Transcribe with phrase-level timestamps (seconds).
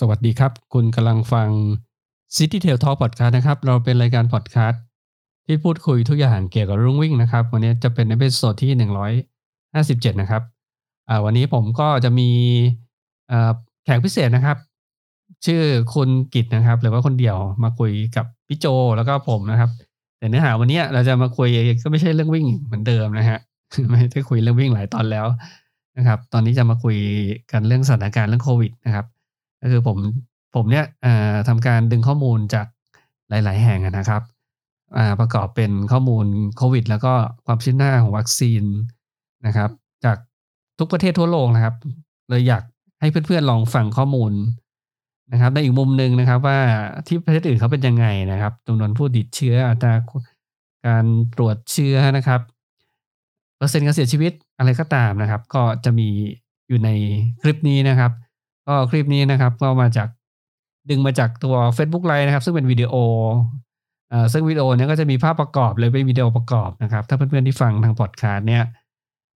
[0.00, 1.48] สวัสดีครับ คุณกำลังฟัง
[2.36, 4.82] City Trail Talk Podcast นะครับ เราเป็นรายการพอดแคสต์
[5.46, 8.70] ที่พูดคุยทุกอย่างเกี่ยวกับเรื่องวิ่งนะครับ วันนี้จะเป็นใน episode ที่
[10.12, 10.42] 157 นะครับ
[11.24, 12.30] วันนี้ผมก็จะมี
[13.84, 14.56] แขกพิเศษนะครับ
[15.46, 15.62] ชื่อ
[15.94, 18.66] คุณกิตนะครับ หรือว่าคนเดียวมาคุยกับพี่โจ
[18.96, 19.70] แล้วก็ผมนะครับ
[20.18, 21.48] แต่เนื้อหาวันนี้เราจะมาคุย
[21.82, 23.38] ก็ไม่ใช่เรื่องวิ่งเหมือนเดิมนะฮะ
[23.90, 25.26] ไม่ได้คุยเรื่องวิ่งหลายตอนแล้ว
[25.96, 26.96] นะครับ ตอนนี้จะมาคุย
[27.52, 29.06] กันเรื่องสถานการณ์เรื่องโควิดนะครับ
[29.64, 29.98] ก็คือผม
[30.54, 30.86] ผมเนี่ย
[31.48, 32.66] ทำการดึงข้อมูลจาก
[33.30, 34.22] หลาย ๆ แห่งนะครับ
[35.20, 37.12] ประกอบเป็นข้อมูลโควิด แล้วก็
[37.46, 38.62] ความชื้นหน้าของวัคซีน
[39.46, 39.70] นะครับ
[40.04, 40.16] จาก
[40.78, 41.74] ทุกประเทศทั่วโลกนะครับ
[42.28, 42.62] เลยอยาก
[43.00, 44.32] ให้เพื่อน ๆ ลองฟังข้อมูล
[45.32, 46.58] นะครับในอีกมุมหนึ่งนะครับว่า
[47.06, 49.94] ที่ประเทศอื่นเขาเป็นยังไงนะครับจำนวนผู้ติดเชื้ออัตรา
[50.86, 51.04] การ
[51.36, 52.40] ตรวจเชื้อนะครับ
[53.56, 56.08] เปอร์เซ็นต์การเสียชีวิตอะไรก็ตามนะครับ ก็จะมี
[56.68, 56.90] อยู่ใน
[57.42, 58.12] คลิปนี้นะครับ
[58.66, 60.08] ก็คลิปนี้นะครับ ก็มาจาก
[60.90, 62.94] ดึงมาจากตัว Facebook Live นะครับ ซึ่งเป็นวิดีโอ
[64.10, 68.64] เอ่อซึ่งวิดีโอเนี้ยก็จะมีภาพประกอบเลยเป็นวิดีโอประกอบนะครับ ถ้าเพื่อนๆที่ฟังทางพอดคาสต์เนี่ย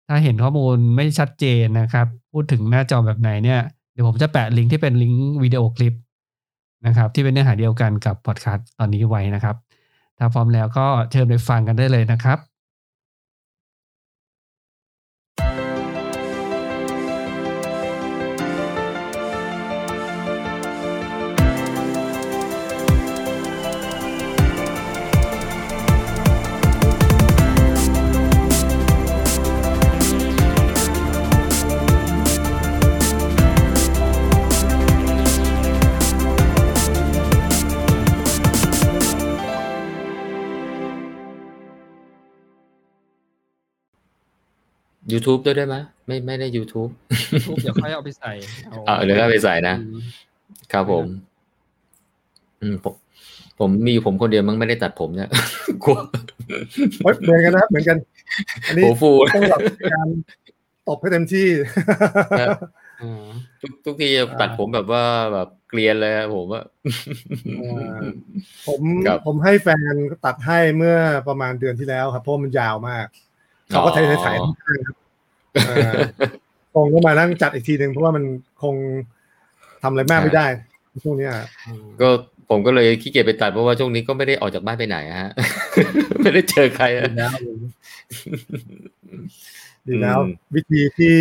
[0.08, 3.60] ถ้าเห็นข้อมูลไม่ชัดเจนนะครับ พูดถึงหน้าจอแบบไหนเนี่ย
[3.94, 5.94] เดี๋ยวผมจะแปะลิงก์ที่เป็นลิงก์วิดีโอคลิป
[6.88, 9.56] นะครับ ที่เป็นเนื้อหาเดียวกันกับพอดคาสต์ตอนนี้ไว้นะครับ
[10.18, 12.38] ถ้าพร้อมแล้วก็เชิญไปฟังกันได้เลยนะครับ
[45.12, 45.76] YouTube ด้วยได้ไหม
[46.08, 46.90] ไม่ไม่ได้ YouTube
[47.48, 48.32] ทูบเดี๋ยวค่อยเอาไปใส่
[48.88, 50.00] อ่าเดี๋ยวก็ไปใส่นะอืม
[50.72, 51.06] ครับผม
[52.62, 52.94] อืมผม
[53.60, 55.30] ผมมีผมคนเดียวมั้งไม่ได้ตัดผมเนี่ย
[55.84, 55.98] กลัว
[57.04, 57.98] เฮ้ยเหมือนกันนะครับเหมือนกัน
[58.68, 59.60] อันนี้หัวฟูต้องแบบ
[59.94, 60.08] การ
[60.88, 61.48] ตบให้เต็มที่
[62.40, 63.28] อ่า
[63.62, 66.64] ทุกทุกทีจะตัดผมแบบว่าแบบเกลียนเลยอะผมว่า
[67.62, 68.00] อ่า
[68.68, 69.94] ผมครับผมให้แฟน
[70.26, 73.08] ตัดให้เมื่อประมาณเดือนที่แล้วครับเพราะมันยาวมาก
[73.70, 75.07] เขาก็ไถ่ายถ่ายข้างๆครับอ่า
[76.74, 78.24] คงต้องมานั่งจัดอีกทีหนึ่งเพราะว่ามัน
[78.64, 78.76] คง
[79.84, 80.46] ทำอะไรมากไม่ได้
[81.04, 81.32] ช่วงเนี้ย
[82.02, 82.10] ก็
[82.50, 85.32] ผมก็เลยขี้เกียจไปตัดเพราะว่าช่วงนี้ก็ไม่ได้ออกจากบ้านไปไหนอะฮะ
[86.24, 87.34] ไม่ได้เจอใครอะดีแล้ว
[89.88, 91.16] ดีแล้วอืมวิธีที่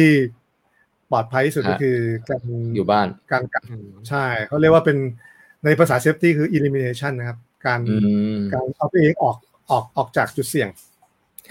[1.11, 1.99] ปลอดภัยที่สุดก็ฮะคือ
[2.29, 2.41] การ
[2.77, 4.97] อยู่บ้านการกักอืมใช่เขาเรียกว่าเป็น
[5.65, 7.97] ในภาษา safety คือ elimination นะครับ การอื
[8.37, 9.37] มการเอาตัวเองออก
[9.71, 10.69] ออกออกจากจุดเสี่ยง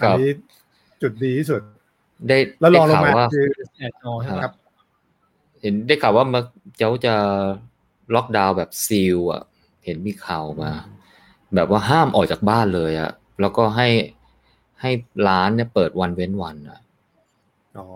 [0.00, 0.30] ครับอันนี้
[1.02, 1.60] จุดดีที่สุด
[2.28, 3.46] ได้แล้วรองลได้งข่าวมาว่าคือ
[3.78, 4.54] แอดจอใช่ไหมครับ
[5.60, 6.40] เห็นได้ข่าวว่ามา
[6.76, 7.14] เจ้าจะ
[8.14, 9.42] ล็อกดาวน์แบบซีลอะ
[9.84, 10.70] เห็นมีข่าวมา
[11.54, 13.10] แบบว่าห้ามออกจากบ้านเลยอะ
[13.40, 13.88] แล้วก็ให้
[14.80, 14.90] ให้
[15.28, 16.78] ร้านเนี่ยเปิดวันเว้นวันอะ
[17.78, 17.86] อ๋อ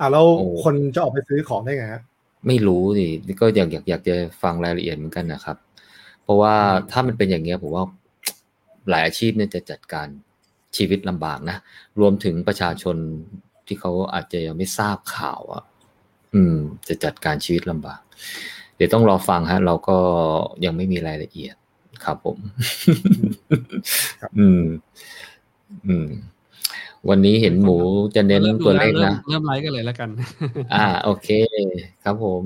[0.00, 2.02] อ่าแล้วโอ้คนจะออกไปซื้อของได้ไงฮะ
[2.46, 3.08] ไม่รู้ดิ
[3.40, 5.56] ก็อยากอยากอยากจะฟังรายละเอียดเหมือนกันนะครับ
[6.22, 6.54] เพราะว่า
[6.90, 7.84] ถ้ามันเป็นอย่างเงี้ยผมว่า
[8.90, 10.08] หลายอาชีพเนี่ยจะจัดการ
[10.76, 11.56] ชีวิตลำบากนะ
[12.00, 12.96] รวมถึงประชาชน
[13.72, 15.64] ที่เขาอาจจะยังไม่ทราบข่าวอะ
[16.34, 16.56] อืม
[16.88, 18.00] จะจัดการชีวิตลำบาก
[18.76, 19.98] เดี๋ยวต้องรอฟังฮะ เราก็
[20.64, 21.54] ยังไม่มีรายละเอียด
[22.04, 22.38] ครับผม
[24.20, 24.62] ครับอืม
[25.88, 26.08] อืม
[27.08, 27.76] วันนี้เห็นหมู
[28.16, 30.08] จะเน้นริ่มดูตัวเลขแวนะเริ่มเริ่มไลฟ์กันเลยแล้วกัน
[30.74, 31.28] อ่า โอเค
[32.04, 32.42] ครับผม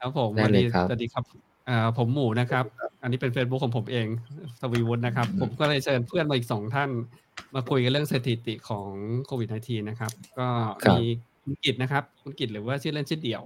[0.00, 2.64] ครับผม ได้วันเลยนี้ครับ สวัสดีครับ อ่าผมหมูนะครับ
[3.02, 4.06] อันนี้เป็น Facebook ของผมเอง
[4.60, 6.90] ทวีวุฒินะครับ ผมก็เลยเชิญเพื่อนมาอีกสองท่าน
[7.54, 8.90] มาคุยกันเรื่องสถิติของ
[9.26, 10.46] โควิด -19 นะครับ ก็
[10.98, 11.04] มี
[11.42, 13.42] คุณกิตนะครับ คุณกิตหรือว่าชื่อเล่นชื่อเดี่ยว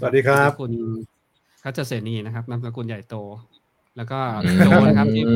[0.00, 0.72] สวัสดีครับคุณ
[1.62, 3.16] คัจเสนีนะครับนามสกุลใหญ่โต
[3.96, 5.34] แล้วก็อืมโจนะครับที่อื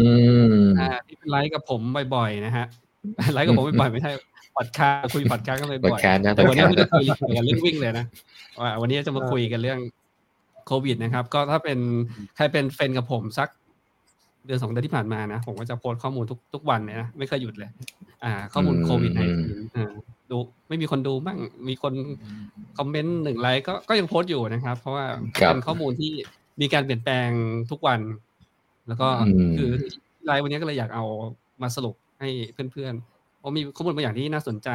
[0.62, 1.80] มอ่าที่เป็นไลฟ์กับผม
[2.14, 2.66] บ่อยๆนะฮะ
[3.32, 4.10] ไลฟ์กับผมบ่อยๆไม่ใช่
[4.56, 8.06] พอดคาสต์คุยพอดคาสต์กันบ่อยพอดแคสต์นะแต่วันนี้ podcast ไม่ได้คุยเกี่ยวกับเรื่องวิ่งเลยนะ
[8.60, 9.78] ว่าวันนี้จะมาคุยกันเรื่อง
[10.70, 11.78] โควิดนะครับ ก็ถ้าเป็น
[12.36, 13.48] ใครเป็น friend กับผมสัก
[14.46, 17.70] เดือนสองเดือนที่ผ่านมานะ ผมก็จะโพสต์ข้อมูลทุกทุกวันเลยนะ ไม่เคยหยุดเลย
[18.24, 19.20] อ่า ข้อมูลอืมโควิดใน
[19.76, 19.92] อ่า
[20.30, 20.36] ดู
[20.68, 21.38] ไม่มีคนดูบ้าง
[21.68, 21.94] มีคน
[22.78, 25.04] comment หนึ่งไลค์ก็ก็ยังโพสต์อยู่นะครับ เพราะว่า
[25.38, 26.12] ครับเป็นข้อมูลที่
[26.60, 27.28] มีการเปลี่ยนแปลง
[27.70, 28.00] ทุกวัน
[28.88, 29.70] แล้วก็อืมคือ
[30.24, 31.04] ไลฟ์วันนี้ก็เลยอยากเอา
[31.62, 32.28] มาสรุปให้
[32.72, 34.70] เพื่อนๆเพราะมีข้อมูลบางอย่างที่น่าสนใจ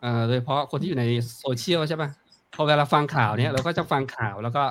[0.00, 1.04] เอ่อโดยเฉพาะคนที่อยู่ใน
[1.38, 2.08] โซเชียลใช่ปะ
[2.54, 4.64] พอเวลาฟังข่าวเนี้ยเราก็จะฟังข่าวแล้วก็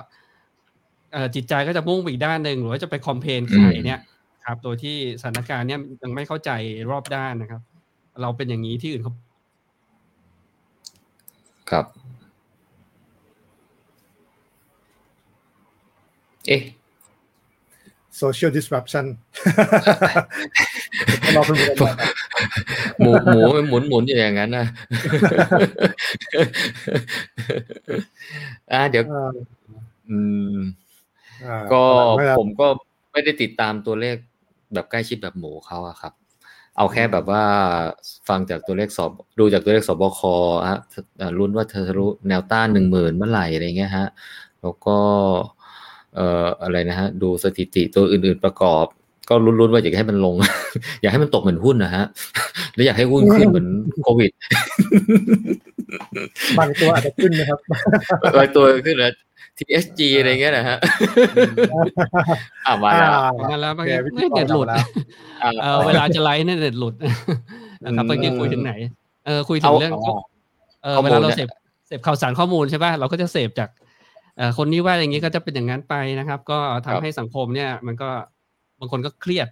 [1.12, 4.00] เอ่อจิตใจก็จะมุ่งไปอีกด้านหนึ่งหรือว่าจะไปคอมเพนใครเนี่ย
[4.46, 6.52] ครับ โดยที่สถานการณ์เนี้ยยังไม่เข้าใจ
[6.92, 7.62] รอบด้านนะครับ
[8.22, 9.14] เราเป็นอย่างนี้ที่อื่นเขา
[11.72, 11.86] ครับ
[16.48, 16.64] เอ๊ะ
[18.22, 19.06] social disruption
[21.34, 21.58] เราเป็น
[23.02, 24.66] หมูหมูมันหมุนหมุนอยู่อย่างนั้นนะ
[28.72, 29.04] อ่าเดี๋ยว
[30.10, 30.20] อื
[30.54, 30.56] ม
[31.74, 31.84] ก็
[32.38, 32.68] ผมก็
[33.12, 34.16] ไม่ได้ติดตามตัวเลข
[34.74, 36.14] แบบใกล้ชิดแบบหมูเขาอะครับ
[36.78, 37.44] เอาแค่แบบว่า
[38.30, 40.22] ฟังจากตัวเลขสอบ ดูจากตัวเลขสบค
[40.70, 40.80] ฮะ
[41.38, 44.08] รุ้นว่าเธอรู้แนวต้านหนึ่งหมื่นเมื่อไหร่อะไรเงี้ยฮะ
[44.62, 44.98] แล้วก็
[46.16, 48.86] เอ่ออะไรนะฮะ ดูสถิติตัวอื่น ๆประกอบ
[49.30, 50.36] ก็รุ้นๆว่าอยากให้มันลง
[51.02, 52.06] อยากให้มันตกเหมือนหุ้นนะฮะ
[52.76, 53.68] แล้วอยากให้หุ้นขึ้นเหมือน
[54.04, 54.32] โควิด
[56.58, 57.60] บางตัวอาจจะขึ้นนะครับ
[58.38, 59.14] บางตัวขึ้นแล้ว
[59.58, 60.78] TSG อะไรเงี้ยนะฮะ
[62.68, 63.12] อ่ามาแล้ว
[63.50, 63.84] มาแล้วไม่
[64.36, 64.68] เน็ตหลุด
[65.62, 66.96] เออเวลาจะไลฟ์เนี่ยเน็ตหลุด
[67.86, 68.74] นะครับเมื่อกี้คุยถึงไหน
[69.26, 69.94] เออคุยถึงเรื่อง
[70.84, 71.48] เออเวลาเราเสพ
[71.88, 73.70] เสพข่าวสารข้อมูลใช่ป่ะเราก็จะเสพจาก
[74.58, 78.10] คนนี้ว่าอย่างนี้ก็จะเป็นอย่างนั้นไปนะครับ ก็ทำให้สังคมเนี่ย มันก็
[78.82, 79.48] บางคนก็เครียด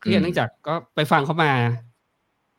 [0.00, 1.52] เครียดเนื่องจากก็ไปฟังเขามา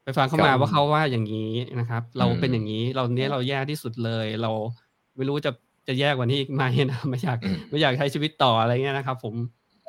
[0.04, 4.52] ไปฟังเขามาว่าเขาว่าอย่างนี้นะครับ เราเป็นอย่างนี้ เราเนี้ยเราแย่ที่สุดเลย เรา
[5.16, 5.52] ไม่รู้จะ
[5.88, 7.38] จะแย่กว่านี้ไหมนะไม่อยาก
[7.70, 9.36] ไม่อยากใช้ชีวิตต่ออะไรเงี้ยนะครับ ผม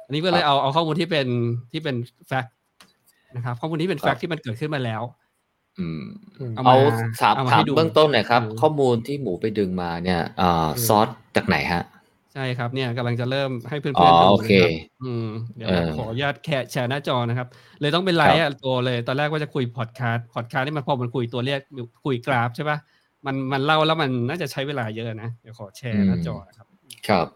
[0.06, 1.26] อันนี้ก็เลยเอาเอาข้อมูลที่เป็น
[1.72, 1.96] ที่เป็น
[2.26, 2.54] แฟกต์
[3.36, 5.02] นะครับ ข้อมูลที่เป็นแฟกต์ที่มันเกิดขึ้นมาแล้ว
[5.78, 6.02] อืม
[6.56, 6.76] เอา
[7.20, 11.82] ถามถามเบื้องต้นหน่อยครับ ข้อมูลที่หมูไปดึงมาเนี่ยอ่าซอสจากไหนฮะ
[12.34, 14.06] ใช่ครับเนี่ยกำลังจะเริ่มให้เพื่อนๆดู
[14.42, 14.70] นะครับ
[15.02, 17.48] อืมเดี๋ยวขออนุญาตแแชร์หน้าจอนะครับ
[17.80, 21.58] เลยต้องเป็นไลฟ์ตัวเลย ตอนแรกว่าจะคุยพอดคาสต์พอดคาสต์นี่มันพอมันคุยตัวเลข
[22.04, 22.78] คุยกราฟใช่ปะ
[23.26, 26.66] มันมันเล่าแล้วมันน่าจะใช้เวลาเยอะนะเดี๋ยวขอแชร์หน้าจอครับ
[27.08, 27.26] ครับ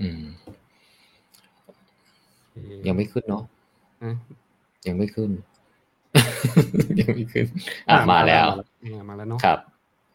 [0.00, 0.22] อืม
[2.86, 3.42] ยังไม่ขึ้นเนาะ
[4.86, 5.30] ยังไม่ขึ้น
[7.00, 7.46] ยังไม่ขึ้น
[7.90, 8.46] อ่ามาแล้ว
[9.08, 9.58] มาแล้วเนาะครับ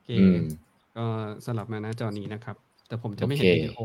[0.09, 0.35] อืม
[0.97, 1.05] ก็
[1.45, 2.55] สลับมาหน้าจอนี้นะครับ
[2.87, 3.81] แต่ผมจะไม่เห็นวิดีโอ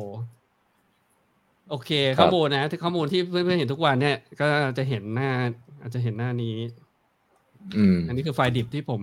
[1.71, 4.47] โอเค ข้อมูลนะที่ข้อมูลที่เพื่อนๆเห็นทุกวันเนี่ย ก็
[4.79, 5.31] จะเห็นหน้า
[5.83, 6.57] อาจจะเห็นหน้านี้
[7.77, 9.03] อืมอันนี้คือไฟล์ดิบที่ผม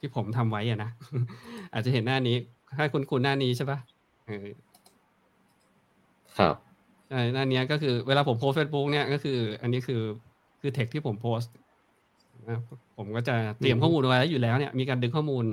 [0.00, 0.90] ที่ผมทำไว้อะนะ
[1.72, 2.36] อาจจะเห็นหน้านี้
[2.76, 3.78] ให้คุณคุณหน้านี้ใช่ปะ
[4.26, 4.46] เออ
[6.38, 6.54] ครับ
[7.08, 10.02] ใช่หน้านี้ก็คือเวลาผม post Facebook เนี่ยก็คือ อันนี้คือ
[10.60, 11.40] คือ text ที่ผมโพส
[12.96, 15.44] ผมก็จะเตรียมข้อมูลไว้อยู่แล้วเนี่ยมีการดึงข้อมูล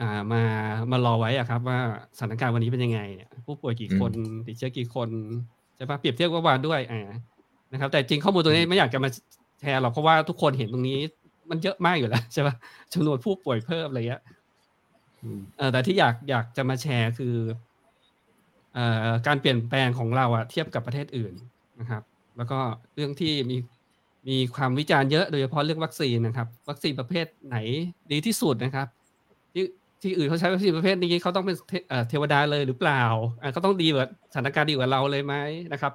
[0.00, 0.42] อ่ามา
[0.90, 1.78] มารอไว้อะครับ ว่า
[2.18, 4.12] สถานการณ์วันนี้เป็นยังไงเนี่ยผู้ป่วยกี่คน
[4.46, 5.08] ติดเชื้อกี่คน
[5.76, 7.08] ใช่ปะเปรียบเทียบกับวานด้วยอ่า
[7.72, 9.08] นะครับ แต่จริงข้อมูลตัวนี้ไม่อยากจะมา
[9.60, 10.98] แชร์หรอกเพราะว่าทุกคนเห็นตรงนี้
[11.50, 12.54] มันเยอะมากอยู่แล้วใช่ปะ
[12.92, 14.22] จำนวนผู้ป่วยเพิ่มอะไรเงี้ย
[15.58, 17.34] เออแต่ที่อยากอยากจะมาแชร์คือ
[18.74, 21.34] เอ่อการเปลี่ยนแปลงของเราอะเทียบกับประเทศอื่น
[21.80, 22.02] นะครับ
[22.36, 22.58] แล้วก็
[22.94, 23.56] เรื่องที่มี
[24.28, 27.56] มีความวิจารณ์เยอะโดยเฉพาะเรื่องวัคซีนนะครับ วัคซีนประเภทไหน
[28.12, 28.86] ดีที่สุดนะครับ
[29.54, 29.64] ที่
[30.02, 31.56] ที่อื่นเขาใช้วัคซีนประเภทนี้เขาต้องเป็น
[32.08, 33.02] เทวดาเลยหรือเปล่า
[33.52, 35.34] เขาต้องดีกว่าสถานการณ์ดีกว่าเราเลยไหม
[35.72, 35.92] นะครับ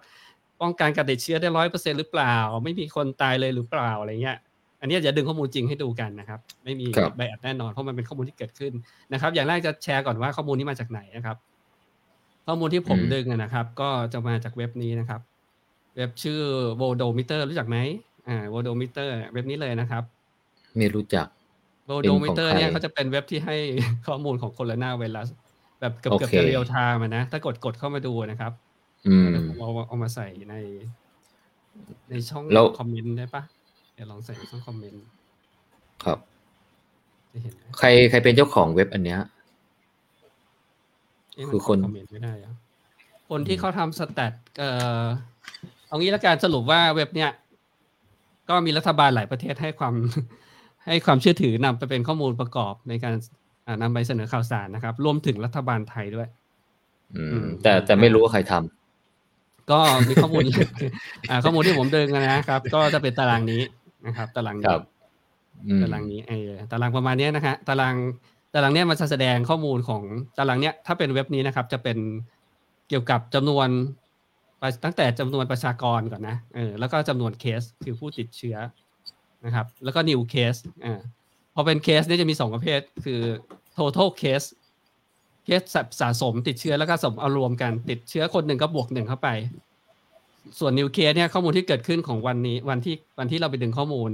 [0.61, 4.37] ป้องกันการติดเชื้อได้ร้อยเปอร์เซ็นหรือเปล่า ไม่มีคนตายเลยหรือเปล่าอะไรเงี้ย
[4.81, 6.87] อันนี้จะดึงข้อมูลจริงให้ดูกันนะครับ ไม่มี
[7.17, 8.73] ใบอัดแน่นอนเพราะมันเป็นข้อมูลที่เกิดขึ้น
[9.13, 11.37] นะครับ อย่างแรกจะแชร์ก่อนว่าข้อมูลนี้มาจากไหนนะครับ
[12.47, 15.21] ข้อมูลที่ผมดึงนะครับ ก็จะมาจากเว็บนี้นะครับ
[15.95, 16.41] เว็บชื่อ
[16.79, 17.77] v o d o m e t e r รู้จักไหม
[18.27, 20.03] อ่า v o d o m e t e r เว็บนี้เลยนะครับ
[20.77, 21.27] ไม่รู้จัก
[21.85, 23.57] Worldometer เนี่ยเขาจะเป็นเว็บที่ให้
[24.07, 25.29] ข้อมูลของโคโรนาไวรัส
[25.79, 28.51] แบบเกือบเกือบจะ real time นะ ถ้ากดกดเข้ามาดูนะครับ
[29.07, 30.55] อืมเอาเอามาใส่ใน
[32.09, 32.43] ในช่อง
[32.79, 33.43] comment ได้ปะ
[33.93, 35.03] เดี๋ยวลองใส่ช่อง comment
[36.03, 36.19] ครับ
[37.77, 39.19] ใครใครเป็นเจ้าของเว็บอันเนี้ย
[41.51, 42.53] คือคน comment ไม่ได้อะ
[43.29, 44.69] คนที่เขาทำสแตทเอ่
[45.01, 45.03] อ
[45.87, 47.31] เอางี้ละกันสรุปว่าเว็บเนี้ย
[48.49, 49.93] ก็มีรัฐบาลหลายประเทศให้ความ
[50.87, 53.13] ให้ความเชื่อถือนำไปเป็นข้อมูลประกอบในการ
[53.81, 56.27] นำไปเสนอข่าวสารนะครับ รวมถึงรัฐบาลไทยด้วย
[57.15, 60.43] อืม แต่แต่ไม่รู้ว่าใครทำก็มีข้อมูล
[61.29, 63.61] อ่าข้อมูลที่ผมเดินนะครับ ก็จะเป็นตารางนี้
[64.05, 64.75] นะครับ ตารางนี้
[65.81, 66.37] ตารางนี้ไอ้
[66.71, 67.95] ตารางประมาณนี้นะฮะตาราง
[68.53, 70.03] ตารางเนี้ยมันจะแสดงข้อมูลของ
[70.37, 71.97] ตารางเนี้ยถ้าเป็นเว็บนี้นะครับ จะเป็น
[72.89, 73.67] เกี่ยวกับจำนวน
[74.83, 78.57] ตั้งแต่จำนวนประชากรก่อนนะเออแล้วก็จำนวนเคสคือผู้ติดเชื้อ
[79.45, 80.99] นะครับ แล้วก็ new case อ่า
[81.55, 83.21] พอเป็นเคสเนี่ยจะมีสองประเภทคือ
[83.77, 84.47] total case
[85.45, 85.61] เคส
[86.01, 89.29] สะสมติดเชื้อแล้วก็สมเอารวมกันติดเชื้อคนหนึ่งก็บวกหนึ่งเข้าไป
[90.59, 94.09] ส่วน new case เนี่ยข้อมูลที่เกิดขึ้นของวันนี้วันที่วันที่เราไปดึงข้อมูล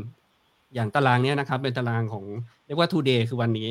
[0.75, 2.25] อย่างตารางเนี้ยนะครับ เป็นตารางของ
[2.65, 3.69] เรียกว่า today คือวันนี้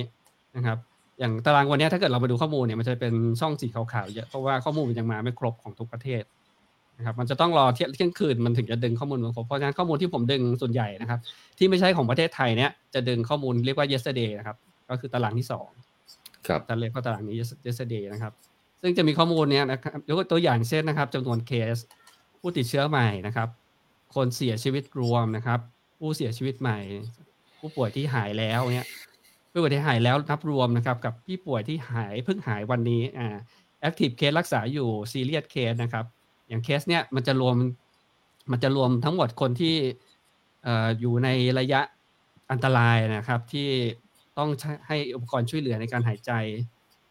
[0.57, 0.79] นะครับ
[1.19, 6.23] อย่างตารางวันนี้ถ้าเกิดเรามาดูข้อมูลเนี่ยมันจะเป็นช่องสีขาวๆเยอะเพราะว่าข้อมูลมันยังมาไม่ครบของทุกประเทศ
[7.01, 11.21] นะครับมันจะต้องรอเที่ยงคืนมันถึงจะดึงข้อมูลมาครบเพราะฉะนั้นข้อมูลที่ผมดึงส่วนใหญ่นะครับ
[11.59, 14.57] ที่ไม่ใช่ของประเทศไทยเนี่ยจะดึงข้อมูลเรียกว่า yesterday นะครับ
[14.91, 15.69] ก็คือตารางที่สอง
[16.47, 18.33] ครับจะเรียกว่าตารางนี้ yesterday นะครับ
[18.83, 21.79] ซึ่งจะมีข้อมูลเนี้ยนะครับยกตัวอย่างเช่นนะครับจำนวนเคส
[22.41, 23.49] ผู้ติดเชื้อใหม่นะครับ
[24.15, 25.61] คนเสียชีวิตรวมนะครับ
[25.99, 26.79] ผู้เสียชีวิตใหม่
[27.61, 28.89] ผู้ป่วยที่หายแล้วเนี่ย
[29.51, 33.37] ผู้ป่วยที่หายแล้วนับรวมนะครับ กับผู้ป่วยที่หายเพิ่งหายวันนี้อ่า
[33.89, 36.05] active case รักษาอยู่ serious case นะครับ
[36.51, 37.57] อย่างเคสเนี่ยมันจะรวม
[38.51, 39.77] มันจะรวมทั้งหมดคนที่
[40.65, 41.29] เอ่ออยู่ใน
[41.59, 41.81] ระยะ
[42.51, 43.69] อันตรายนะครับ ที่
[44.39, 44.51] ต้อง
[44.87, 46.33] ให้อุปกรณ์ช่วยเหลือในการหายใจ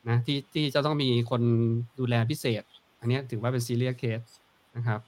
[0.09, 1.41] นะที่ที่จะต้องมีคน
[1.99, 2.63] ดูแลพิเศษ
[2.99, 4.29] อันนี้ถือว่าเป็น serious case
[4.77, 5.01] นะครับ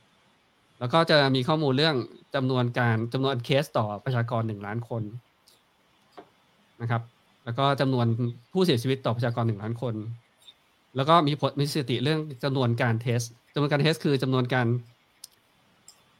[0.79, 1.95] แล้วก็จะมีข้อมูลเรื่อง
[2.35, 5.03] จำนวนการจำนวนเคสต่อประชากรหนึ่งล้านคน
[6.81, 7.01] นะครับ
[7.45, 8.07] แล้วก็จำนวน
[8.53, 9.95] ผู้เสียชีวิตต่อประชากรหนึ่งล้านคน
[10.95, 13.21] แล้วก็มีผลมีสถิติเรื่องจำนวนการเทส
[13.53, 14.67] จำนวนการเทสคือจำนวนการ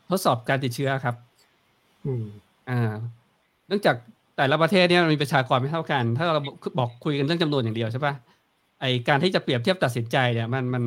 [0.10, 1.16] ทดสอบการติดเชื้อครับ
[2.06, 2.26] อืม
[2.70, 2.94] อ่า
[3.68, 3.96] เนื่องจาก
[4.38, 6.42] แต่ละประเทศเนี่ยมันมีประชากรไม่เท่ากัน ถ้าเรา
[6.80, 8.14] บอกคุยกันเรื่องจำนวนอย่างเดียวใช่ปะ
[8.82, 10.84] ไอการที่จะเปรียบเทียบตัดสินใจเนี่ย มันมัน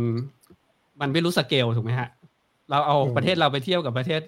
[1.01, 2.09] มันไม่รู้สเกลถูกไหมฮะ
[2.71, 4.21] เราเอาอืมประเทศเราไปเทียบกับประเทศ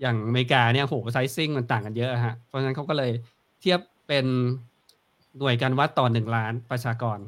[0.00, 3.10] อย่างอเมริกาเนี่ยโหไซซิ่งมันต่างกันเยอะฮะ เพราะฉะนั้นเขาก็เลย
[3.60, 4.26] เทียบเป็น
[5.38, 7.18] หน่วยการวัดต่อหนึ่งล้านประชากร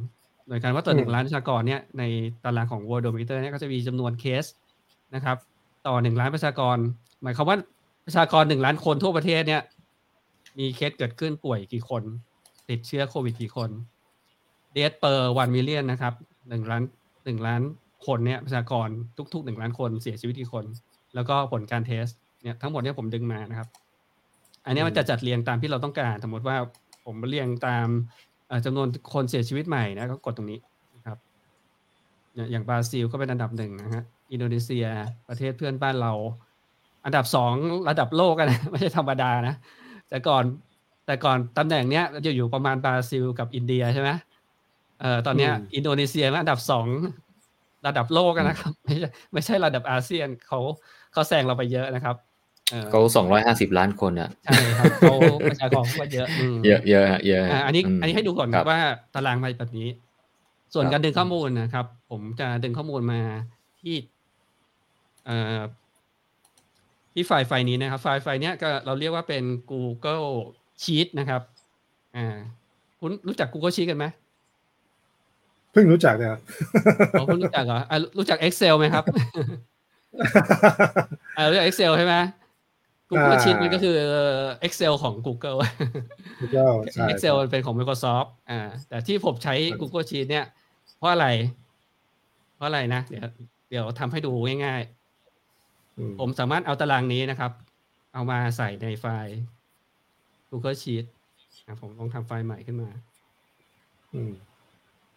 [0.49, 2.03] หน่วยการวัดต่อหนึ่งล้านประชากรเนี่ยใน
[2.45, 4.45] ตารางของ Worldometer เนี่ยก็จะมีจำนวนเคส
[5.15, 5.37] นะครับ
[5.87, 6.77] ต่อหนึ่งล้านประชากร
[7.23, 7.57] หมายความว่า
[8.07, 9.63] ประชากรหนึ่งล้านคนทั่วประเทศเนี่ย
[10.59, 12.03] มีเคสเกิดขึ้นป่วยกี่คน
[12.71, 13.71] ติดเชื้อโควิดกี่คน
[14.75, 16.15] เด t เปอร์วันมิเลียนนะครับ
[16.49, 16.83] หนึ่งล้าน
[17.25, 17.63] หนึ่งล้าน
[18.07, 18.89] คนเนี่ยประชากร
[19.33, 20.65] ทุกๆหนึ่งล้านคนเสียชีวิตกี่คน
[21.15, 22.07] แล้วก็ผลการ test
[22.43, 23.69] เนี่ยทั้งหมดเนี่ยผมดึงมานะครับ
[24.67, 26.57] อันเนี้ยมันจะจัดเรียงตามที่เราต้องการ สมมติว่า
[27.05, 28.26] ผมเรียงตามเอ่อ
[28.65, 30.59] จำนวนคนเสียชีวิตใหม่นะก็กดตรงนี้
[30.97, 31.19] นะครับ
[32.35, 34.87] เนี่ยอย่างบราซิลก็เป็นอันดับหนึ่งนะฮะอินโดนีเซีย
[35.29, 36.13] ประเทศเพื่อนบ้านเรา
[37.05, 37.53] อันดับสอง
[37.89, 39.55] ระดับโลกกันนะไม่ใช่ธรรมดานะ
[40.09, 40.45] แต่ก่อน
[41.07, 44.11] แต่ก่อนตำแหน่งเนี้ยจะอยู่ประมาณบราซิลกับอินเดียใช่ไหม
[45.01, 46.87] เอ่อตอนเนี้ยอืมอินโดนีเซียเป็นอันดับสอง
[47.87, 50.61] ระดับโลกอะนะครับ ไม่ใช่ไม่ใช่ระดับอาเซียนเขา
[51.13, 52.17] เขาแซงเราไปเยอะนะครับ
[52.71, 55.17] เออเขาสองร้อยห้าสิบล้านคนอะใช่ครับเขา
[55.51, 58.81] ประชากรเขาก็เยอะมเยอะเยอะฮะเยอะอ่าอันนี้มอันนี้ให้ดูก่อนครับว่า
[59.15, 59.89] ตารางมาแบบนี้
[60.75, 63.21] ส่วนครับการดึงข้อมูลนะครับ ผมจะดึงข้อมูลมา
[63.81, 63.95] ที่
[65.27, 65.63] เอ่อ
[67.15, 70.29] ที่ไฟล์ไฟล์นี้นะครับ ไฟล์ไฟล์เนี้ยก็เราเรียกว่าเป็น Google
[70.83, 71.43] Sheet นะครับ
[72.17, 72.37] อ่า
[73.01, 74.07] คุณรู้จัก Google Sheet กันไหม
[75.73, 76.41] เพิ่งรู้จักเนี่ยครับ
[77.19, 79.05] อ๋อคุณรู้จักเหรออ่ารู้จัก Excel ไหมครับ
[81.37, 82.15] อ่ารู้จัก Excel ใช่ไหม
[83.11, 83.97] Google อ่า Sheet มันก็คือ
[84.67, 85.59] Excel ของ Google
[86.55, 90.45] ก็ใช่ Excel มันเป็นของ Microsoft อ่า แต่ที่ผมใช้ Google Sheet เนี่ย
[90.97, 91.27] เพราะอะไร
[92.57, 93.27] เพราะอะไรนะ เดี๋ยว
[93.71, 94.33] เดี๋ยวทำให้ดู
[94.65, 94.83] ง่าย
[95.99, 97.53] อืมๆผมสามารถเอาตารางนี้นะครับ
[98.15, 99.39] เอามาใส่ในไฟล์
[100.51, 101.05] Google Sheet
[101.67, 102.91] อะผมลองทำไฟล์ใหม่ขึ้นมา
[104.15, 104.33] อืม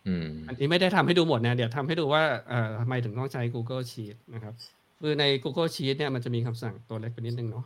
[0.08, 4.54] อืมอันนี้ไม่ได้ทำให้ดูหมดนะ เดี๋ยวทำให้ดูว่าเอ่อทำไมถึงต้องใช้ Google Sheet นะครับ
[5.02, 7.66] คือใน Google Sheet เนี่ยมันจะมีคำสั่งตัวเล็กไปนิดนึงเนาะ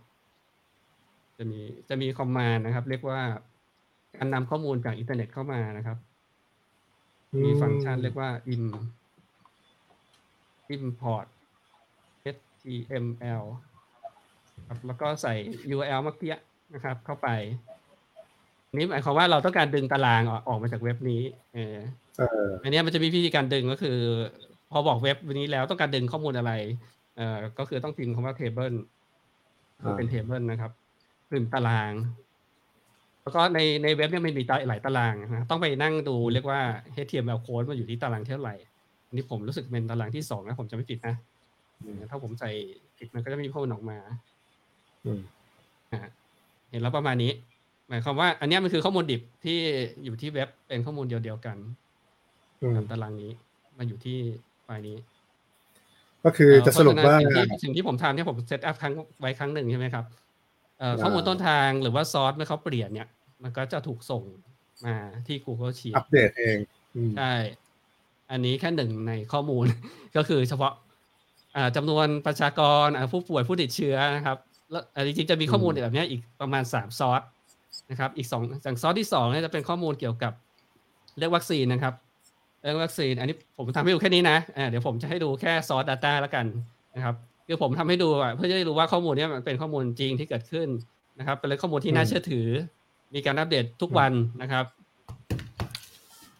[1.37, 1.59] จะมี
[1.89, 3.21] จะมี command นะครับ เรียกว่า
[4.17, 5.97] การนำข้อมูลจากอินเทอร์เน็ตเข้ามานะครับ
[7.43, 8.63] มีฟังก์ชันเรียกว่า im
[10.75, 11.25] import
[12.23, 13.43] html
[14.67, 15.33] ครับแล้วก็ใส่
[15.75, 16.37] URL เมื่อกี้
[16.73, 17.29] นะครับ เข้าไป
[18.75, 21.21] นี่หมายความว่าเราต้องการดึงตารางออกออกมาจากเว็บนี้
[21.53, 21.77] เออ
[22.17, 23.97] เอออันเนี้ยมันจะมีวิธีการดึงก็คือ
[24.71, 26.51] พอบอกเว็บนี้แล้วต้องการดึงข้อมูลอะไร
[27.17, 28.75] เอ่อก็คือต้องพิมพ์คำว่า table
[29.85, 30.71] มันเป็น table นะครับ
[31.33, 31.93] พิมพ์ตาราง
[33.23, 36.61] แล้วก็ในในเว็บเนี่ยมันมีหลายตารางนะต้องไปนั่งดูเรียกว่า
[36.95, 38.55] HTML code มันอยู่ที่ตารางเท่าไหร่
[39.07, 41.15] อันนี้ผมรู้สึกเป็นตารางที่สองนะผมจะไม่ผิดนะ
[41.79, 42.49] เออถ้าผมใส่
[42.97, 43.97] ผิดมันก็จะมีข้อมูลออกมา
[45.05, 45.19] อืม
[45.91, 45.99] อะ
[46.69, 47.31] เห็นแล้วประมาณนี้
[47.89, 49.57] หมายความว่า อันเนี้ยมันคือข้อมูลดิบที่
[50.03, 51.57] อยู่ที่เว็บเป็นข้อมูลเดียวๆกัน
[52.61, 53.31] อืมกับตารางนี้
[53.77, 54.17] มาอยู่ที่
[54.63, 54.97] ไฟล์นี้
[56.25, 60.23] ก็คือจะสรุปว่าเพะฉะนั้นสิ่งที่สิ่งที่ผมทำเนี่ยผมเซตอัพครั้งไว้ครั้งหนึ่งใช่ไหมครับเอ่อ
[61.03, 63.07] ข้อมูลต้นทางหรือว่าซอสเมื่อเขาเปลี่ยนเนี่ย
[63.43, 64.23] มันก็จะถูกส่ง
[64.85, 64.95] มา
[65.27, 66.57] ที่ Google Sheet อัปเดตเอง
[66.95, 67.33] อืมใช่
[68.31, 69.65] อันนี้แค่หนึ่งในข้อมูล
[70.15, 70.73] ก็คือเฉพาะ
[71.55, 74.37] อ่าจำนวนประชากรอ่าผู้ป่วยผู้ติดเชื้อนะครับ
[74.71, 77.21] แล้วอ่าจริงๆจะมีข้อมูลแบบเนี้ยอีกประมาณสามซอส
[77.91, 80.33] นะครับ อีกสองอย่างซอสที่สองเนี่ยจะเป็นข้อมูลเกี่ยวกับ
[81.17, 81.93] เรื่องวัคซีนนะครับ
[82.61, 86.45] เรื่องวัคซีน อันนี้ผมทำให้ดูแค่นี้นะอ่าเดี๋ยวผมจะให้ดูแค่ซอส Data แล้วกัน
[86.95, 87.15] นะครับ
[87.47, 90.67] คือผมทำให้ดูอะเพื่อจะได้รู้ว่าข้อมูลเนี้ยมันเป็นข้อมูลจริงที่เกิดขึ้น
[91.19, 92.47] นะครับ เป็นข้อมูลที่น่าเชื่อถือ
[93.13, 94.65] มีการอัปเดตทุกวันนะครับ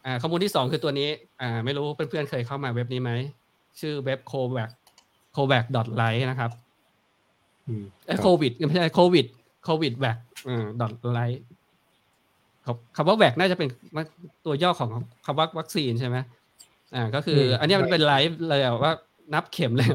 [0.06, 1.10] อ่าข้อมูลที่สองคือตัวนี้
[1.42, 3.12] อ่าไม่รู้เพื่อนๆเคยเข้ามาเว็บนี้ไหม
[3.80, 4.70] ชื่อเว็บ covac
[5.36, 5.66] covac
[6.02, 6.52] live นะครับ
[7.68, 9.26] อืมเอ้ยโควิดไม่ใช่โควิด
[9.66, 10.18] โควิดแวก
[10.48, 10.66] อ่า
[11.18, 11.40] live
[12.96, 13.68] คำว่าแวกน่าจะเป็น
[14.46, 14.90] ตัวย่อของ
[15.26, 16.18] คำว่าวัคซีนใช่ไหม
[16.96, 18.94] อ่า ก็คือ อันนี้มันเป็นไลฟ์เลยว่า
[19.34, 19.90] นับเข็มเลย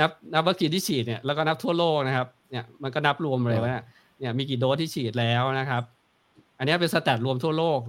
[0.00, 3.76] นับนับวัคซีนที่ฉีดเนี่ยแล้วก็นับทั่วโลกนะครับเนี่ยมันก็นับรวมเลยว่า
[4.18, 5.82] เนี่ยมีกี่โดสที่ฉีดแล้วนะครับ
[6.58, 7.80] อันนี้เป็นสแตทรวมทั่วโลก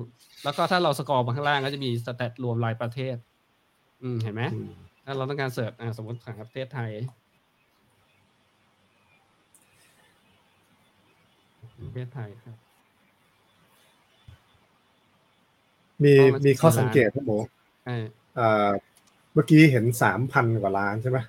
[0.44, 3.16] แล้วก็ถ้าเราสกอร์มาข้างล่างก็จะมีสแตทรวมรายประเทศ
[4.04, 4.44] อืมเห็นไหม
[5.06, 6.92] ถ้าเราต้องการเสิร์ชอ่าสมมติของประเทศไทย
[11.88, 12.58] ประเทศไทยครับ
[16.04, 16.14] มี
[16.46, 17.38] มีข้อสังเกตครับหมู
[17.84, 17.96] ใช่
[19.34, 21.20] เมื่อกี้เห็นสามพันกว่าล้านใช่ไหม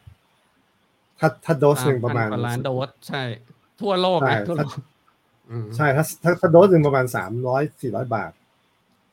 [1.19, 3.23] ถ้าถ้าโดสหนึ่งประมาณล้านโดสใช่
[3.81, 4.77] ทั่วโลกนะทั่วโลก
[5.77, 8.31] ใช่ถ้าถ้าถ้าโดสหนึ่งประมาณสามร้อยสี่ร้อยบาท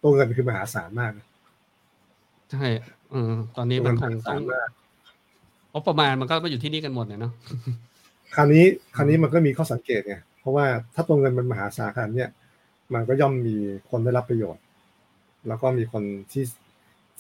[0.01, 1.11] ตัวเงินคือมหาศาลมาก
[2.51, 2.65] ใช่
[3.13, 4.41] อืมตอนนี้มันคงต้อง
[5.69, 7.33] เพราะประมาณมันก็มาอยู่ที่นี่กันหมดเลยเนาะ
[8.35, 12.25] คราวนี้คราวนี้มันก็มีข้อสังเกตไงเพราะว่าถ้าตัวเงินมันมหาศาลขนาดนี้
[12.93, 13.55] มันก็ย่อมมี
[13.89, 14.63] คนได้รับประโยชน์
[15.47, 16.43] แล้วก็มีคนที่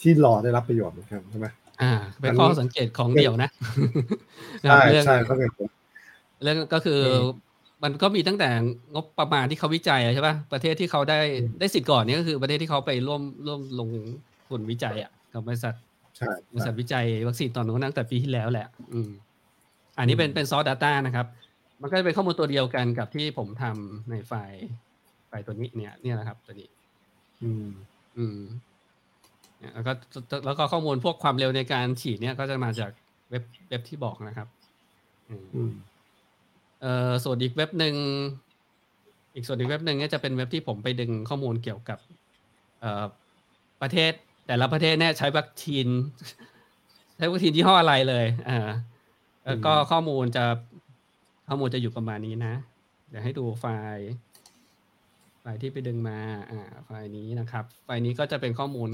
[0.01, 1.47] ที่รอได้รับประโยชน์เหมือนกันใช่ไหม
[1.81, 3.49] อ่า เป็นข้อสังเกตของเดี่ยวนะ
[4.63, 5.49] ใช่ใช่เขาเป็น
[6.43, 6.99] เรื่องก็คือ
[7.83, 8.49] มันก็มีตั้งแต่
[8.93, 11.19] งบประมาณที่เขาวิจัยใช่ป่ะประเทศที่เขาได้
[11.59, 13.89] ได้สิทธิ์ก่อนนี่ก็คือประเทศที่เขาไปร่วมร่วมลง
[14.49, 15.75] ทุนวิจัยอะกับบริษัท
[16.17, 19.09] ใช่บริษัทวิจัยวัคซีนตอนนู้นตั้งแต่ปีที่แล้วแหละ อืม
[19.97, 21.25] อันนี้เป็นเป็นซอสดัตต้านะครับ
[21.81, 24.65] มันก็จะเป็นข้อมูลตัวเดียวกันกับที่ผมทำในไฟล์
[25.27, 26.69] ไฟล์ตัวนี้เนี่ย เนี่ยนะครับ ตัวนี้
[27.43, 27.67] อืม
[28.17, 28.70] อืมเนี่ย
[29.73, 29.91] แล้วก็
[30.45, 32.91] แล้วก็ข้อมูลพวกความเร็วในการฉีดเนี่ยก็จะมาจาก
[33.29, 34.47] เว็บเว็บที่บอกนะครับ
[35.29, 35.71] อืมอืม
[36.81, 37.95] เอ่อส่วนอีกเว็บหนึ่ง
[39.35, 41.99] อีกส่วนอีกเว็บหนึ่งเนี่ยจะเป็นเว็บที่ผมไปดึงข้อมูลเกี่ยวกับ
[42.79, 43.03] เอ่อ
[43.81, 44.11] ประเทศ
[44.47, 45.87] แต่ละประเทศเนี่ยใช้วัคซีน
[47.17, 48.59] ใช้วัคซีนยี่ห้ออะไรเลยอ่า
[49.45, 50.45] แล้วก็ข้อมูลจะ
[51.49, 52.53] ข้อมูลจะอยู่ประมาณนี้นะ
[53.09, 53.65] เดี๋ยวให้ดูไฟ
[53.95, 54.09] ล์
[55.41, 56.17] ไฟล์ที่ไปดึงมา
[56.51, 58.89] อ่า ไฟล์นี้นะครับ ไฟล์นี้ก็จะเป็นข้อมูล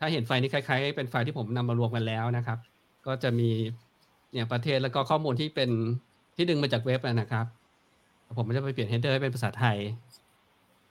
[0.00, 2.58] ถ้าเห็นไฟนี้คล้ายๆ เป็นไฟที่ผมนำมารวมกันแล้วนะครับ
[3.06, 3.50] ก็จะมี
[4.32, 5.70] เนี่ยประเทศแล้วก็ข้อมูลที่เป็น
[6.36, 7.46] ที่ดึงมาจากเว็บนะครับ
[8.38, 9.76] ผมจะไปเปลี่ยน header ให้เป็นภาษาไทย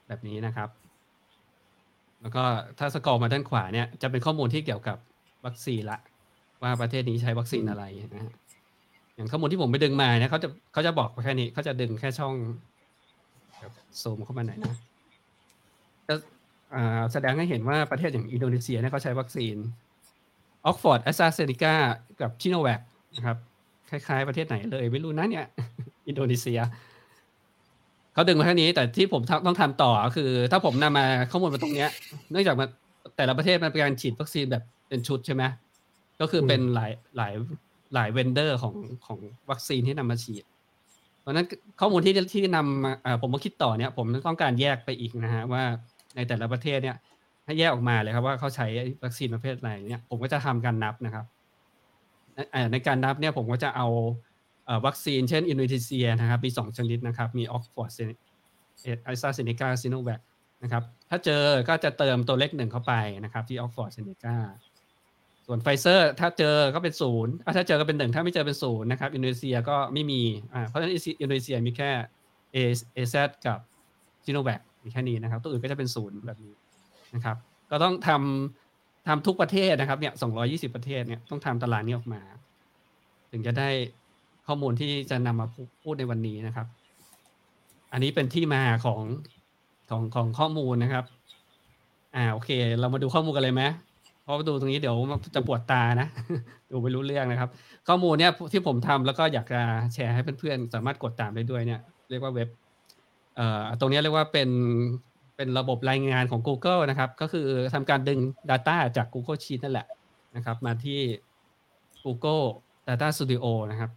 [0.07, 0.69] แบบนี้นะครับ
[2.21, 2.43] แล้วก็
[2.79, 4.97] ถ้าสกอร์มาด้านขวาเนี่ยจะเป็นข้อมูลที่เกี่ยวกับ
[5.45, 5.99] วัคซีนละ
[6.63, 7.83] ว่าประเทศนี้ใช้วัคซีนอะไร
[8.15, 8.33] นะฮะ
[9.15, 12.35] อย่างข้อมูลที่ผมไปดึงมาเนี่ยเขาจะเขาจะบอกแค่นี้เขาจะดึงแค่ช่อง
[14.01, 14.73] ซูมเข้ามาหน่อยนะ
[17.13, 19.55] แสดงให้เห็นว่าประเทศอย่างอินโดนีเซียเนี่ยเขาใช้วัคซีน
[20.65, 21.75] Oxford AstraZeneca
[22.21, 22.81] กับชิโนแวค
[23.15, 23.37] นะครับ
[23.89, 25.45] คล้ายๆประเทศไหนเลยไม่รู้นะเนี่ย
[26.07, 26.59] อินโดนีเซีย
[28.13, 31.89] เขาดึงมาแค่นี้ แต่ที่ผมต้องทำต่อคือ ถ้าผมนำมาข้อมูลมาตรงเนี้ย
[32.31, 32.69] เนื่องจากมัน
[33.17, 35.43] แต่ละประเทศมันเป็นการฉีดวัคซีนแบบเป็นชุดใช่ไหม
[36.21, 37.33] ก็คือเป็นหลายหลาย
[37.93, 40.43] หลาย vendor ของของวัคซีนที่นำมาฉีด
[41.21, 41.47] เพราะนั้น
[41.79, 45.63] ข้อมูลที่ที่นำมาผมมาคิดต่อเนี่ย ผมต้องการแยกไปอีกนะฮะว่า
[46.19, 46.97] ในแต่ละประเทศเนี่ย
[47.45, 48.67] ให้แยกออกมาเลยครับว่าเขาใช้
[49.03, 51.25] วัคซีนประเภทไหนเนี่ยผมก็จะทำการนับนะครับ
[52.71, 53.87] ในการนับเนี่ยผมก็จะเอา
[54.85, 60.21] วัคซีนเช่นอินโดนีเซียนะครับมีสองชนิดนะครับ มี Oxford AstraZeneca Sinovac
[60.63, 64.35] นะครับถ้าเจอก็จะเติมตัวเลขหนึ่งเข้าไปนะครับ ที่ Oxford Zeneca
[65.45, 70.21] ส่วนไฟเซอร์ถ้าเจอก็เป็นศูนย์ถ้าเจอก็เป็นหนึ่งถ้าไม่เจอเป็นศูนย์นะครับอินโดนีเซียก็ไม่มี
[70.67, 71.91] เพราะฉะนั้นอินโดนีเซียมีแค่
[72.51, 72.57] เอ
[72.93, 73.15] เอซ
[73.47, 73.59] กับ
[74.25, 76.53] ซิโนแวค แค่นี้นะครับ ตัวอื่นก็จะเป็นศูนย์แบบนี้
[77.15, 77.37] นะครับ
[77.71, 82.21] ก็ต้องทำทำทุกประเทศนะครับเนี่ยสองยี่สิบประเทศเนี่ยต้องทำตารางนี้ออกมา
[83.31, 83.69] ถึงจะได้
[84.47, 85.47] ข้อมูลที่จะนำมา
[85.83, 86.67] พูดในวันนี้นะครับ
[87.91, 89.01] อันนี้เป็นที่มาของ
[89.89, 91.05] ของของข้อมูลนะครับ
[92.15, 92.49] อ่าโอเค
[92.79, 93.63] เรามาดูข้อมูลกันเลยไหม
[94.23, 94.95] เพราะดูตรงนี้เดี๋ยว
[95.35, 96.07] จะปวดตานะ
[96.71, 97.49] ดูไม่รู้เรื่องนะครับ
[97.87, 99.61] ข้อมูลเนี่ยที่ผมทำแล้วก็อยากจะ
[99.93, 102.49] แชร์ให้เพื่อนๆสามารถกดตามได้ด้วยเนี่ย เรียกว่าเว็บ
[103.79, 104.49] ตรงนี้เรียกว่าเป็น
[105.35, 109.87] เป็นระบบรายงานของ Google นะครับ ก็คือทำการดึง Data จาก Google Sheet นั่นแหละ
[110.35, 110.99] นะครับ มาที่
[112.05, 112.43] Google
[112.87, 113.91] Data Studio นะครับ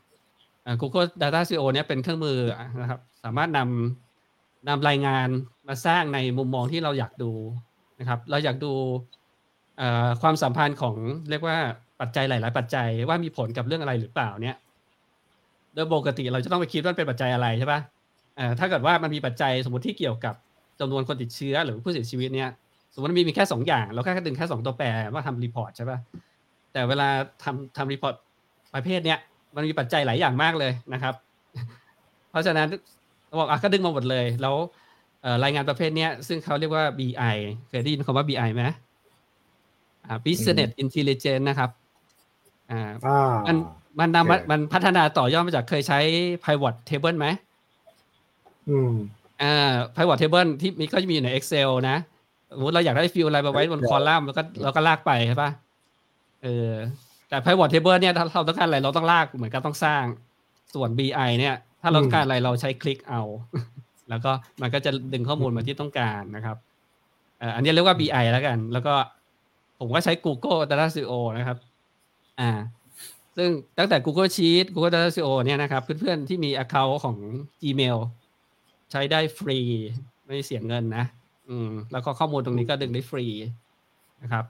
[0.81, 2.38] Google Data Studio เนี่ยเป็นเครื่องมือ
[2.81, 5.28] นะครับ สามารถนำนำรายงาน
[5.68, 7.33] มาสร้างในมุมมองที่เราอยากดู
[8.00, 8.72] นะครับ เราอยากดู
[10.22, 10.94] ความสัมพันธ์ของ
[11.31, 11.57] เรียกว่า
[12.00, 14.57] ปัจจัยหลาย ๆ ปัจจัยว่ามีผลกับเรื่องอะไรหรือเปล่าเนี่ย
[15.74, 17.81] โดยปกติเราจะต้องไปคิดว่าเป็นปัจจัยอะไรใช่ปะ่ะ
[18.59, 20.35] ถ้าเกิดว่ามันมีปัจจัยสมมติที่เกี่ยวกับ
[20.81, 22.51] จำนวนคนติดเชื้อหรือผู้เสียชีวิตเนี่ย
[22.95, 25.99] สมมติมีมีแค่สองอย่าง เราแค่ดึงแค่สองตัวแปรว่าทำ report ใช่ปะ
[26.73, 27.09] แต่เวลา
[27.45, 28.14] ทำทำ report
[28.75, 29.18] ประเภทเนี้ย
[29.55, 31.14] มันมีปัจจัยหลายอย่างมากเลยนะครับ
[32.31, 32.68] เพราะฉะนั้น
[33.40, 34.55] บอกอะก็ดึงมาหมดเลย แล้ว
[35.45, 37.37] รายงานประเภทเนี้ยซึ่งเขาเรียกว่า BI
[37.68, 38.64] เคยได้ยินคำว่า BI ไหม
[40.07, 41.71] อ่า Business Intelligence นะครับ
[42.71, 42.90] อ่า
[43.47, 43.57] มัน
[44.01, 45.99] มันนำมันพัฒนาต่อยอดมาจากเคยใช้
[46.45, 47.27] Pivot Table ไหม
[48.70, 48.92] อืม
[49.42, 51.96] อ่า Pivot Table ที่มีก็จะมีอยู่ใน Excel นะ
[52.55, 55.51] สมมติเราอยากได้ฟิลอะไรมาไว้บนคอลัมน์แล้วก็เราก็ลากไปใช่ปะ
[56.42, 56.70] เออ
[57.29, 60.05] แต่ pivot table เนี่ยถ้าเราต้องการอะไรเราต้องลากเหมือนกันต้องสร้าง
[60.75, 63.22] ส่วน BI เนี่ย ถ้าเราต้องการอะไรเราใช้คลิกเอา
[64.09, 66.57] แล้วก็มันก็จะดึงข้อมูลมาที่ต้องการนะครับ
[67.55, 68.94] อันนี้เรียกว่า BI แล้วกัน แล้วก็
[69.79, 71.57] ผมก็ใช้ Google Data Studio นะครับ
[72.40, 72.51] อ่า
[73.37, 73.48] ซึ่ง
[73.79, 77.16] ตั้งแต่ Google Sheet Google Data Studio เนี่ยนะครับ เพื่อนๆ ที่มี Account ของ
[77.62, 77.98] Gmail
[78.92, 79.59] ใช้ได้ฟรี
[80.24, 81.05] ไม่เสียเงินนะ
[81.48, 83.26] อืม แล้วก็ข้อมูลตรงนี้ก็ดึงได้ฟรี
[84.22, 84.44] นะครับ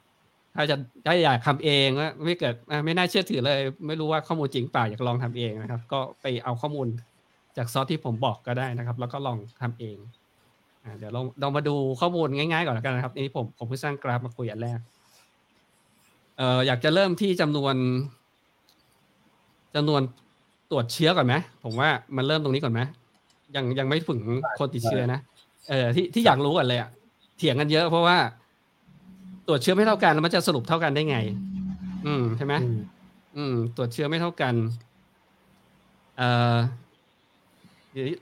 [0.54, 0.76] ถ้าจะ
[1.06, 1.88] ถ้าอยากทำเอง
[2.24, 6.86] ไม่เกิดไม่น่าเชื่อถือเลย ไม่รู้ว่าข้อมูลจริงเปล่าอยากลองทำเองนะครับ ก็ไปเอาข้อมูล
[7.56, 9.96] จากซอสที่ผมบอกก็ได้นะครับ แล้วก็ลองทำเอง
[10.84, 14.78] อเดี๋ยวลองลองมาดูข้อมูลง่ายๆก่อนแล้วกันนะครับนี่ผมผมเพิ่งสร้างกราฟมาคุยอันแรก
[16.36, 17.74] เอ่ออยากจะเริ่มที่จำนวน
[19.74, 20.02] จำนวน
[20.70, 22.80] ตรวจเชื้อก่อนไหมผมว่ามันเริ่มตรงนี้ก่อนไหม
[23.56, 24.20] ยังยังไม่ถึง
[24.58, 25.20] คนติดเชื้อนะ
[25.68, 26.90] เออที่ที่อยากรู้กันเลยอะ
[27.38, 28.18] เถียงกันเยอะเพราะว่า
[29.46, 31.18] ตรวจเชื้อไม่เท่ากันแล้วมันจะสรุปเท่ากันได้ไง
[32.06, 32.54] อืมใช่ไหม
[33.36, 34.54] อืม ตรวจเชื้อไม่เท่ากัน
[36.18, 36.56] เอ่อ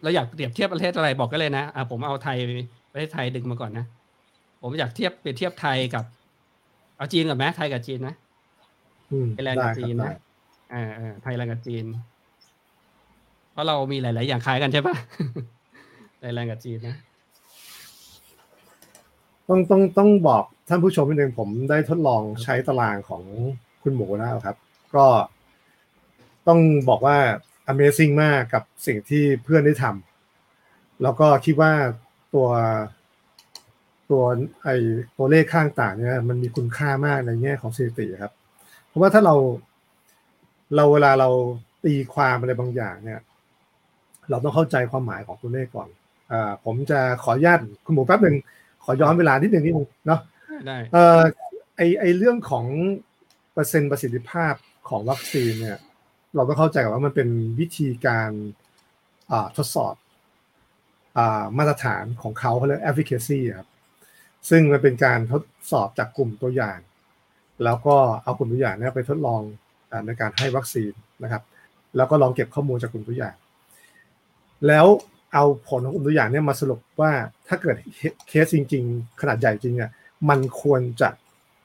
[0.03, 2.37] เราอยากเปรียบเทียบประเทศอะไรบอกก็เลยนะอ่าผมเอาไทย
[2.93, 3.85] ประเทศไทยดึงมาก่อนนะ
[4.63, 6.05] ผมอยากเทียบเปรียบเทียบไทยกับ
[6.97, 8.15] เอาจีนกับแม้ไทยกับจีนนะ
[9.33, 10.13] ไทยแลนด์กับจีนนะ
[10.75, 11.97] อ่าไทยแลนด์กับจีนเพ
[13.61, 14.97] ราะเรามีหลาย ๆ อย่างคล้ายกันใช่ปะ
[16.19, 16.97] ไทยแลนด์กับจีนนะ
[19.49, 23.23] ต้องต้องต้องบอกท่านผู้ชมนิดนึงผมได้ทดลองใช้ตารางของ
[23.83, 24.57] คุณหมูแล้วครับ
[24.95, 25.07] ก็
[26.49, 27.19] ต้องบอกว่า
[27.73, 31.73] Amazing มากกับสิ่งที่เพื่อนได้ทำแล้วก็คิดว่า
[32.35, 32.49] ตัว
[34.11, 34.23] ตัว
[34.63, 34.69] ไอ
[35.17, 38.33] ตัวเลขข้างต่างเนี่ยมันมีคุณค่ามากในแง่ของสถิติครับ
[38.87, 39.35] เพราะว่าถ้าเรา
[40.77, 41.29] เราเวลาเรา
[41.85, 43.21] ตีความอะไรบางอย่างเนี่ย
[44.31, 45.89] เราต้องเข้าใจความหมายของตัวเลขก่อน
[46.33, 48.37] อ่าผมจะขออนุญาตคุณหมูแป๊บหนึ่ง
[48.85, 50.21] ขอย้อนเวลานิดหนึ่งนิดนึงเนาะ
[50.67, 51.21] ได้เอ่อ
[51.77, 52.67] ไอไอเรื่องของ
[53.53, 54.55] เปอร์เซ็นต์ประสิทธิภาพ
[54.89, 55.79] ของวัคซีนเนี่ย
[56.37, 57.29] เราต้องเข้าใจว่ามันเป็น
[57.61, 58.31] วิธีการ
[59.57, 59.95] ทดสอบ
[61.59, 63.69] มาตรฐานของเขาเขาเรียก efficacy ครับ
[64.49, 66.79] ซึ่งมันเป็นการทดสอบจากกลุ่มตัวอย่าง
[67.65, 69.43] แล้วก็เอากลุ่มตัวอย่างนี้ไปทดลอง
[70.07, 71.43] ในการให้วัคซีนนะครับ
[71.97, 73.35] แล้วก็ลองเก็บข้อมูลจากกลุ่มตัวอย่าง
[74.67, 74.87] แล้ว
[75.35, 77.13] เอาผลของกลุ่มตัวอย่างนี้มาสรุปว่า
[77.49, 77.77] ถ้าเกิด
[78.29, 79.91] เคสจริง ๆ ขนาดใหญ่จริงอะ
[80.29, 81.09] มันควรจะ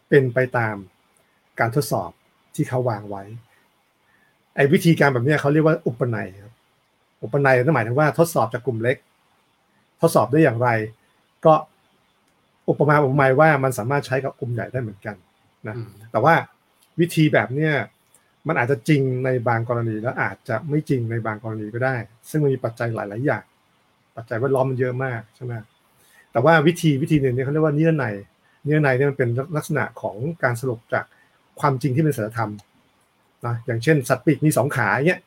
[0.10, 0.76] เป็นไปตาม
[1.60, 2.10] การทดสอบ
[2.56, 3.24] ที่เขาวางไว้
[4.56, 6.54] ไอ้วิธีการแบบนี้เขาเรียกว่าอุปนัยครับ
[7.24, 8.98] อุปนัยนั่นหมายถึงว่าทดสอบจากกลุ่มเล็ก
[10.02, 10.70] ทดสอบได้อย่างไร
[11.46, 11.54] ก็
[12.70, 15.16] อุปมาอุปไมยว่ามันสามารถใช้กับกลุ่มใหญ่ได้เหมือนกัน
[15.68, 15.76] นะ
[16.12, 16.36] แต่ว่า
[17.00, 17.74] วิธีแบบเนี้ย
[18.48, 21.96] มันอาจจะจริงในบางกรณีแล้วอาจจะไม่จริงในบางกรณีก็ได้
[22.30, 23.44] ซึ่งมันมีปัจจัยหลาย ๆ อย่าง
[24.16, 25.54] ปัจจัยแวดล้อมมันเยอะมากใช่ไหม
[26.32, 28.06] แต่ว่าวิธีวิธีหนึ่งเนี่ยเขาเรียกว่าเนื้อใน
[28.64, 31.06] เนื้อในเนี่ยมันเป็นลักษณะของการสรุปจาก
[31.60, 32.52] ความจริงที่เป็นศีลธรรม
[33.46, 35.22] นะอย่างเช่น สัตว์ปีกมีสองขาเนี้ย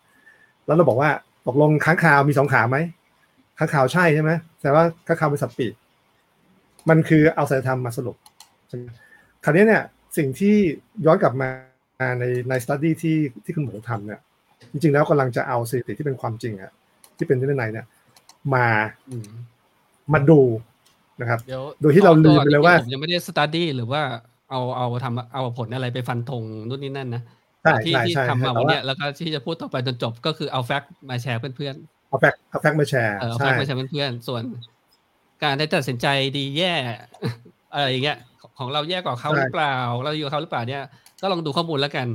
[0.67, 1.11] แล้วเราบอกว่า
[1.47, 2.79] ตกลงค้างคาวมีสองขาไหม
[3.59, 4.31] ค้างคาวใช่ใช่ไหม
[4.63, 5.75] แต่ว่าค้างคาวเป็นสัตว์ปีก
[6.89, 8.17] มันคือเอาศีลธรรมมาสรุป
[9.45, 9.83] คราวนี้เนี่ย
[10.17, 10.57] สิ่งที่
[11.07, 11.49] ย้อนกลับมา
[12.21, 14.21] ในใน study ที่ที่คุณหมูทำเนี่ย
[14.73, 16.73] จริง ๆ แล้วกำลังจะเอาสถิติที่เป็นความจริงอะ
[17.17, 17.87] ที่เป็นที่ในเนี่ย
[18.55, 18.67] มา
[20.13, 20.41] มาดู
[21.21, 21.41] นะครับ
[21.81, 24.03] โดยที่เราลืมไปเลยว่ายังไม่ได้ study หรือว่า
[24.51, 27.23] เอาเอาทำเอาผลอะไรไปฟันธงนู่นนี่นั่นนะ
[27.85, 34.43] ที่ที่ทำมาวันนี้แล้วก็ที่จะพูดต่อไปจนจบก็คือเอา fact มาแชร์เพื่อนๆเอา fact เอา fact มาแชร์เอา fact มาแชร์เพื่อนๆส่วน
[35.43, 36.07] การได้ตัดสินใจ
[36.37, 36.75] ดีแย่
[37.73, 38.19] อะไรอย่างเงี้ย
[38.59, 40.85] ของเราแย่กว่าเขาหรือเปล่า เราอยู่กับเขาหรือเปล่าเนี่ย
[41.21, 42.09] ก็ลองดูข้อมูลแล้วกัน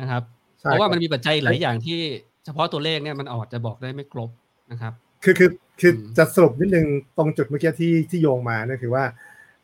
[0.00, 0.22] นะครับ
[0.58, 1.98] เพราะว่ามันมีปัจจัยหลายอย่างที่
[2.44, 4.30] เฉพาะตัวเลขเนี่ยมันอาจจะบอกได้ไม่ครบ
[4.72, 4.92] นะครับ
[5.24, 6.86] คือคือคือจะสรุปนิดนึง
[7.16, 9.04] ตรงจุดเมื่อกี้ที่ที่โยงมาเนี่ยคือว่า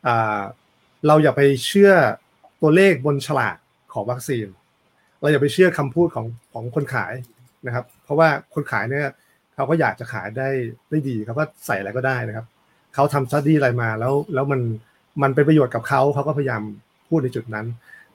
[0.07, 0.39] อ่า
[1.07, 1.91] เราอย่าไปเชื่อ
[2.61, 3.57] ตัวเลขบนฉลาก
[3.93, 4.47] ของวัคซีน
[5.21, 7.13] เราอย่าไปเชื่อคำพูดของของคนขาย
[7.65, 9.11] นะครับ เพราะว่าคนขายเนี่ย
[9.55, 10.49] เขาก็อยากจะขายได้
[10.89, 12.45] ได้ดีเขาก็ใส่อะไรก็ได้นะครับ
[12.93, 14.61] เขาทำ study อะไรมาแล้วแล้วมัน
[15.21, 16.61] มันเป็นประโยชน์กับเขาเขาก็พยายาม
[17.07, 17.65] พูดในจุดนั้น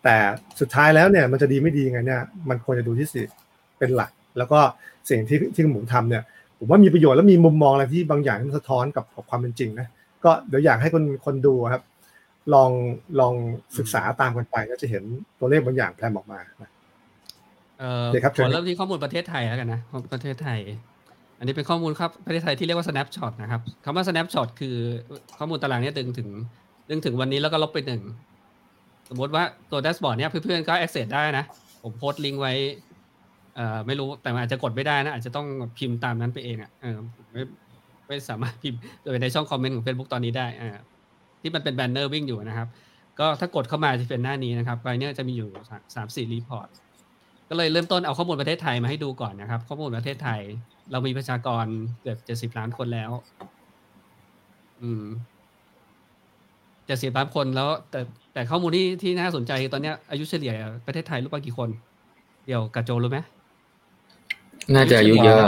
[0.04, 0.16] แต่
[0.60, 3.22] สุดท้ายแล้วเนี่ยมันจะดีไม่ดีไงเนี่ยมันควรจะดูที่สิ
[3.78, 4.60] เป็นหลัก แล้วก็
[5.10, 6.22] สิ่งที่ที่ผมทำเนี่ย
[6.58, 9.88] ผมว่ามีประโยชน์และมีมุมมองอะไรที่บางอย่างที่มันสะท้อนกับความเป็นจริงนะ
[10.24, 11.82] ก็เดี๋ยวอยากให้คนคนดูครับ
[12.54, 12.70] ลอง
[13.20, 13.34] ลอง
[13.78, 15.02] ศึกษาตามกันไปก็จะเห็น
[15.38, 16.38] ตัวเลขบางอย่างแพร่ออกมา
[17.80, 19.80] เออขอเริ่มที่ข้อมูลประเทศไทยแล้วกันนะ
[20.12, 20.58] ประเทศไทย
[21.38, 24.76] อันนี้เป็นข้อมูลครับประเทศไทยที่เรียกว่า snapshot นะครับคำว่า snapshot คือ
[25.38, 26.28] ข้อมูลตารางนี้ดึงถึง
[26.90, 28.02] ดึงถึงวันนี้แล้วก็ลบไปหนึ่ง
[29.08, 31.44] สมมติว่าตัวแดชบอร์ดเนี้ยเพื่อนๆก็ access ได้นะ
[31.82, 32.52] ผมโพสต์ลิงก์ไว้
[33.54, 35.46] เอ่อไม่รู้แต่อาจจะกดไม่ได้นะ อาจจะต้อง
[35.78, 36.96] พิมพ์ตามนั้นไปเองอะเออ
[37.32, 37.42] ไม่
[38.06, 40.68] ไม่สามารถพิมพ์โดยในช่องคอมเมนต์ของ Facebook ตอนนี้ได้อ่า
[41.40, 42.68] ที่มันเป็นแบนเนอร์วิ่งอยู่นะครับ
[43.18, 45.48] ก็ถ้ากดเข้ามาจะเป็นหน้านี้นะครับไปเนี่ยจะมีอยู่
[45.94, 46.68] สามสี่ report
[47.48, 50.40] ก็เลยเริ่มต้นเอาข้อมูลประเทศไทยมาให้ดูก่อนนะครับ ข้อมูลประเทศไทย
[50.92, 51.64] เรามีประชากร
[52.00, 53.10] เกือบเจ็ดสิบล้านคนแล้ว
[54.82, 55.04] อืม
[56.86, 58.00] เจ็ดสิบล้านคนแล้วแต่
[58.34, 60.52] แต่ข้อมูลที่ที่น่าสนใจคือตอนเนี้ยอายุเฉลี่ย
[60.86, 61.68] ประเทศไทยรู้ป่ะกี่คน
[62.46, 63.18] เดี๋ยวกระโจรู้ไหม
[64.74, 65.38] น่าจะอายุเยอะ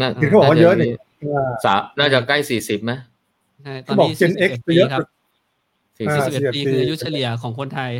[0.00, 0.92] น่าคือเขาบอกว่าเยอะนี่
[1.64, 2.92] สามน่าจะใกล้สี่สิบไหม
[3.64, 5.02] ใช่ตเขาอนบอกนี้ Gen 41 X ปีเยอะครับ
[5.98, 7.90] สี่อ่าสิบ41ปี41คืออายุเฉลี่ยของคนไทย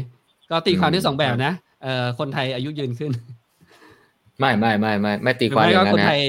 [0.50, 1.52] ก็ตีความที่อืมสองแบบนะ
[1.82, 3.12] เอ่อคนไทยอายุยืนขึ้น
[4.40, 6.20] ไม่ไม่ไม่ไม่ไม่ตีหรือความไม่อก็ย่างนั้คนนนะไทย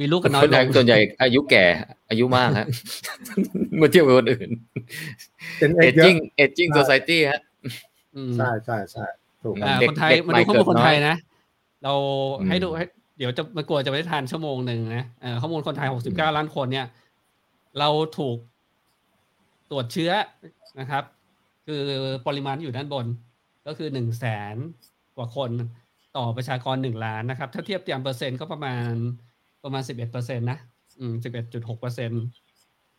[0.00, 1.64] มีลูกกันน้อคยนลไทยงส่วนใหญ่อายุแก่
[2.08, 2.66] อายุมากฮะ
[3.76, 4.50] เมื่อเทียบกับคนอื่น
[5.58, 7.40] เป็นเอเอกเยอะจิ้งเอจิ้งโซซตี้ฮะ
[8.16, 9.06] อืมใช่ใช่ใช่
[9.44, 11.16] ถูกคอ่ารับเด็กคนไทยเด็กมาใหม่ดูข้อมูลเกิดคนไทยน้อยนะ
[11.84, 11.94] เรา
[12.38, 12.84] อืมให้ดูให้
[13.18, 16.86] เดี๋ยวจะมันกลัวจะไม่ได้ทานชั่วโมงหนึ่งนะเอ่อข้อมูลคนไทย69ล้านคนเนี่ย
[17.78, 18.36] เราถูก
[19.70, 20.12] ตรวจเชื้อ
[20.80, 21.04] นะครับ
[21.66, 21.82] คือ
[22.26, 23.06] ปริมาณอยู่ด้านบน
[23.66, 24.56] ก็คือหนึ่งแสน
[25.16, 25.50] กว่าคน
[26.16, 28.92] ต่อประชากรหนึ่งล้านนะครับ ถ้าเทียบตามเปอร์เซ็นต์ก็ประมาณ
[29.64, 30.58] ประมาณสิบเอ็ดเปอร์เซ็นต์นะ
[31.00, 32.22] อืมสิบเอ็ดจุดหกเปอร์เซ็นต์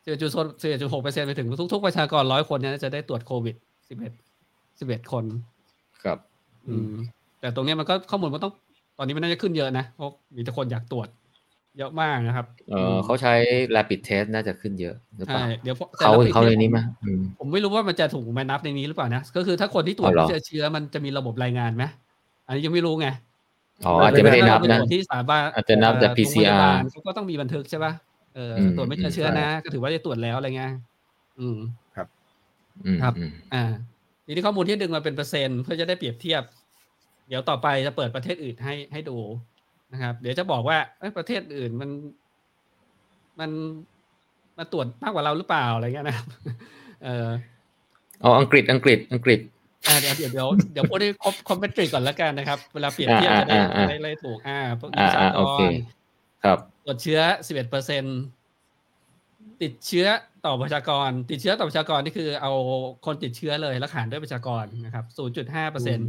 [0.04, 3.56] สิบเอ็ดจุดสิบเอ็ดจุดหกเปอร์เซ็นต์ไปถึงทุกๆประชากรร้อยคนเนี่ยจะได้ตรวจโควิด
[3.90, 4.14] สิบเอ็ด
[4.80, 5.26] สิบเอ็ดคน
[6.04, 6.18] ครับ
[6.68, 6.94] อืม
[7.42, 8.54] แต่ตรงเนี้ยมันก็ข้อมูลมันต้อง
[8.98, 11.08] ตอนนี้มันน่าจะขึ้นเยอะนะเพราะมีแต่คนอยากตรวจ
[11.78, 13.34] เยอะมากนะครับ เออเขาใช้
[13.76, 21.84] rapid test น่าจะขึ้นเยอะหรือเปใช่ล่าเดี๋ยวพอแต่เขาละปีเขาในยนี้ไหมอืมผมไม่รู้ว่ามันจะถูกมานับในนี้หรือเปล่านะ ก็คือถ้าคนที่ตรวจอ๋อเหรอเจอเชื้อมันจะมีระบบรายงานไหม
[22.52, 23.08] อันนี้ยังไม่รู้ไง
[23.86, 27.94] อ๋ออาจจะไม่ได้นับถ้านะเราปตรวจที่สถาบันอาจจะนับแต่เอ่อ PCR โรงพยาบาลเขาก็ต้องมีบันทึกใช่ป่ะ
[28.36, 30.74] เอออมตรวจไม่เจอเชื้อนะ ก็ถือว่าได้ตรวจแล้วอะไรเงี้ย
[31.40, 31.58] อืม
[32.86, 33.64] อืมครับอืมอ่า
[34.26, 36.44] ทีนี้ข้อมูลที่ดึงมาเป็นเปอร์เซ็นต์เพื่อจะได้เปรียบเทียบ
[37.28, 39.18] เดี๋ยวต่อไปจะเปิดประเทศอื่นให้ให้ดู
[39.94, 41.90] นะครับ เดี๋ยวจะบอกว่าเอ้ยประเทศอื่นมัน
[43.40, 43.52] มัน
[44.58, 46.28] มาตรวจมากกว่าเราหรือเปล่าอะไรเงี้ยนะครับ
[47.04, 47.28] เออ
[48.22, 49.40] เอาอังกฤษอังกฤษอังกฤษ
[49.88, 55.64] อ่าเดี๋ยวเดี๋ยวเดี๋ยวเดี๋ยวพูดให้ครบคอมเมนตรีก่อนแล้วกันนะครับ เวลาเปรียบเทียบจะได้อ่าอ่าอ่าได้ได้ถูกอ่าพวกอ่าประชาอ่ากโอเคร
[56.44, 58.04] ครับตรวจเชื้อ11เปอร์เซ็น
[59.62, 60.08] ติดเชื้อ
[60.46, 62.54] ต่อประชากร ติดเชื้อต่อประชากรนี่คือเอา
[63.06, 65.06] คนติดเชื้อเลยแล้วหารด้วยประชากรนะครับ
[65.40, 66.00] 0.5เปอร์เซ็น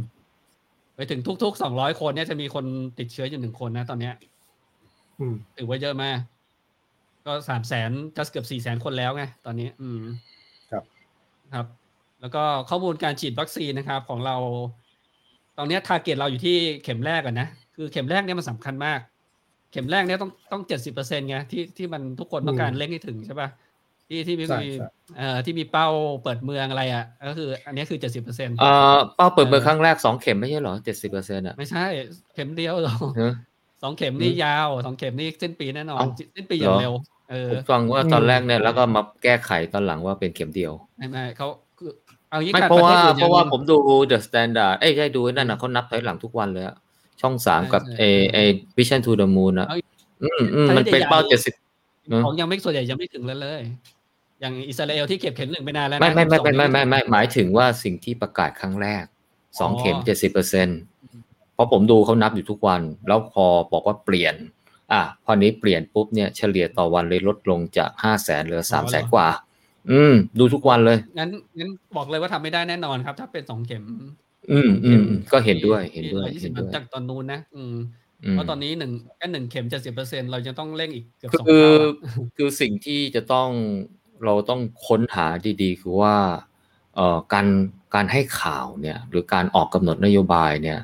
[0.95, 2.65] ไปถึงทุกๆ200คนเนี่ยจะมีคน
[2.99, 4.13] ติดเชื้ออยู่หนึ่งคนนะ ตอนเนี้ย
[5.19, 6.19] อืมถือว่าเยอะมาก
[7.25, 10.01] ก็สามแสนจะเกือบสี่แสนคนแล้วไงตอนนี้ อืม
[10.71, 10.83] ครับ
[11.53, 11.65] ครับ
[12.23, 14.35] แล้วก็ข้อมูลการฉีดวัคซีนนะครับ ของเรา
[15.57, 18.99] ตอนเนี้ target เราอยู่ที่เข็มแรกก่อนนะ คือเข็มแรกเนี่ยมันสำคัญมาก
[19.71, 23.49] เข็มแรกเนี่ยต้องต้องเจ็ดสิบเปอร์เซ็นไงที่ที่มันทุกคนต้องการเร่งให้ถึงใช่ปะ
[24.09, 25.87] ที่ที่มีใช่ใช่เอ่อที่มีเป้า
[26.23, 31.85] เปิดเมืองอะไรอะก็คือ อันนี้คือเจ็ดสิบเปอร์เซ็นเอ่อเป้าเปิดเบอร์ครั้งแรกสองเข็มไม่ใช่เหรอเจ็ดสิบเปอร์เซ็นต์อะไม่ใช่
[32.33, 33.33] เข็มเดียวหรอกเนอะ
[33.83, 36.93] สองเข็มนี่ยาวสองเข็มนี่สิ้นปีแน่นอนเอ้าสิ้นปีอย่างเหรอเร็ว
[37.31, 41.47] เออผมฟังว่าตอนแรกเนี่ยแล้วก็มาแก้ไขตอนหลังว่าเป็นเข็มเดียวไม่ไม่เขา
[41.79, 41.91] คือ
[42.33, 43.77] เอางี้ไม่กันเพราะว่าปทศอื่นเพราะว่ายังผมดู
[44.11, 46.75] The Standard เอ้ยใช่ดูนั่นนะเขานับถอยหลังทุกวันเลยอะ
[47.21, 48.37] ช่องสามใช่กับใช่เอเอ
[48.77, 49.77] Vision to the Moon อะเอา
[50.23, 51.53] อืมอืมถ้ามันเป็นใหญ่ๆเป้าเจ็ดสิบ
[52.09, 53.61] อืมของยังไม่ส่วนใหญ่ยังไม่ถึงเลยเลย
[54.41, 59.03] อย่างอิสราเอลที่เก็บเข็มหนึ่งไปนานแล้วนะไม่ไม่ไม่สองไม่ไม่ยังไม่ไม่ถึงหมายถึงว่าสิ่งที่ประกาศครั้งแรก
[59.59, 60.67] สองอ๋อเข็มเจ็ดสิบเปอร์เซ็น
[61.53, 64.35] เพราะผมดูเขานับอยู่ทุกวัน แล้วพอบอกว่าเปลี่ยน
[64.93, 69.27] อะพอนี้เปลี่ยนปุ๊บเนี่ยเฉลี่ยต่อวันเลยลดลงจากห้าแสนเหลือสามแสนกว่า
[69.91, 73.83] อืม ดูทุกวันเลยงั้นงั้นบอกเลยว่าทำไม่ได้แน่นอนครับ ถ้าเป็นสองเข็ม
[74.51, 77.75] อืมอืมอืมก็เห็นด้วยเห็นด้วยที่เห็น120ด้วยจากตอนนู้นนะอืม
[78.23, 83.49] อืมเพราะตอนนี้หนึ่งแค่หนึ่งเข็มเจ็ดสิบเปอร์เซ็นเราจะต้องเร่งอีกเกือบสองคือเท่าอะคือสิ่งที่จะต้อง
[84.25, 85.25] เราต้องค้นหา
[85.61, 86.15] ดีๆ คือว่า
[86.95, 87.47] เอ่อการ
[87.95, 90.79] การให้ข่าวเนี่ย หรือการออกกำหนดนโยบายเนี่ย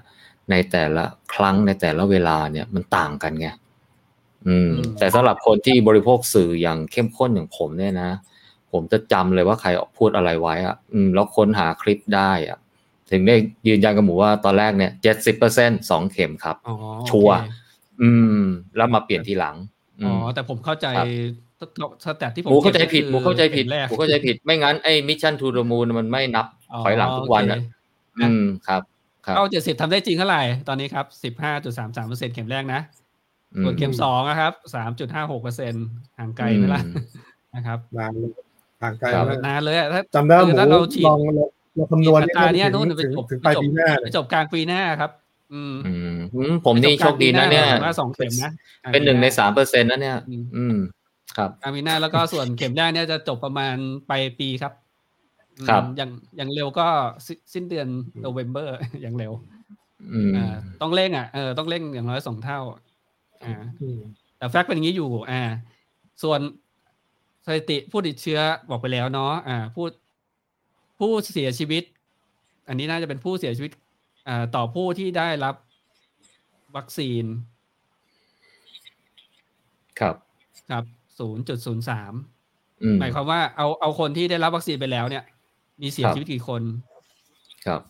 [0.52, 3.48] ในแต่ละครั้งในแต่ละเวลาเนี่ยมันต่างกันไง
[4.48, 8.12] อืม แต่สำหรับคนที่บริโภคสื่ออย่างเข้มข้นอย่างผมเนี่ยนะ
[8.74, 12.58] ผมจะจำเลยว่าใครพูดอะไรไว้อะอืม แล้วค้นหาคลิปได้อะ
[13.12, 13.36] ถึงได้
[13.68, 16.76] ยืนยันกับหมูว่าตอนแรกเนี่ยเจ็ดสิบเปอร์เซ็นสองเข็มครับอ๋อ
[17.10, 17.52] ชัวร์โอเค
[18.02, 18.10] อื
[18.42, 18.44] ม
[18.78, 19.56] แล้วมาเปลี่ยนทีหลัง
[20.06, 21.08] อ๋อมแต่ผมเข้าใจครับ
[22.06, 27.64] สแตทที่ผมหมูเข้าใจก็บผิดคือหมูเข้าใจผิดข็มแรกหมูเข้าใจผิด ไม่งั้นไอ้มิชชั่นทูดมูนมันไม่นับอ๋อถอยหลังทุกวันโออะเค
[28.20, 28.82] อืมครับ
[29.26, 32.82] ครับเข้าเจ็ดสิบทำได้จริงเท่าไหร่ ตอนนี้ครับสิบห้าจุดสามสามเปอร์เซ็นเข็มแรกนะ
[33.56, 35.74] อืมส่วนเข็มสองนะครับสามจุดห้าหกเปอร์เซ็น
[36.20, 36.94] ห่างไกลไหมล่ะอืม
[37.56, 38.32] นะครับนานเลย
[38.82, 45.12] ห่างไกลครับมากนานเลยอะถ้าจำได้ว่าหคือมูถ้าเราฉีดลองเราเราคำนวณฉีดอัตราเนี่ยนู่นถึงไปจบถึงปลายปีหน้าไปเลยจบกลางปีหน้าครับ
[45.54, 48.52] อืมอืมอืมผมนี่โชคดีนะเนี่ยไปจบกลางปีหาว่าสองเข็มนะ
[48.94, 50.78] เป็นหนึ่งในสามเปอร์เซ็นต์นะเนี่ย อืมอืม
[51.38, 53.76] ครับกลางปีหน้าแล้วก็ส่วนเข็มแรกเนี่ยจะจบประมาณ
[54.10, 54.74] ปลายปีครับ
[55.60, 56.88] อืมครับอย่างอย่างเร็วก็
[57.26, 57.88] สิสิ้นเดือน
[58.22, 58.70] โนเวม ber
[59.02, 59.34] อย่างเร็ว
[60.14, 62.60] อืมอ่าต้องเร่งอะเออต้องเร่งอย่างน้อยสองเท่า
[63.44, 64.00] อ่าอืม
[64.38, 65.42] แต่แฟกต์เป็นอย่างนี้อยู่ อ่า
[66.24, 66.40] ส่วน
[67.46, 69.86] สถิติผู้ติดเชื้อบอกไปแล้วเนาะอ่าผู้
[71.00, 71.84] ผู้เสียชีวิต
[72.68, 73.72] อันนี้น่าจะเป็นผู้เสียชีวิต
[74.28, 75.56] อ่าต่อผู้ที่ได้รับ
[76.76, 77.26] วัคซีน
[80.00, 80.16] ครับ
[80.72, 80.84] ครับ
[81.20, 82.14] ศูนย์จุดศูนย์สาม
[82.84, 85.24] อืมหมายความว่าเอาเอาคนที่ได้รับวัคซีนไปแล้วเนี่ย
[85.82, 86.62] มีเสียครับชีวิตกี่คน
[87.66, 87.82] ครับ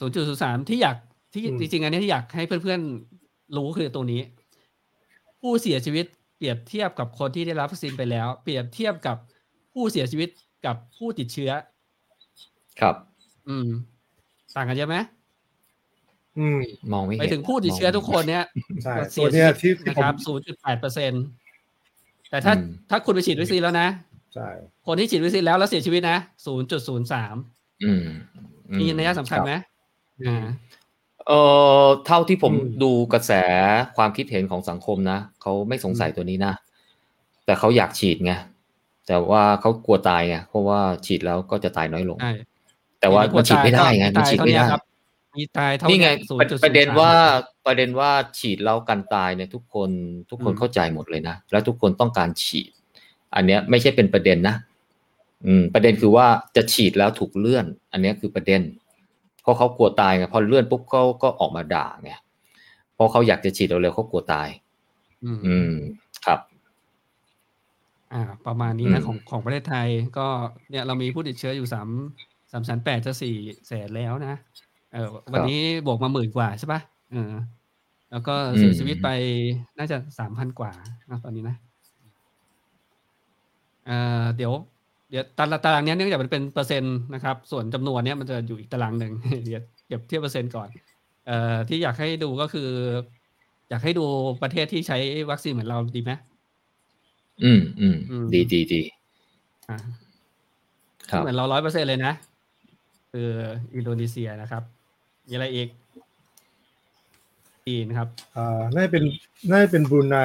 [0.00, 0.96] ศูนย์จุดศูนย์สามที่อยาก
[1.32, 4.20] ที่อืมจริงๆอันนี้ที่อยากให้เพื่อนๆรู้คือตรงนี้
[5.40, 6.06] ผู้เสียชีวิต
[6.36, 9.16] เปรียบเทียบกับคนที่ได้รับวัคซีนไปแล้ว เปรียบเทียบกับ
[9.72, 10.28] ผู้เสียชีวิต
[10.66, 11.50] กับผู้ติดเชื้อ
[12.80, 12.94] ครับ
[13.48, 13.68] อืม
[14.56, 14.96] ต่างกันเยอะไหม
[16.38, 16.60] อืม
[16.92, 18.44] มองไม่ไปเห็นถึงผู้ติดเชื้อทุกคนเนี่ย
[18.84, 21.12] ใช่เสีตัยวชีเนี้ยวิตที่ที่นะผครัมบศูนย์จุดแปดเปอร์เซ็น
[22.30, 23.88] แต่ถ้าอืมถ้าคุณไปฉีดวัคซีนแล้วนะ
[24.34, 24.48] ใช่
[24.86, 27.36] คนที่ฉีดวัคซีนแล้วแล้วเสียชีวิตนะศูนย์จุดศูนย์สาม
[27.84, 28.04] อืม
[28.70, 29.52] อืมีนัยสำคัญไหม
[30.26, 30.46] อ่า
[31.26, 31.40] เอ่
[31.84, 33.32] อเท่าที่ผมอืมดูกระแส
[33.96, 36.54] ความคิดเห็นของสังคมนะเขาไม่สงสัยตัวนี้นะ
[37.44, 38.32] แต่เขาอยากฉีดไง
[39.06, 42.32] แต่ว่าเขากลัวตายไงเพราะว่าฉีดแล้วก็จะตายน้อยลงใช่
[43.00, 44.64] แต่ว่ามันฉีดไม่ได้ไงมันฉีดไม่ได้
[45.38, 47.12] มีตายเท่านี่ไงศูนประย์จุดประเด็นว่า
[47.66, 49.90] ประเด็นว่าฉีดแล้วกันตายเนี่ยทุกคน
[50.30, 52.70] ทุกคนอืมเข้าใจหมดเลยนะแล้วทุกคนต้องการฉีด
[53.34, 54.56] อันเนี้ยไม่ใช่เป็นประเด็นนะ
[55.46, 58.60] อืม ประเด็นคือว่าจะฉีดแล้วถูกเลื่อน อันเนี้ยคือประเด็น
[59.46, 62.10] เพราะเขากลัวตายไงพอเลื่อนปุ๊บเขาก็ออกมาด่าไง
[62.94, 64.48] เพราะเขาอยากจะฉีดเร็วๆเขากลัวตาย
[65.24, 65.72] อืมอืม
[66.26, 66.40] ครับ
[68.12, 70.26] อ่า ประมาณนี้อืนะมของของประเทศไทยก็
[70.70, 71.88] เนี่ยเรามีผู้ติดเชื้ออยู่สาม
[72.52, 73.34] สามแสนแปดจะสี่
[73.66, 74.34] แสนแล้วนะ
[74.92, 76.80] เออวันนี้บวกมาหมื่นกว่าใช่ปะ
[77.12, 77.34] เออ
[78.10, 79.08] แล้วก็เสียชีวิตไป
[79.78, 80.72] น่าจะสามพันกว่า
[81.10, 81.56] นะตอนนี้นะ
[83.86, 84.52] เอ่อเดี๋ยว
[85.10, 89.12] เดี๋ยวตารางตารางเนี้ยเนื่องจากมันเป็นเปอร์เซ็นต์นะครับ ส่วนจำนวนเนี้ยมันจะอยู่อีกตารางหนึ่ง
[89.44, 90.68] เดี๋ยวเก็บเทียบเปอร์เซ็นต์ก่อน
[91.26, 92.68] เอ่อที่อยากให้ดูก็คือ
[93.70, 94.04] อยากให้ดู
[94.42, 94.98] ประเทศที่ใช้
[95.30, 96.12] วัคซีนเหมือนเราดีไหม
[97.44, 98.80] อืมอืมอืมดีดีดี
[99.68, 99.78] อ่า
[101.10, 102.12] ครับเหมือนเราร้อยเปอร์เซ็นเลยนะ
[103.12, 103.30] คือ
[103.74, 104.62] อินโดนีเซียนะครับ
[105.26, 105.68] มีอะไรอีก
[107.66, 109.04] จีนครับอ่าน่าจะเป็น
[109.50, 110.16] น่าจะเป็นบรูไน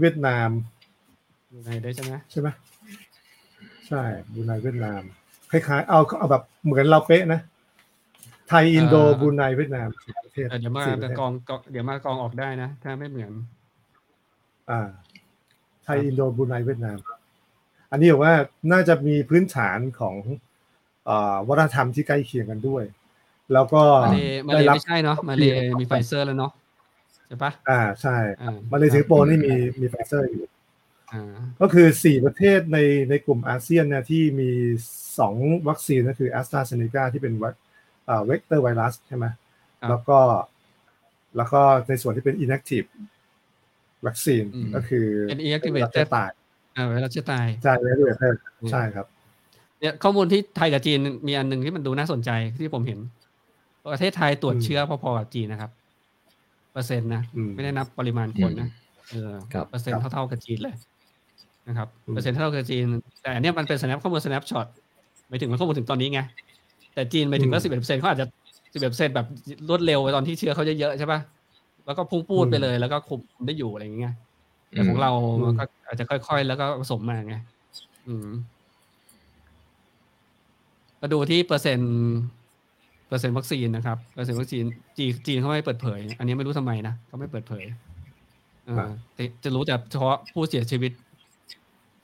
[0.00, 0.50] เวียดนาม
[1.52, 2.48] มีอะไรได้วยใช่ไหมใช่ไหม
[3.90, 5.02] ใช่บรูไนเวียดนาม
[5.50, 7.40] คล้ายๆ เอาเอาแบบเหมือนเราเป๊ะนะ
[8.48, 13.32] ไทยอินโดบรูไนเวียดนามสี่ประเทศเออเดี๋ยวมาสี่ประเทศกองกองเดี๋ยวมากองออกได้นะ ถ้าไม่เหมือน
[14.70, 14.80] อ่า
[15.84, 16.98] ไทยอินโดบรูไนเวียดนาม
[17.90, 18.34] อันนี้บอกว่า
[18.72, 20.16] น่าจะมีพื้นฐานของ
[21.08, 22.84] อ่าวัฒนธรรมที่ใกล้เคียงกันด้วย
[23.52, 25.44] แล้วก็มาเลมาเลได้รับไม่ใช่เนาะมาเล
[25.80, 26.52] มีไฟเซอร์แล้วเนาะ
[27.26, 30.59] ใช่ปะอ่าใช่อ่ามาเลสิงคโปร์นี่มีมีไฟเซอร์อยู่อ่า
[31.60, 32.78] ก็คือสี่ประเทศใน
[33.10, 34.50] ในกลุ่มอาเซียนเนี่ยที่มี
[35.18, 35.34] สอง
[35.68, 37.54] วัคซีนก็คือแอสตราเซเนกาที่เป็นวัค
[38.08, 39.26] อ่าเวกเตอร์ไวรัสใช่ไหม
[39.90, 40.18] แล้วก็
[41.36, 42.88] แล้วก็ในส่วนที่เป็น inactive
[44.06, 44.44] วัคซีน
[44.74, 46.30] ก็คือเป็น inactivated ตาย
[46.76, 48.12] อ่าเวลาจะตายใช่แล้วด้วย
[48.72, 49.06] ใช่ครับ
[49.80, 52.98] เนี่ยข้อมูลที่ไทยกับจีนมีอันหนึ่งที่มันดูน่าสนใจที่ผมเห็น
[53.92, 55.70] ประเทศไทยตรวจอืมเชื้อพอๆกับจีนนะครับ
[56.72, 58.68] เปอร์เซ็นต์นะอืมไม่ได้นับปริมาณคนนะ
[59.10, 60.76] เออครับเปอร์เซ็นต์เท่าๆกับจีนเลย
[61.68, 62.86] นะครับอืมเปอร์เซ็นต์เท่ากับจีน
[63.22, 64.66] แต่อันเนี้ยมันเป็น snap ข้อมูล snapshot
[65.28, 66.20] ไม่ถึงมันข้อมูลถึงตอนนี้ไง
[66.94, 68.26] แต่จีนไปถึงก็สิบเอ็ดเปอร์เซ็นต์เขาอาจจะ
[68.72, 69.26] สิบเอ็ดเปอร์เซ็นต์แบบ
[69.68, 71.20] รวดเร็วตอนที่เชื้อเขาเยอะๆใช่ป่ะ
[71.86, 74.14] แล้วก็พุ่งพูดไปเลย แล้วก็คุมได้อยู่อะไรอย่างเงี้ย
[74.70, 75.10] แต่ของเรา
[75.42, 77.34] มันก็อาจจะค่อยๆ แล้วก็ผสมมาไง
[78.06, 78.28] อืม
[81.00, 81.92] มาดูที่เปอร์เซ็นต์
[83.08, 84.64] เปอร์เซ็นต์วัคซีนนะครับเปอร์เซ็นต์วัคซีน
[84.98, 87.64] จีนจีนเขาไม่เปิดเผย อันนี้ไม่รู้ทำไมนะเขาไม่เปิดเผย
[88.64, 90.92] เออครับแต่จะรู้แต่เฉพาะผู้เสียชีวิต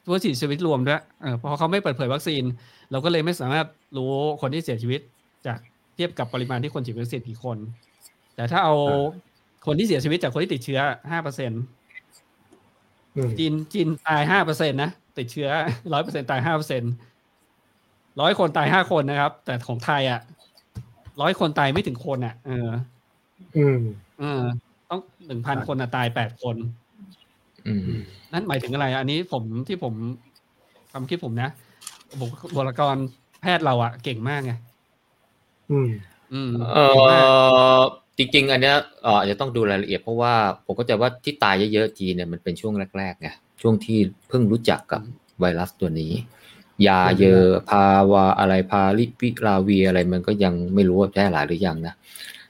[0.07, 2.43] ผู้เสียชีวิตรวมด้วยเออเพราะเขาไม่เปิดเผยวัคซีน
[2.91, 3.67] เราก็เลยไม่สามารถ
[3.97, 5.01] รู้คนที่เสียชีวิต
[5.47, 5.59] จาก
[5.95, 7.59] เทียบกับปริมาณที่คนฉีดวัคซีนกี่คน
[8.37, 8.75] แต่ถ้าเอา
[9.67, 11.51] คนที่เสียชีวิตจากคนที่ติดเชื้อห้าเปอร์เซ็น
[13.17, 15.49] อืมจีนจีนตายห้าเปอร์เซ็นนะติดเชื้อ
[15.93, 16.83] ร้อยเปอร์เซ็นตายห้าเปอร์เซ็น
[18.21, 20.21] ร้อยคนตายห้าคนนะครับ แต่ของไทยอะ
[21.21, 22.69] ร้อยคนตายไม่ถึงคนอะ เออ
[23.57, 23.79] อืม
[24.21, 24.43] เออ
[24.91, 26.86] ต้องหนึ่งพันคนอะตายแปดคนอืม
[28.33, 29.95] นั่นหมายถึงอะไรอันนี้ผมที่ผม
[30.93, 31.51] ความคิดผมนะ
[32.21, 32.27] บุ
[32.59, 32.97] คลากร
[33.41, 34.53] แพทย์เราอะเก่งมากไง
[35.71, 35.91] อืม
[36.33, 37.27] อืมเอเก่งมาก
[37.79, 37.81] อ
[38.19, 40.35] จริง ๆ อันเนี้ยเอออาจจะต้องดูรายละเอียดเพราะว่า
[40.67, 43.29] ผมก็จะว่าที่ตายเยอะๆจีนเนี่ยมันเป็นช่วงแรกๆไง
[43.63, 43.99] ช่วงที่
[44.29, 45.03] เพิ่งรู้จักกับ
[45.41, 46.13] ไวรัสตัวนี้
[46.87, 51.95] ยาเยอะพาวาอะไรพาลิปิลาวีอะไรมันก็ยังไม่รู้ว่าแพร่หลายหรือยังนะ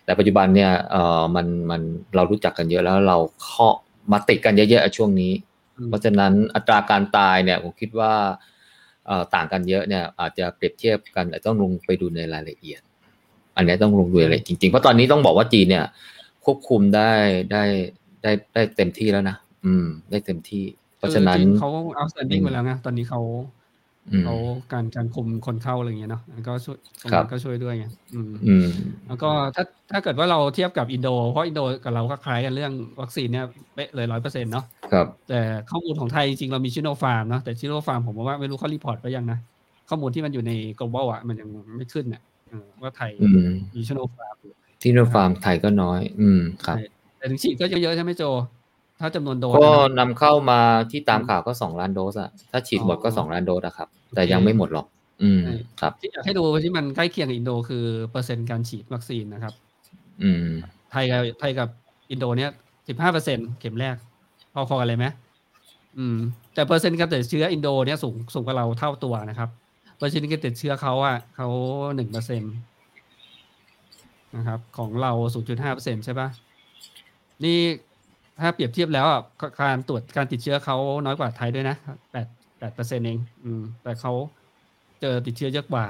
[0.04, 1.80] แต่ปัจจุบันเนี่ยเออมันมัน
[2.14, 3.76] เรารู้จักกันเยอะแล้วเราเคาะ
[4.12, 5.32] มาติดกันเยอะๆอะช่วงนี้
[5.78, 8.12] อืมเพราะฉะนั้นอัตราการตายเนี่ยผมคิดว่า
[9.06, 12.80] เอ่อต่างกันเยอะเนี่ยอาจจะเปรียบเทียบกันอาจจะต้องลงไปดูในรายละเอียด
[13.56, 15.84] อันนี้ต้องลงดูรายละเอียดจริงๆ เพราะตอนนี้ต้องบอกว่าจีนเนี่ย
[16.44, 17.12] ควบคุมได้
[17.52, 17.62] ได้
[18.22, 20.64] ได้ได้เต็มที่แล้วนะอืม ได้เต็มที่
[20.96, 23.55] เพราะฉะนั้นคือจีเขาเอา standing อืมไปแล้วไงตอนนี้เขาอืม
[24.24, 24.36] เขา
[24.72, 28.66] การการคุมคนเข้าอะไรอย่างเงี้ยเนาะมันก็ช่วยตรงครันั้บนก็ช่วยด้วยไงอืมอืม
[29.08, 35.40] แล้วก็ถ้าถ้าเกิดว่าเราเทียบกับอินโด เพราะอินโดกับเราก็คล้ายกันเรื่องวัคซีนเนี่ยเป๊ะเลยร้อยเปอร์เซ็นต์เนาะครับแต่
[35.70, 39.38] ข้อมูลของไทยจริงๆเรามีชิโนฟาร์มเนาะแต่ชิโนฟาร์มผมว่าไม่รู้เขา report ไปยังนะ
[39.88, 42.22] ข้อมูลที่มันอยู่ใน global อะมันยังไม่ขึ้นเนี่ย
[42.82, 44.34] ว่าไทยอืมมีชิโนฟาร์ม
[44.82, 46.76] ที่โนฟาร์มไทยก็น้อย อืมครับ
[47.18, 48.22] แต่ถึงฉีดก็เยอะๆใช่ไหมโจ
[49.00, 54.86] ถ้าจำนวนโดสก็นะนำเข้ามาที่ตามข่าวก็สองล้านโดสอะถ้าฉีดหมดก็อ๋อสองล้านโดสอะครับ แต่โอเคยังไม่หมดหรอก
[55.22, 59.54] อืมใช่ครับ ที่อยากให้ดูที่มันใกล้เคียงกับอินโดคือเปอร์เซ็นต์การฉีดวัคซีนนะครับ
[60.22, 60.46] อืม
[60.92, 61.68] ไทยกับไทยกับ
[62.10, 62.50] อินโดเนี่ย
[62.88, 63.96] สิบห้าเปอร์เซ็นเข็มแรก
[64.54, 65.06] พอๆกันเลยไหม
[65.98, 66.16] อืม
[66.54, 69.48] แต่เปอร์เซ็นต์การติดเชื้ออินโดเนี่ยสูงสูงกว่าเราเท่าตัวนะครับ
[69.98, 71.48] เปอร์เซ็นต์การติดเชื้อเขาอะเขา
[71.96, 72.48] หนึ่งเปอร์เซ็นต
[74.36, 76.28] นะครับ ของเราศูนย์จุดห้าเปอร์เซ็นใช่ปะ
[77.44, 77.58] นี่
[78.40, 79.20] ถ้าเปรียบเทียบแล้วอะ
[79.62, 81.76] การตรวจการติดเชื้อเขาน้อยกว่าไทยด้วยนะ
[82.12, 82.26] แปด
[82.58, 84.12] แปดเปอร์เซ็นเองอืมแต่เขา
[85.00, 85.86] เจอติดเชื้อเยอะกว่า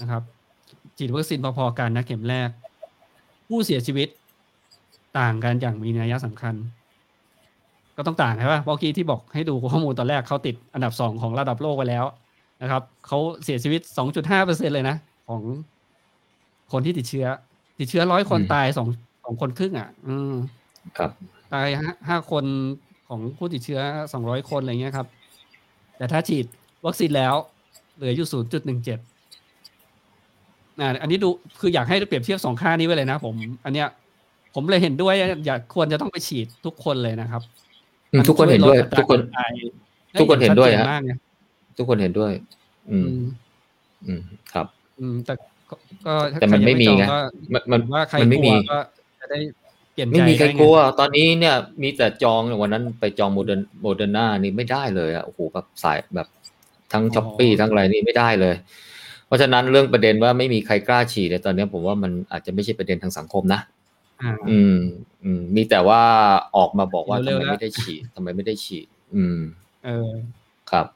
[0.00, 0.22] นะครับ
[0.98, 2.48] ฉีดวัคซีนพอๆกันนะเข็มแรก
[3.48, 4.08] ผู้เสียชีวิต
[5.18, 6.54] ต่างกันอย่างมีนัยสำคัญ
[7.96, 12.04] ก็ต้องต่างใช่ป่ะเมื่อกี้ที่บอกให้ดูข้อมูลตอนแรกเขาติดอันดับสองของระดับโลกไปแล้ว
[12.62, 13.80] นะครับเขาเสียชีวิต
[14.12, 14.96] 2.5เปอร์เซ็นเลยนะ
[15.28, 15.42] ของ
[16.72, 17.26] คนที่ติดเชื้อ
[17.78, 18.88] ติดเชื้อร้อยคนอืมตายสอง
[19.24, 20.34] สองคนครึ่งอะ อืม
[20.98, 21.10] ครับ
[21.54, 22.44] ตายห้าห้าคน
[23.08, 23.80] ของผู้ติดเชื้อ
[24.12, 25.06] สองร้อยคนอะไรเงี้ยครับ
[25.96, 26.46] แต่ถ้าฉีด
[26.86, 27.34] วัคซีนแล้ว
[27.96, 28.98] เหลืออยู่ศูนย์จุดหนึ่งเจ็ด
[30.80, 31.28] อ่าอันนี้ดู
[31.60, 33.34] คืออยากให้เปรียบเทียบสองค่านี้ไว้เลยนะผม
[33.64, 33.88] อันเนี้ย
[34.54, 35.14] ผมเลยเห็นด้วย
[35.46, 37.42] อยากควรจะต้องไปฉีดทุกคนเลยนะครับ
[38.12, 39.50] อืมทุกคนเห็นด้วยมัทุกคนช่วยลดอัตราารตาย
[40.18, 41.12] ทุกคนเห็นด้วยไอฮะชัจมากไง
[41.78, 42.32] ทุกคนเห็นด้วย
[42.90, 43.24] อือืมม
[44.06, 44.20] อืม
[44.52, 44.66] ครับ
[44.98, 45.34] อืมแต่
[45.70, 45.74] ก็
[46.06, 47.18] ก็ถ้าแต่มันใครยังไม่มีไงจองก็
[47.52, 48.78] มันมันผมว่าใครมันไม่กลัวมีก็
[49.20, 49.38] จะได้
[49.94, 56.28] เปลี่ยนใจไม่มีใครด้งกลัว ตอนนี้เนี่ยมีแต่จองวันนั้นไปจองโมเดอร์โมเดอร์นานี่ไม่ได้เลยอะโอ้โหแบบสายแบบ
[56.92, 58.54] ทั้งช้อปปี้ทั้งอะไรนี่ไม่ได้เลย
[59.26, 63.60] เพราะฉะนั้นเรื่องประเด็นว่าไม่มีใครกล้าฉีดในยตอนนี้ผมว่ามันอาจจะไม่ใช่ประเด็นทางสังคมนะ
[64.22, 64.76] อ่าอืม
[65.24, 66.00] อืม มีแต่ว่า
[66.56, 69.38] ออกมาบอกว่าเร็ทำวไมๆแล้วไม่ได้ฉีดทำไมไม่ได้ฉีด อืม
[69.84, 70.10] เออ
[70.70, 70.86] ครับ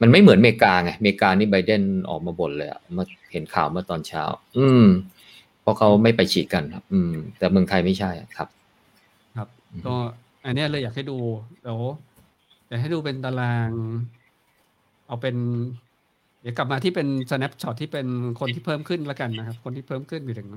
[0.00, 4.22] มันไม่เหมือนอเมริกาไงอเมริกานี่ไบเดนออกมาบ่นเลยอะมาเห็นข่าวเมื่อตอนเช้า
[4.58, 4.84] อืม
[5.62, 8.48] เพราะเขาไม่ไปฉีดกันครับ อืม แต่เมืองไทยไม่ใช่อะครับ
[9.36, 9.94] ครับอืมก็
[10.44, 11.16] อันเนี้ยเลยอยากให้ดู
[11.62, 11.80] เดี๋ยว
[12.68, 13.70] อยากให้ดูเป็นตาราง
[15.06, 15.36] เอาเป็น
[16.40, 18.06] เดี๋ยวกลับมาที่เป็น snapshot ที่เป็น
[18.40, 20.48] คนที่เพิ่มขึ้นแล้วกันนะครับ คนที่เพิ่มขึ้นอยู่ถึง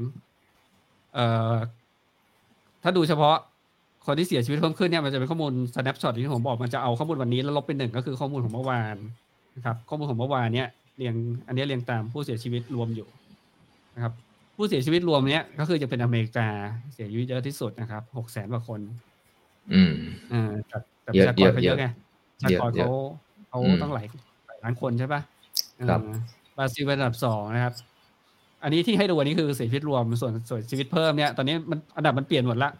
[1.14, 1.54] เอ่อ
[2.84, 3.36] ถ้าดูเฉพาะ
[4.06, 8.98] คนที่เสียชีวิตเพิ่มขึ้นเนี่ยมันจะเป็นข้อมูล snapshot ที่ผมบอกมันจะเอาข้อมูลวันนี้แล้วลบเป็นหนึ่งก็คือข้อมูลของเมื่อวาน
[9.56, 11.16] นะครับ ข้อมูลของเมื่อวานเนี่ยเรียง
[11.48, 13.08] อันเนี้ยเรียงตามผู้เสียชีวิตรวมอยู่
[13.96, 14.14] นะครับ
[14.56, 16.48] ผู้เสียชีวิตรวมเนี้ยก็คือจะเป็นอเมริกา
[16.94, 18.82] เสียชีวิตเยอะที่สุดนะครับหกแสนกว่าคน
[19.74, 19.94] อืม
[20.34, 21.86] อ่าแต่แต่ปเยระอะชากรเขาเยเยอะอะไง
[22.36, 22.92] ประชากรเยอะเขา
[23.50, 24.06] เขาอืมต้องหลาย
[24.48, 25.22] หลายล้านคนใช่ปะ
[25.90, 26.18] ครับอ่า
[26.58, 27.74] บราซิลเป็นอันดับสองนะครับ
[28.64, 32.72] อันนี้ที่ให้ดูอันนี้คือเสียชีวิตรวมส่วนส่วนชีวิตเพิ่มเนี่ยตอนนี้มันอันดับมันเปลี่ยนหมดละ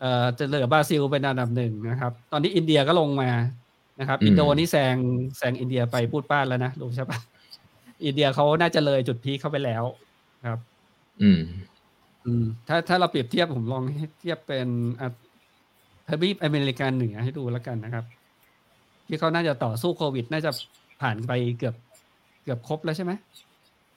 [0.00, 3.30] เอ่อจะเหลือบราซิลเป็นอันดับหนึ่งนะครับ ตอนนี้อินเดียก็ลงมา
[4.00, 4.96] นะครับอืมอินโดนี่แซง
[5.38, 7.18] แซงอินเดียไปพูดป้านแล้วนะรู้ใช่ปะ
[8.04, 9.82] อินเดียเขาน่าจะเลยจุดพีคเข้าไปแล้ว
[10.48, 10.58] ครับ
[11.22, 11.40] อืม
[12.26, 14.68] อืม ถ้าถ้าเราเปรียบเทียบผมลองให้เทียบเป็น
[15.00, 15.08] อะ
[16.08, 18.04] ทวีปอเมริกันเหนือให้ดูแล้วกันนะครับ
[19.06, 20.50] ที่เขาน่าจะต่อสู้โควิด น่าจะ
[21.00, 21.74] ผ่านไปเกือบ
[22.44, 23.12] เกือบครบแล้วใช่ไหม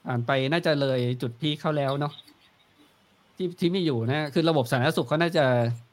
[0.07, 2.13] ผ่านไปน่าจะเลยจุดพีคเขาแล้วเนาะ
[3.37, 5.45] ที่ที่มีอยู่นะคือระบบสาธารณสุขเขาน่าจะ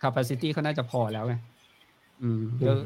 [0.03, 1.35] capacity เขาน่าจะพอแล้วไง
[2.23, 2.77] อืมแล้ว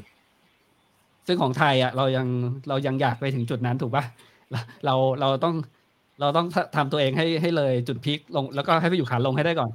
[1.27, 2.27] ซึ่งของไทยอะ เรายัง
[2.69, 4.05] เรายังอยากไปถึงจุดนั้นถูกปะ
[4.53, 5.55] เราเราเราต้อง
[6.21, 6.47] เราต้อง
[6.77, 9.71] ทำตัวเองให้ให้เลยจุดพีคลง แล้วก็ให้ไปอยู่ขาลงให้ได้ก่อน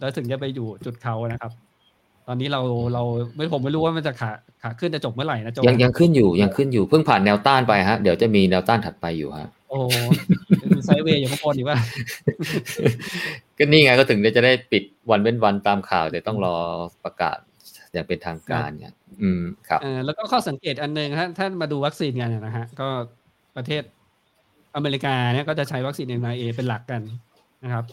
[0.00, 1.52] แล้วถึงจะไปอยู่จุดเขานะครับ
[2.28, 2.60] ตอนนี้เรา
[2.94, 3.02] เรา
[3.34, 4.30] ไม่ผมไม่รู้ว่ามันจะขา
[4.62, 9.96] ขาขึ้นจะจบเมื่อไหร่นะโจยังยังขึ้นอยู่ยังขึ้นอยู่เพิ่งผ่านแนวต้านไปฮะเดี๋ยวจะมีแนวต้านถัดไปอยู่ฮะโอ้โห
[10.76, 11.78] มีไซด์เวย์อยู่ข้างบนอีกว่า
[13.58, 16.56] ก็นี่ไงก็ถึงจะได้ปิดวันเว้นวันตามข่าวเดี๋ยวต้องรอ
[17.04, 17.38] ประกาศ
[17.92, 22.88] อย่างเป็นทางการเนี่ยอืมครับเออแล้วก็ข้อสังเกตอันหนึ่งถ้าท่านมาดูวัคซีนกันนะฮะ ก็
[23.56, 23.82] ประเทศ
[24.76, 27.02] อเมริกาเนี่ยก็จะใช้วัคซีน m อ a เป็นหลักกัน
[27.64, 27.84] นะครับ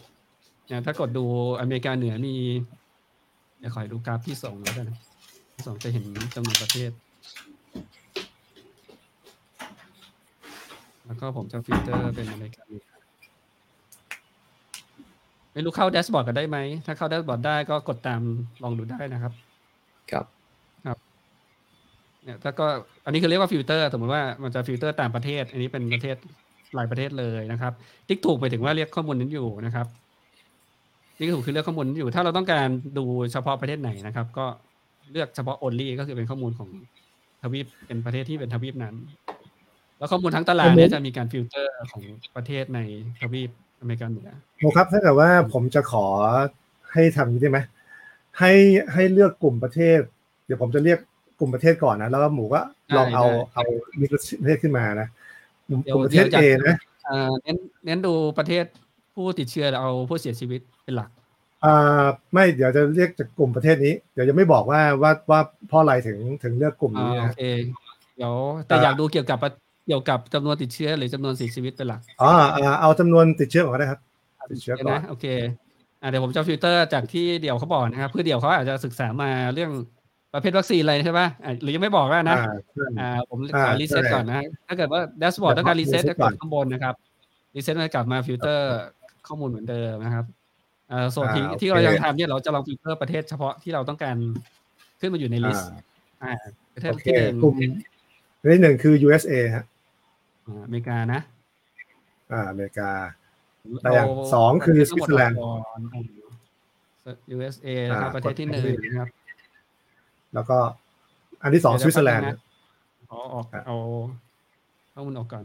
[0.66, 1.24] เนี่ยถ้ากดดู
[1.60, 2.36] อเมริกาเหนือมี
[3.58, 4.98] เดี๋ยวขอดูกราฟที่สองแล้วกันนะ
[5.54, 6.04] ที่สองจะเห็น
[6.34, 6.90] จำนวนประเทศ
[11.06, 12.86] แล้วก็ผมจะฟิลเตอร์เป็นอเมริกาเหนือ
[15.52, 18.20] ไม่รู้เข้า dashboard กันได้ไหม ถ้าเข้า dashboard ได้ก็กดตาม
[18.62, 19.32] ลองดูได้นะครับ
[20.12, 20.26] ครับ
[22.24, 22.66] เนี่ยถ้าก็
[23.04, 26.16] อันนี้คือเรียกว่าฟิลเตอร์ สมมติว่ามันจะฟิลเตอร์ตามประเทศ อันนี้เป็นประเทศ
[26.74, 27.72] หลายประเทศเลยนะครับ
[28.08, 29.86] ติ๊กถูกหมายถึงว่าเลือกข้อมูลนั้นอยู่นะครับ
[31.18, 32.68] ติ๊กถูกคือเลือกข้อมูลนั้นอยู่ ถ้าเราต้องการ
[32.98, 34.46] ดูเฉพาะประเทศไหนนะครับ ก็
[35.12, 36.70] เลือกเฉพาะ only ก็คือเป็นข้อมูลของ
[37.42, 38.94] ทวีปเป็นประเทศที่เป็นทวีปนั้น
[39.98, 42.02] แล้วข้อมูลทั้งตารางเนี่ยจะมีการฟิลเตอร์ของ
[42.36, 42.80] ประเทศใน
[43.20, 43.50] ทวีป
[43.80, 46.06] อเมริกาเหนือโมครับถ้าเกิดว่าผมจะขอ
[46.92, 47.58] ให้ทำอย่างนี้ได้ไหม
[48.38, 48.52] ให้
[48.92, 50.00] ให้เลือกกลุ่มประเทศ
[50.46, 50.98] เดี๋ยวผมจะเลือก
[51.38, 52.60] กลุ่มประเทศก่อนนะ แล้วก็หมูก็
[52.96, 53.64] ลองเอาเอา
[54.00, 55.08] list ประเทศขึ้นมานะ
[55.70, 56.76] กลุ่มประเทศ A นะ
[57.08, 58.64] อ่าเน้นเน้นดูประเทศ
[59.14, 61.10] ผู้ติดเชื้อเอาผู้เสียชีวิตเป็นหลัก
[61.64, 67.42] อ่าไม่เดี๋ยวจะเรียกจากกลุ่มประเทศนี้ เดี๋ยวจะไม่บอกว่าว่าว่าเพราะอะไรถึงถึงเลือกกลุ่มอ่านี้โอนะเค
[68.16, 68.34] เดี๋ยว
[68.66, 69.38] แต่อยากดูเกี่ยวกับ
[69.86, 74.00] เกี่ยวกับจำนวนติดเชื้อหรือจำนวนเสียชีวิตเป็นหลักอ๋ออ่าเอาจำนวนติดเชื้อก่อนก็ได้ครับ
[74.52, 75.26] ติดเชื้อก่อนนะโอเค
[76.02, 79.70] อ่าเดี๋ยวผมจะฟิลเตอร์จากที่เดี่ยวเขาบอกนะครับเพื่อเดี่ยวเขาอาจจะศึกษามาเรื่อง
[80.34, 86.94] ประเภทวัคซีนอะไรใช่ป่ะอ่าหรือยังไม่บอกแล้วนะอ่าใช่อ่าผมอ่าขอรีเซ็ตใช่ก่อนนะ ถ้าเกิดว่าแดชบอร์ดเดี๋ต้ยอวงการรีเซ็ต reset จะกก่อดนข้างบนนะครับ
[87.56, 88.78] รีเซ็ตมันกลับมาฟิลเตอร์
[89.26, 90.24] ข้อมูลเหมือนเดิมนะครับ
[90.90, 94.16] อ่าส่วนที่อ่าโอเคที่เรายังทำเนี่ยเราจะลองฟิลเตอร์ประเทศเฉพาะที่เราต้องการ
[95.00, 95.70] ขึ้นมาอยู่ในลิสต์
[96.22, 97.54] อ่าอ่าประเทศโอเคที่หนึ่งกลุ่ม
[98.40, 99.64] ประเทศหนึ่งคือ USA ฮะ
[100.46, 101.20] อ่าอเมริกานะ
[102.32, 102.90] อ่าอเมริกา
[103.82, 109.08] แต่อย่างสองคือสวิตเซอร์แลนด์ทั้งหมดออกก่อนอ่า USA นะครับอ่าประเทศที่หนึ่งนะครับ
[110.34, 110.58] แล้วก็
[111.42, 112.26] อันที่สองสวิตเซอร์แลนด์
[113.08, 113.76] เอาออกครับเอา
[114.92, 115.44] ข้อมูลออกก่อน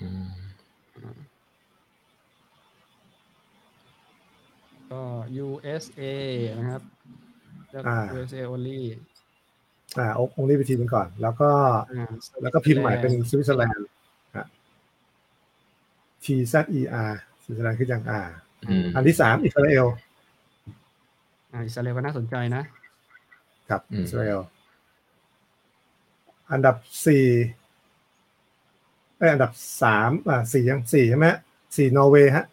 [0.00, 0.26] อืม
[4.90, 5.02] ก็
[5.44, 6.02] USA
[6.58, 6.82] นะครับ
[7.70, 8.80] แล้วอ่า USA only
[9.98, 11.50] อ่าองค์นี้ไปทีหนึงก่อน แล้วก็
[11.92, 12.12] อ่า
[12.42, 13.86] แล้วก็พิมพ์ใหม่เป็นสวิตเซอร์แลนด์
[14.36, 14.46] ฮะ
[16.24, 17.12] T Z E R
[17.42, 18.28] สวิตเซอร์แลนด์คืออย่าง R
[18.68, 19.86] อืมอันที่สามอิสราเอล
[21.52, 22.62] อ่าอิสราเอลก็น่าสนใจนะ
[23.68, 24.40] ครับอิสราเอล
[26.52, 26.76] อันดับ
[27.06, 27.24] สี่
[29.18, 29.52] เอยอันดับ
[29.82, 31.38] สามอ่าสี่ยังสี่ใช่ไหมฮะ
[31.76, 32.46] สี่นอร์เวย์ฮะ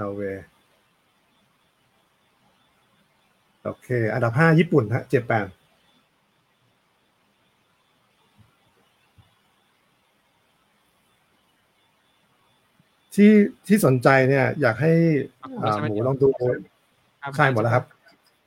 [0.00, 0.44] นอร์เวย์
[3.64, 5.46] โอเค อันดับห้าญี่ปุ่นฮะเจ็ดแปด
[13.14, 13.32] ที่
[13.66, 14.92] ที่สนใจเนี่ย อยากให้
[15.62, 16.28] อ่าหมูลองดู
[17.36, 17.84] ใช่หมดแล้วครับ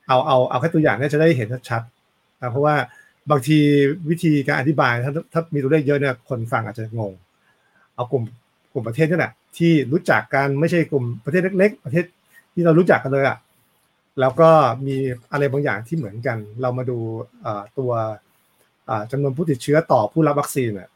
[0.08, 2.74] เอาเอาเอาแค่ตัวอย่างเนี่ยจะได้เห็นชัดๆนะเพราะว่า
[3.30, 3.58] บางที
[4.10, 7.12] วิธีการอธิบายถ้าถ้ามีตัวเลขเยอะเนี่ยคนฟังอาจจะงง
[7.94, 8.22] เอากลุ่ม
[8.72, 12.04] กลุ่มประเทศนี่แหละที่รู้จักกันไม่ใช่กลุ่มประเทศเล็ก ๆ ประเทศ
[12.54, 13.38] ที่เรารู้จักกันเลยอะ
[14.20, 14.50] แล้วก็
[14.86, 14.96] มี
[15.32, 16.98] อะไรบางอย่างที่เหมือนกัน เรามาดู
[17.42, 17.90] เอ่อตัว
[18.86, 20.88] เอ่อจำนวนผู้ติดเชื้อต่อผู้รับวัคซีนอะ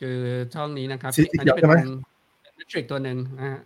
[0.00, 0.18] คือ
[0.54, 1.76] ช่องนี้นะครับสีเขีนี้ยวใช่ไหมอันนี้
[2.56, 3.60] เป็น metric ตัวหนึ่งนะฮะ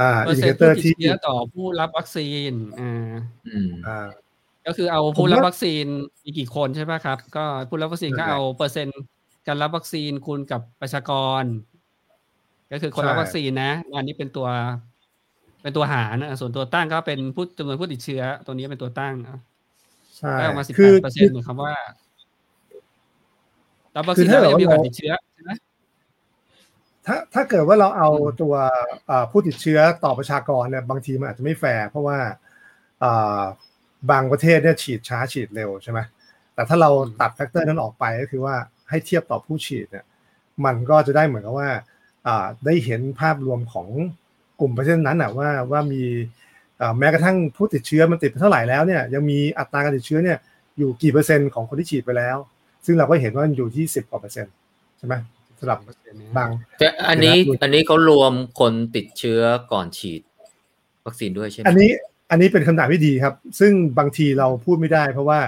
[0.00, 3.12] อ่าเปออิร์นเซ็ดินเคต์เตอผู้ร์ติดที่เชื้อต่อผู้รับวัคซีนอ่า
[3.46, 4.06] อืมอ่า
[4.66, 5.84] ก็คือเอาผู้รับวัคซีน
[6.24, 9.00] มีกี่คนใช่ไหมครับ ก็ผู้รับวัคซีนก็ใช่เอาเปอร์เซ็นต์
[9.46, 11.12] การรับวัคซีนคูณกับประชาก
[11.42, 11.44] ร
[12.72, 14.48] ก็คือคนรับใช่วัคซีนนะอันนี้เป็นตัว
[15.62, 19.38] เป็นตัวหารนะส่วนตัวตั้งก็เป็นผู้จำนวนผู้ติดเชื้อ ตัวนี้เป็นตัวตั้งอะ
[20.16, 21.74] ใช่ได้ออกมาสิบคืแปอดเปอร์เซ็นต์เหมือนคำว่า
[23.96, 25.35] รับวัคซีนคือแล้วถ้ายังมีโอกาสเราติดเชื้อใช่ไหม
[27.06, 28.54] ถ้าถ้าเกิดว่าเราเอาอืมตัว
[29.06, 32.18] เอ่อผู้ติดเชื้อต่อประชากรเนี่ยบางทีมันอาจจะไม่แฟร์เพราะว่า
[33.00, 33.40] เอ่อ
[34.10, 35.98] บางประเทศเนี่ยฉีดช้าฉีดเร็วใช่ไหม
[36.54, 36.90] แต่ถ้าเรา
[37.20, 38.54] ตัด factor นั้นออกไปก็คือว่า
[38.88, 40.04] ให้เทียบต่อผู้ฉีดเนี่ย
[40.64, 41.70] มันก็จะได้เหมือนกับว่า
[42.26, 43.88] อ่าได้เห็นภาพรวมของ
[44.60, 46.02] กลุ่มประเทศนั้นน่ะว่าว่ามี
[46.78, 50.38] เอ่อแม้กระทั่งผู้ติดเชื้อมันติดไปเท่าไหร่แล้วเนี่ยยังมีอัตราการติดเชื้อเนี่ย
[50.78, 52.36] อยู่กี่เปอร์เซ็นต์ของคนที่ฉีดไปแล้ว
[52.86, 54.54] ซึ่งเราก็เห็นว่ามันอยู่ที่สิบกว่าเปอร์เซ็นต์
[54.98, 55.14] ใช่ไหม
[55.58, 55.78] สำหรับ
[56.36, 59.40] บางแต่อันนี้เดี๋ยวนะอันนี้เขารวมคนติดเชื้อ
[59.72, 60.22] ก่อนฉีด
[61.04, 61.90] วัคซีนด้วยใช่ไหมอันนี้
[62.30, 65.40] อันนี้เป็นคำถามที่ดีครับ ซึ่งบางทีเราพูดไม่ได้ เพราะว่า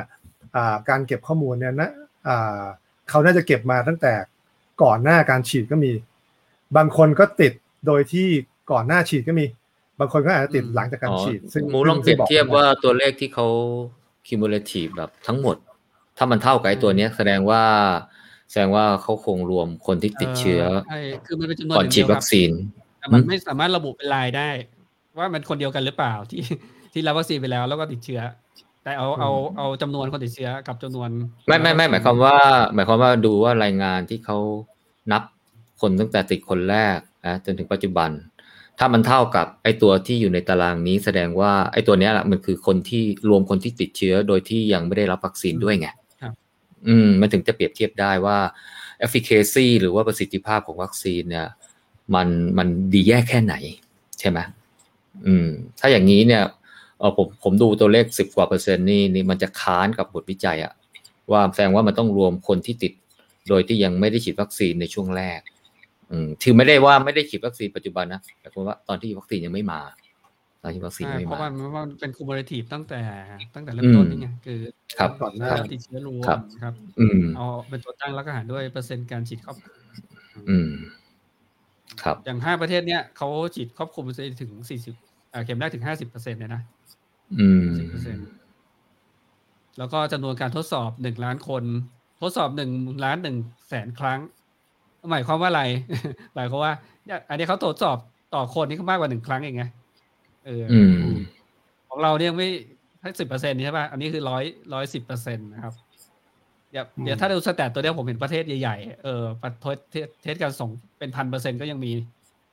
[0.56, 1.90] อ่าการเก็บข้อมูลเนี่ยนะ
[2.28, 2.62] อ่า
[3.08, 4.12] เขาน่าจะเก็บมาตั้งแต่
[4.82, 5.92] ก่อนหน้าการฉีดก็มี
[6.76, 7.52] บางคนก็ติด
[7.86, 8.26] โดยที่
[8.72, 9.46] ก่อนหน้าฉีดก็มี
[10.00, 13.46] บางคนก็อาจจะติดหลังจากการอ๋อฉีด ซึ่งหมูลองเปรียบซึ่เทียบไม่ได้ว่าตัวเลขที่เขา
[14.28, 15.56] cumulative แบบทั้งหมด
[16.18, 17.62] ถ้ามันเท่ากับไอ้ตัวเนี้ยแสดงว่า
[18.50, 22.50] แสดงว่าเขาคงรวมคนที่ติดเชื้อใช่คือมันเป็นจำนวนก่อนหงฉีดเยววัคซีน
[22.98, 24.48] แต่มันอืมไม่สามารถระบุเป็นลายได้
[25.18, 26.42] ว่ามันคนเดียวกันหรือเปล่าที่
[26.92, 28.20] ที่รับวัคซีนไปแล้วแล้วก็ติดเชื้อ
[28.84, 31.10] แต่เอาเอาเอาจำนวนคนติดเชื้อกับจำนวน
[31.46, 32.36] ไม่ไม่ไม่หมายความว่า
[32.74, 34.38] หมายความว่าดูว่ารายงานที่เขา
[35.12, 35.22] นับ
[35.80, 38.10] คนตั้งแต่ติดคนแรกนะจนถึงปัจจุบัน
[38.78, 45.97] ถ้ามันเท่ากับไอ้ตัวที่อยู่ในตารางนี้แสดงว่าไอ้ตัวเนี้ยแหละมันคือคนที่รวมคนที่ติดเชื้อโดยที่ยังไม่ได้รับวัคซีนด้วยไงครับ
[46.86, 48.38] อืมมันถึงจะเปรียบเทียบได้ว่า
[49.06, 51.46] efficacy หรือว่าประสิทธิภาพของวัคซีนเนี่ย
[52.14, 53.54] มันมันดีแย่แค่ไหน
[54.20, 54.38] ใช่ไหม
[55.26, 55.48] อืม
[55.80, 56.42] ถ้าอย่างนี้เนี่ย
[56.98, 60.72] เออผมผมดูตัวเลขสิบกว่าเปอร์เซ็นต์นี่นี่มันจะค้านกับบทวิจัยอะ
[61.30, 62.92] ว่าแสดงว่ามันต้องรวมคนที่ติด
[63.48, 65.40] โดยที่ยังไม่ได้ฉีดวัคซีนในช่วงแรก
[66.10, 69.80] อืมถือไม่ได้ว่าไม่ได้ฉีดวัคซีนปัจจุบันนะแต่ว่าตอนที่วัคซีนยังไม่มา
[70.68, 73.00] ตอนที่วัคซีนใช่ยังไม่เพราะมามันมันเป็น cumulative ตั้งแต่
[73.54, 74.60] ตั้งแต่เริ่มต้นนี่ไงคือ
[74.98, 79.56] ครับก่อนหน้าการติดเชื้อรวครับมครับ อืมเอาเป็นตัวตั้งแล้วก็หารด้วยเปอร์เซ็นต์การฉีดครอบ
[80.48, 80.70] อืม
[82.02, 84.10] ครับ อย่างห้าประเทศเนี้ยเขาฉีดครอบคลุมไป
[84.40, 84.94] ถึงสี่สิบ
[85.44, 86.62] เข็มแรกถึงห้าสิบเปอร์เซ็นต์เลยนะ
[87.38, 88.26] อืมสิบเปอร์เซ็นต์
[89.78, 91.64] แล้วก็จำนวนการทดสอบหนึ่งล้านคน
[92.22, 92.70] ทดสอบหนึ่ง
[93.04, 93.36] ล้านหนึ่ง
[93.68, 94.20] แสนครั้ง
[95.10, 95.62] หมายความว่าอะไร
[96.34, 96.72] หมายความว่า
[97.06, 97.96] เนี่ยอันนี้เขาทดสอบ
[98.34, 99.64] ต่อคนนี่ก็มากกว่าหนึ่งครั้งเองไง
[100.48, 100.92] เออออืม
[101.88, 102.48] ของเราเนี่ยไม่
[103.02, 104.44] ให้สิบเปอร์เซ็นต์ใช่ป่ะ อันนี้คือร้อย
[104.74, 105.74] ร้อยสิบเปอร์เซ็นต์นะครับ
[106.72, 109.66] เดี๋ยวเดี๋ยวถ้าดู stat ตัวเนี้ยผมเห็นประเทศใหญ่ๆ เออประเท
[110.04, 111.92] ศ test กันส่งเป็นพันเปอร์เซ็นต์ก็ยังมี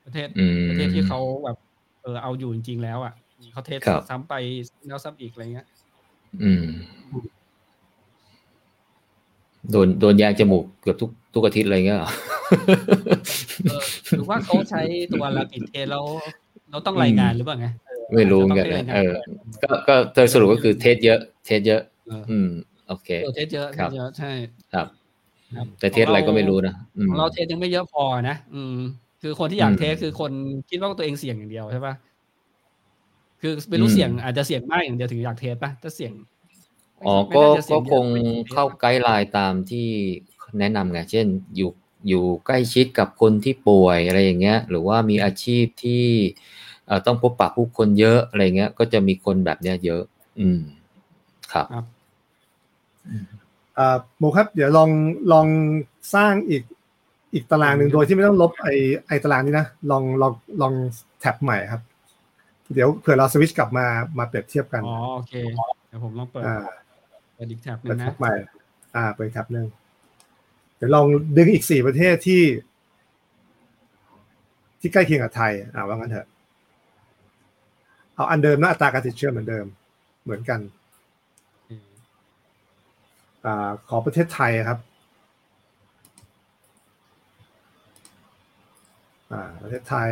[0.05, 1.57] ประเทศอืมประเทศที่เขาแบบ
[2.03, 3.13] เออเอาอยู่จริงๆแล้วอะ
[3.53, 4.33] เขา test ครับซ้ำไป
[4.87, 5.67] แล้วซ้ำอีกอะไรเงี้ย
[6.43, 6.65] อืม
[9.71, 12.11] โดนโดนแยงจมูกเกือบทุกทุกอาทิตย์อะไรเงี้ยเหรอ
[13.69, 13.81] เออ
[14.17, 14.81] หรือว่าเขาใช้
[15.13, 16.05] ตัว rapid test แล้ว
[16.71, 22.49] เราต้องรายงานหรือเปล่าไงเออ ไม่รู้เหมือนกันาจจะต้องเอให้อรายงานก็ก็โดยสรุปก็คือ test เยอะ test เยอะเอออืม
[22.87, 24.31] โอเคเออ test เยอะครับ test เยอะใช่
[24.73, 24.87] ครับ
[25.55, 28.75] ครับแต่ test อะไรก็ไม่รู้นะอืมของเรา test ยังไม่เยอะพอนะอืม
[29.21, 30.31] คือคนที่อยากอืม test คือคน
[30.69, 31.95] คิดว่าตัวเองเสี่ยงอย่างเดียวใช่ปะ
[33.41, 36.13] คือไม่รู้อืมเสี่ยงอาจจะเสี่ยงมากอย่างเดียวถึงอยาก test ปะถ้าเสี่ยง
[37.05, 39.87] อ๋อไม่ก็น่าจะก็เสี่ยงเยอะคงไม่ถึงเข้า guideline ตามที่
[40.59, 41.71] แนะนำไงเช่นอยู่
[42.07, 46.53] อยู่ใกล้ชิดกับคนที่ป่วยอะไรอย่างเงี้ย หรือว่ามีอาชีพที่เอ่อ
[47.07, 50.01] ต้องพบปะผู้คนเยอะอะไรเงี้ย ก็จะมีคนแบบเนี้ยเยอะ
[50.39, 50.59] อืม
[51.53, 51.85] ครับครับ
[53.77, 54.89] อ่าโมครับ เดี๋ยวลอง
[55.33, 55.47] ลอง
[56.15, 56.63] สร้างอีก
[57.33, 58.67] อีกตารางหนึ่งโดยที่ไม่ต้องลบไอ
[59.07, 60.73] ไอตารางนี้นะ ลองลองลอง
[61.19, 61.81] แท็บใหม่ครับ
[62.73, 63.85] เดี๋ยวเผื่อเราสวิตช์กลับมา
[64.17, 65.33] มาเปรียบเทียบกันอ๋อโอเค
[65.87, 66.55] เดี๋ยวผมลองเปิดอ่า
[67.35, 68.33] เปิดอีกแท็บหนึเปิดงแท็นะบใหม่
[68.95, 69.67] อ่าเปิดแท็บหนึ่ง
[70.77, 71.05] เดี๋ยวลอง
[71.37, 72.43] ดึงอีกสี่ประเทศที่
[74.79, 76.27] ที่ใกล้เคียงกับไทย อ่าว่างั้นเถอะ
[78.15, 79.65] เอาอันเดิมนะอัตราการติดเชื้อเหมือนเดิม
[80.23, 80.59] เหมือนกัน
[83.45, 84.79] อ่าขอประเทศไทยครับ
[89.31, 90.09] อ่าประเทศไทย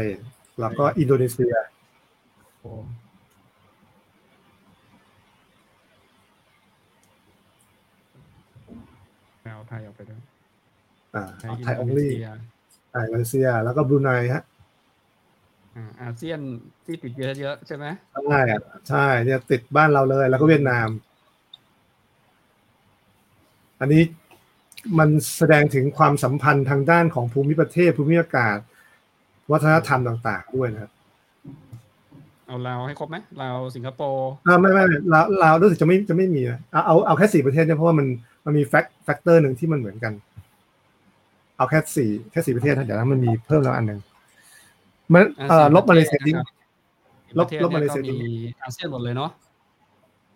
[0.60, 1.54] แล้วก็อินโดนีเซีย
[2.60, 2.72] โอ้
[9.42, 10.22] เอาไทยออกไปด้วย
[11.16, 12.30] อ่าเอาไทยอิอนงโดนีลี่เซีย
[12.92, 14.44] ไทยมาเลเซีย แล้วก็บรูไนฮะ
[15.76, 16.40] อ่าอาเซียน
[16.86, 17.86] ที่ติดเยอะๆใช่ไหม
[18.30, 20.88] ใช่อะใช่เนี่ยติดบ้านเราเลย แล้วก็เวียดนาม
[23.80, 24.04] อันนี้
[25.00, 28.58] มันแสดงถึงความสัมพันธ์ทางด้านของภูมิประเทศ ภูมิอากาศ
[29.52, 30.92] วัฒนธรรมต่าง ๆ ด้วยนะครับ
[32.48, 38.08] เอาลาวให้ครบไหมลาวสิงคโปร์อ่าไม่ไม่เราเรารู้สึกจะไม่จะไม่มีนะเอาเอาเอาแค่สี่ประเทศเนี่ยเพราะว่ามัน
[38.46, 40.14] มันมี fac factor หนึ่งที่มันเหมือนกัน
[41.58, 44.13] เอาแค่สี่แค่สี่ประเทศนะเดี๋ยวนั้นมันมีเพิ่มแล้วอันหนึ่งมันเอ่อ
[45.76, 46.36] ลบมาเลเซียทิ้ง
[47.40, 48.34] ลบลบมาเลเซียทิ้งมี
[48.64, 49.30] อาเซียนหมดเลยเนาะ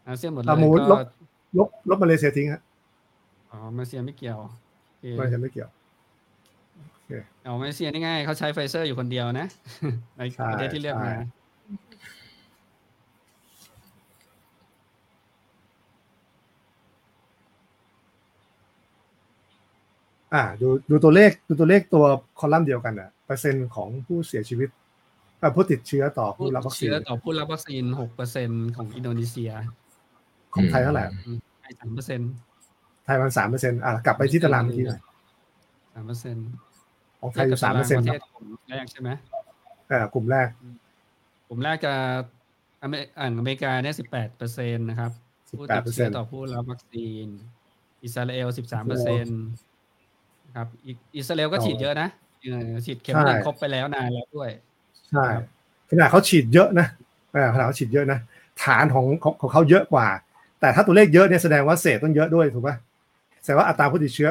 [0.07, 2.61] อาเซียนหมดเลยอะหมูลก็ลบลบมาเลเซียทิ้งฮะ
[3.51, 5.69] อ๋อมาเลเซียไม่เกี่ยวโอเคมาเลเซียไม่เกี่ยว
[7.43, 9.47] เอามาเลเซียนี่ง่ายเขาใช้ไฟเซอร์อยู่คนเดียวนะ
[10.17, 11.13] ในใช่ประเทศที่เลือกมา
[20.33, 22.05] อ่าดูดูตัวเลขดูตัวเลขตัว
[22.39, 24.69] คอลัมน์เดียวกันอะเปอร์เซ็นต์ของผู้เสียชีวิต
[25.41, 29.51] อ่าผู้ติดเชื้อต่อผู้ผู้รับวัคซีนเชื้อต่อผู้รับวัคซีนหกเปอร์เซ็นต์ของอินโดนีเซีย
[30.53, 31.05] ของไทยเท่าไหร่
[31.61, 32.31] ไทยสามเปอร์เซ็นต์
[33.05, 35.01] ไทยมันสามเปอร์เซ็นต์อ่ากลับไปที่ตารางเมื่อกี้หน่อย
[35.93, 36.47] สามเปอร์เซ็นต์
[37.19, 39.09] ของไทยอยู่สามเปอร์เซ็นต์ประเทศกลุ่มแรกใช่ไหม
[39.91, 40.47] อ่ากลุ่มแรก
[41.47, 41.93] กลุ่มแรกจะ
[42.83, 45.11] อเมริอ่าอเมริกาเนี่ยสิบแปดเปอร์เซ็นต์นะครับ
[45.49, 47.27] สิบแปดเปอร์เซ็เชื้นอต่อผู้รับวัคซีน
[48.03, 49.41] อิสราเอลสิบสามเปอร์เซ็นต์
[50.57, 52.09] ครับอิอิสราเอลก็ฉีดเยอะนะ
[52.43, 54.49] เออฉีดเข็มหนึ่งครบไปแล้วนานแล้วด้วย
[55.09, 55.25] ใช่
[55.89, 56.87] ขนาดเขาฉีดเยอะนะ
[57.35, 58.19] อ่าขนาดเขาฉีดเยอะนะ
[58.63, 60.07] ฐานของของของเขาเยอะกว่า
[60.61, 62.75] แต่ถ้าตัวเลขเยอะเนี่ยแสดงว่าเศษต้องเยอะด้วยถูกปะ
[63.43, 64.29] แสดงว่าอัตราผู้ติดเชื้อ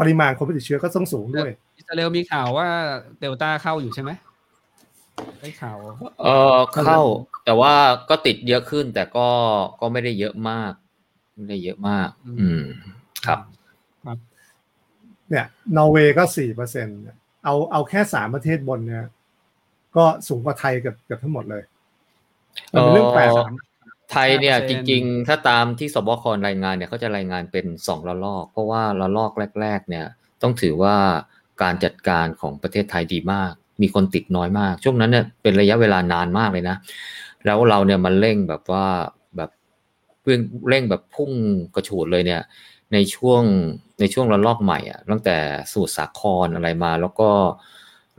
[0.00, 2.68] ปริมาณคนผู้ติดเชื้อก็ต้องสูงด้วย อิสราเอลมีข่าวว่า
[3.20, 4.10] เดลต้าเข้าอยู่ใช่ไหม
[5.40, 5.76] ได้ข่าว
[6.22, 6.56] เออ
[6.86, 7.00] เข้า
[7.44, 7.72] แต่ว่า
[8.10, 9.28] ก็ติดเยอะขึ้นแต่ก็
[9.80, 10.72] ก็ไม่ได้เยอะมาก
[11.34, 12.08] ไม่ได้เยอะมาก
[12.38, 12.62] อืม
[13.26, 13.38] ครับ
[15.30, 15.46] เนี่ย
[15.76, 16.86] นอร์เวย์ก็สี่เปอร์เซ็น
[17.44, 19.06] เอาเอาแค่สามประเทศบนเนี่ย
[19.96, 21.62] ก็สูงกว่าไทยเกือบเกือบทั้งหมดเลย
[22.72, 23.48] มันเป็นเรื่องแปลกเอ่อ
[24.12, 30.06] ไทยเนี่ยจริงๆ ถ้าตามที่สบครายงานเนี่ยเขาจะรายงานเป็นสองระลอก เพราะว่าระลอกแรก ๆ เนี่ย
[30.42, 30.94] ต้องถือว่า
[31.62, 33.52] การจัดการของประเทศไทยดีมาก
[33.82, 36.76] มีคนติดน้อยมาก ช่วงนั้นเนี่ยเป็นระยะเวลานานมากเลยนะ
[37.44, 38.86] แล้วเราเนี่ยมันเร่งแบบว่า
[39.36, 39.50] แบบ
[40.24, 41.30] เร่งเร่งแบบพุ่ง
[41.74, 42.42] กระฉูดเลยเนี่ย
[42.92, 43.42] ในช่วง
[44.00, 45.36] ในช่วงระลอกใหม่อะตั้งแต่
[45.70, 47.30] สมุทรสาครอะไรมา แล้วก็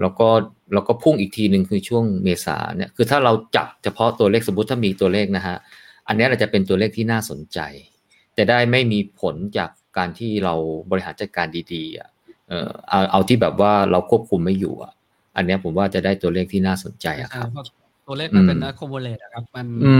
[0.01, 0.27] แล้วก็
[0.73, 5.57] แล้วก็พุ่งอีกทีหนึ่งคือช่วงเมษาเนี่ยคือถ้าเราจับเฉพาะตัวเลขสมมติถ้ามีตัวเลขนะฮะ
[6.07, 7.59] อันนี้เราจะเป็นตัวเลขที่น่าสนใจ
[8.37, 10.53] จะได้ไม่มีผลจากการที่เรา
[10.91, 12.09] บริหารจัดการดีๆอะ
[12.49, 14.93] เออเอาเอาที่แบบว่าเราควบคุมไม่อยู่อะ
[15.35, 17.49] อันนี้ผมว่าจะได้ตัวเลขที่น่าสนใจอะครับ
[18.07, 19.91] ตัวเลขมันเป็นอะคอมโบเลตครับ มันอื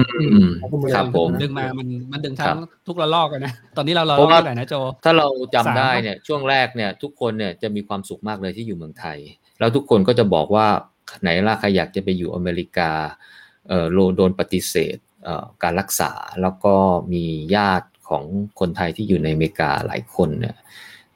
[0.47, 0.49] ม
[0.95, 9.17] ครับผมดึงมามันมันดึงทั้งทุกระลอกกันนะ ตอนนี้เราเราเพราะว่าเท่าไหร่นะโจ ถ้าเราจำได้เนี่ยช่วงแรกเนี่ยทุกคนเนี่ยจะมีความสุขมากเลยที่อยู่เมืองไทย
[9.59, 10.67] แล้วทุกคนก็จะบอกว่า
[11.21, 12.91] ไหนล่ะใครอยากจะไปอยู่อเมริกา
[13.67, 13.85] เอ่อ
[14.15, 16.75] โดนปฏิเสธเอ่อการรักษาแล้วก็
[17.13, 17.23] มี
[17.55, 18.23] ญาติของ
[18.59, 20.55] คนไทยที่อยู่ในอเมริกาหลายคนเนี่ย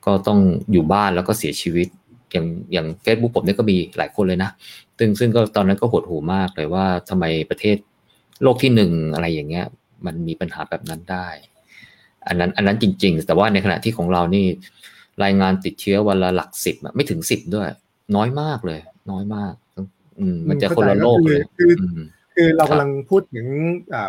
[0.06, 0.40] ก็ต้อง
[0.72, 1.88] อยู่บ้านแล้วก็เสียชีวิต
[2.32, 4.52] อย่างอย่างเฟซบุ๊กผมเนี่ยก็มีหลายคนเลยนะ
[5.02, 7.78] ซึ่งซึ่งก็ตอนนั้นก็หดหูมากเลยว่าทำไมประเทศ
[8.44, 9.66] โลกที่หนึ่งอะไรอย่างเงี้ย
[10.06, 11.28] มันมีปัญหาแบบนั้นได้
[12.28, 14.46] อันนั้นอันนั้นจริง ๆ แต่ว่าในขณะที่ของเรานี่
[15.24, 17.68] รายงานติดเชื้อวันละหลักสิบไม่ถึงสิบด้วย
[18.16, 18.80] น้อยมากเลย
[19.12, 19.54] น้อยมาก
[20.20, 21.72] อืมมันจะคนละโลกเลยคือ
[22.36, 23.46] คือเรากำลังพูดถึง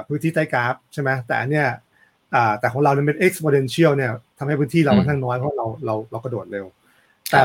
[0.09, 1.69] พื้นที่ใต้กราฟใช่ไหมแต่อันเนี้ย
[2.59, 6.67] แต่ของเราเนี่ยเป็น exponential เนี่ยทำให้พื้นที่เราค่อนข้างน้อยเพราะเราเราเรากระโดดเร็ว
[7.31, 7.41] แต่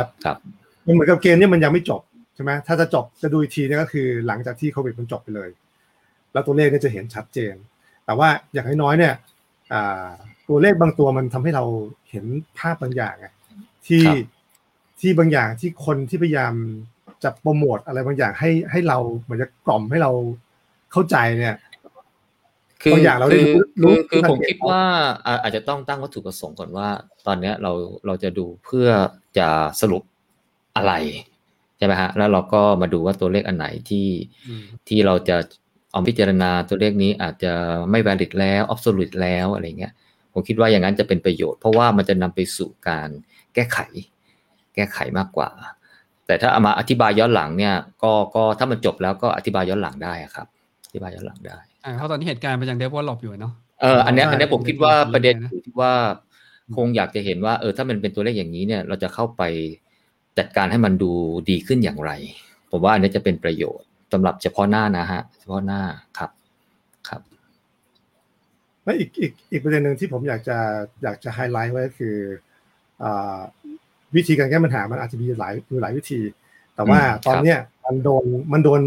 [0.85, 2.01] มันเหมือนกับเกมเนี่ยมันยังไม่จบ
[2.37, 5.49] ใช่ไหมถ้าจะจบจะดูอีกทีเนี่ยก็คือหลังจากที่โควิดมันจบไปเลย
[6.33, 7.55] แล้วตัวเลขเนี่ยจะเห็นชัดเจน
[8.05, 9.13] แต่ว่าอย่างน้อยเนี่ย
[10.49, 11.63] ตัวเลขบางตัวมันทำให้เรา
[12.09, 12.25] เห็น
[12.57, 13.27] ภาพบางอย่างไง
[13.87, 14.03] ที่
[14.99, 16.53] ที่บางอย่างที่คนที่พยายาม
[17.23, 20.11] จะโปรโมทอะไรบางอย่างให้ให้เราเหมือนจะกล่อมให้เรา
[20.91, 21.57] เข้าใจเนี่ย
[22.81, 23.41] คือบางอย่างเราได้
[23.83, 24.81] รู้คือผมคิดว่า
[25.41, 26.87] อาจจะต้องตั้งวัตถุประสงค์ก่อนว่า
[27.27, 27.71] ตอนเนี้ยเรา
[28.05, 28.87] เราจะดูเพื่อ
[29.37, 29.47] จะ
[29.81, 30.03] สรุป
[30.75, 30.93] อะไร
[31.77, 34.07] ใช่ไหมฮะแล้วเราก็มาดูว่าตัวเลขอันไหนที่
[34.87, 35.37] ที่เราจะ
[35.91, 37.53] เอาพิจารณาตัวเลขนี้อาจจะ
[37.91, 39.93] ไม่ valid แล้ว absolute แล้วอะไรเงี้ย
[40.33, 43.09] ผมคิดว่าอย่างนั้นจะเป็นประโยชน์เพราะว่ามันจะนำไปสู่การ
[43.53, 43.79] แก้ไข
[44.75, 45.49] แก้ไขมากกว่า
[46.25, 50.47] แต่ถ้าเอามาอธิบายย้อนหลังเนี่ย ก็ก็ถ้ามันจบแล้วก็อธิบายย้อนหลังได้ครับ
[50.87, 55.93] อธิบายย้อนหลังได้อ่าเพราะตอนนี้เหตุการณ์มันยัง develop อยู่เนาะเอออันนี้อันนี้ผมคิดว่าประเด็นอยู่ที่ว่า
[56.77, 59.43] คงอยากจะเห็นว่าเออถ้ามันเป็นตัวเลขอย่างนี้เนี่ย เราจะเข้าไป
[60.37, 61.11] จัดการให้มันดู
[61.49, 62.11] ดีขึ้นอย่างไร
[62.71, 65.81] ผมว่าอันนี้จะเป็นประโยชน์สำหรับเฉพาะหน้านะฮะ เฉพาะหน้า
[66.17, 66.31] ครับ
[67.09, 67.21] ครับ
[68.83, 70.57] และอีกอีกอีกประเด็นหนึ่งที่ผมอยากจะ
[71.03, 72.15] อยากจะไฮไลท์ไว้คือ
[74.15, 76.21] วิธีการแก้ปัญหามันอาจจะมีหลายมีหลายวิธี
[76.75, 78.81] แต่ว่าตอนเนี้ยมันโดนมันโดน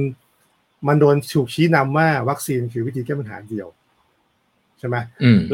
[0.89, 3.69] มันโดนถูกชี้นำว่าวัคซีนคือวิธีแก้ปัญหาเดียว
[4.79, 4.97] ใช่ไหม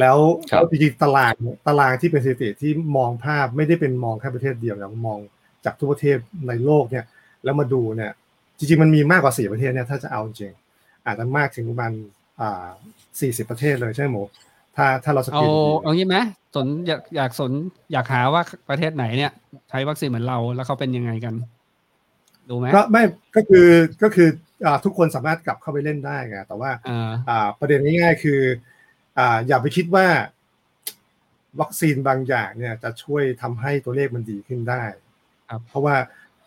[0.00, 0.18] แล้ว
[0.48, 1.34] แล้วจริงๆตาราง
[1.66, 5.18] ตารางที่เป็นสถิติที่มองภาพไม่ได้เป็นมองแค่ประเทศเดียวนะมอง
[5.66, 7.04] จากทุกประเทศในโลกเนี่ย
[7.44, 8.12] แล้วมาดูเนี่ย
[8.58, 10.52] จริงๆมันมีมากกว่าสี่ประเทศเนี่ยถ้าจะเอาจริง
[11.06, 11.92] อาจจะมากถึงประมาณ
[12.40, 12.66] อ่า
[13.20, 14.22] สี่สิบประเทศเลยใช่ไหมหมู
[14.76, 16.16] ถ้าถ้าเราสกิลเอาเอางี้ไหม
[16.54, 17.52] สนอยากอยากสน
[17.92, 19.32] อยากหาว่าประเทศไหนเนี่ย
[19.70, 21.34] ใช้วัคซีนเหมือนเราแล้วเขาเป็นยังไงกัน
[22.50, 23.02] ดูไหมก็ไม่
[23.36, 23.68] ก็คือ
[24.02, 24.28] ก็คือ
[24.66, 26.70] อ่าทุกคนสามารถกลับเข้าไปเล่นได้ไงแต่ว่า
[27.28, 28.40] อ่าประเด็นง่ายๆคือ
[29.18, 30.06] อ่าอย่าไปคิดว่า
[31.60, 35.05] วัคซีนบางอย่างเนี่ยจะช่วยทำให้ตัวเลขมันดีขึ้นได้ครับ
[35.68, 35.96] เพราะว่า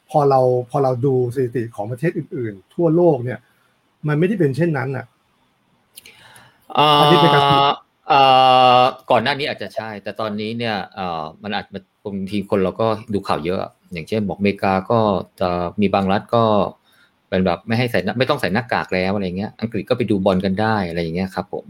[0.10, 0.42] พอเรา
[0.72, 3.40] พอเราดูสถิติของประเทศอื่น ๆ ทั่วโลกเนี่ย
[4.08, 5.06] มันไม่ได้เป็นเช่นนั้นอะ
[7.00, 7.44] อันนี้เป็นการ
[9.12, 10.76] ก่อนหน้านี้อาจจะใช่ แต่ตอนนี้เนี่ย
[11.44, 13.60] มันอาจจะบางทีคนเราก็ดูข่าวเยอะ
[13.94, 15.00] อย่างเช่นบอกอเมริกาก็
[15.40, 15.50] จะ
[15.82, 16.44] มีบางรัฐก็
[17.30, 21.66] เป็นแบบไม่ให้ใส่ไม่ต้องใส่หน้ากากแล้วอะไรเงี้ย อังกฤษก็ไปดูบอลกันได้อะไรอย่างเงี้ยครับผม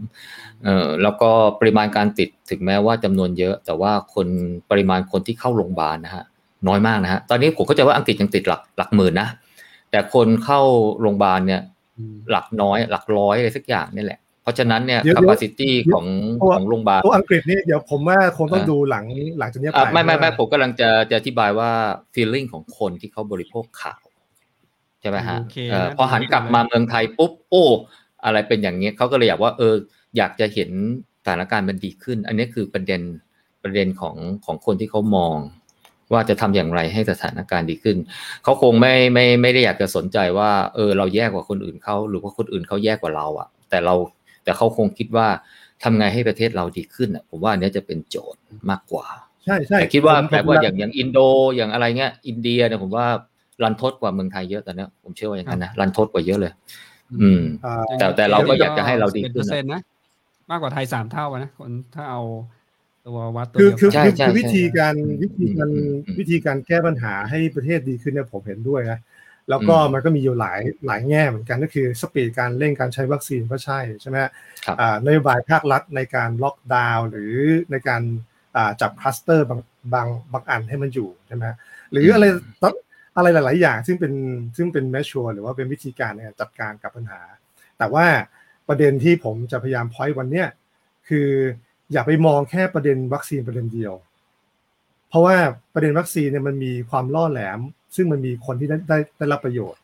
[0.64, 4.26] เอ่อแล้วก็ปริมาณการติดถึงแม้ว่าจำนวนเยอะ แต่ว่าคน
[4.70, 6.24] ปริมาณคนที่เข้าโรงพยาบาลนะฮะ
[6.68, 9.28] น้อยมากนะฮะตอนนี้ผมเข้าใจว่าอังกฤษยังติดหลักหลักหมื่นนะ
[9.90, 10.60] แต่คนเข้า
[11.00, 11.62] โรงพยาบาลเนี่ย
[12.30, 16.06] หลักน้อย หลักร้อยอะไรสักอย่างนี่แหละ เพราะฉะนั้นเนี่ย capacity ของ
[16.54, 19.04] ของโรงพยาบาลตัวอังกฤษนี่เดี๋ยวผมว่าคงต้องดูหลัง
[19.38, 21.70] หลังจากนี้ไปไม่ไม่ไม่ผมกำลังจะจะอธิบายว่า
[22.14, 24.02] feeling ของคนที่เขาบริโภคข่าว
[25.00, 25.38] ใช่ไหมฮะ
[25.96, 27.64] พอหันกลับมาเมืองไทยปุ๊บโอ้
[28.24, 29.74] อะไรเป็นอย่างเงี้ยเขาก็เลยอยากว่าเออ
[30.16, 30.70] อยากจะเห็น
[31.24, 33.02] สถานการณ์มันดีขึ้น อันนี้คือประเด็น
[33.62, 35.36] ประเด็นของของคนที่เขามอง
[36.12, 37.96] ว่าจะทำอย่างไรให้สถานการณ์ดีขึ้น
[38.44, 43.94] เขาคงไม่ไม่ไม่ได้อยากจะสนใจว่าเออเราแย่กว่าคนอื่นเขาหรือว่าคนอื่นเขาแย่กว่าเราอะ แต่เรา
[44.44, 45.26] แต่เขาคงคิดว่า
[45.82, 48.40] ทำไงให้ประเทศเราดีขึ้นอะผมว่าอันนี้จะเป็นโจทย์
[48.70, 49.06] มากกว่า
[49.44, 51.18] ใช่ใช่แต่คิดว่าแบบว่าอย่างอย่างอินโด
[51.56, 53.06] อย่างอะไรเงี้ย อินเดียเนี่ยผมว่า
[53.62, 56.52] รันทดกว่าเมืองไทยเยอะตอนนี้ผมเชื่อว่าอย่างนั้นนะรันทดกว่าเยอะเลย
[57.20, 57.42] อืม
[57.98, 59.80] แต่แต่เราก็อยากจะให้เราดีขึ้นนะ
[60.50, 62.20] มากกว่าไทยสามเท่านะคนถ้าเอา
[63.10, 63.90] ตัววัดตัวคือคือ
[64.26, 65.70] คือวิธีการวิธีการ
[66.18, 69.00] วิธีการแก้ปัญหาให้ประเทศดีขึ้นเนี่ยผมเห็นด้วยนะ
[69.50, 74.16] แล้วก็มันก็มีอยู่หลายหลายแง่เหมือนกันก็คือ speed การเร่งการใช้วัคซีนก็ใช่ใช่ไหม
[75.06, 77.34] นโยบายภาครัฐในการล็อกดาวน์หรือ
[77.70, 78.02] ในการ
[78.80, 79.60] จับคลัสเตอร์บาง
[79.94, 81.44] บางบางอันให้มันอยู่ใช่ไหม
[81.90, 82.24] หรืออะไร
[83.16, 84.12] อะไรหลาย ๆ อย่างซึ่งเป็น
[84.56, 87.20] ซึ่งเป็น measure หรือว่าเป็นวิธีการในการจัดการกับปัญหา
[87.78, 88.06] แต่ว่า
[88.68, 90.48] ประเด็นที่ผมจะพยายาม point วันเนี้ย
[91.08, 91.28] คือ
[91.92, 93.94] อย่าไปมองแค่ประเด็นวัคซีนประเด็นเดียว
[95.08, 95.36] เพราะว่า
[95.74, 97.60] ประเด็นวัคซีนเนี่ยมันมีความล่อแหลม
[97.96, 99.80] ซึ่งมันมีคนที่ได้ได้ได้รับประโยชน์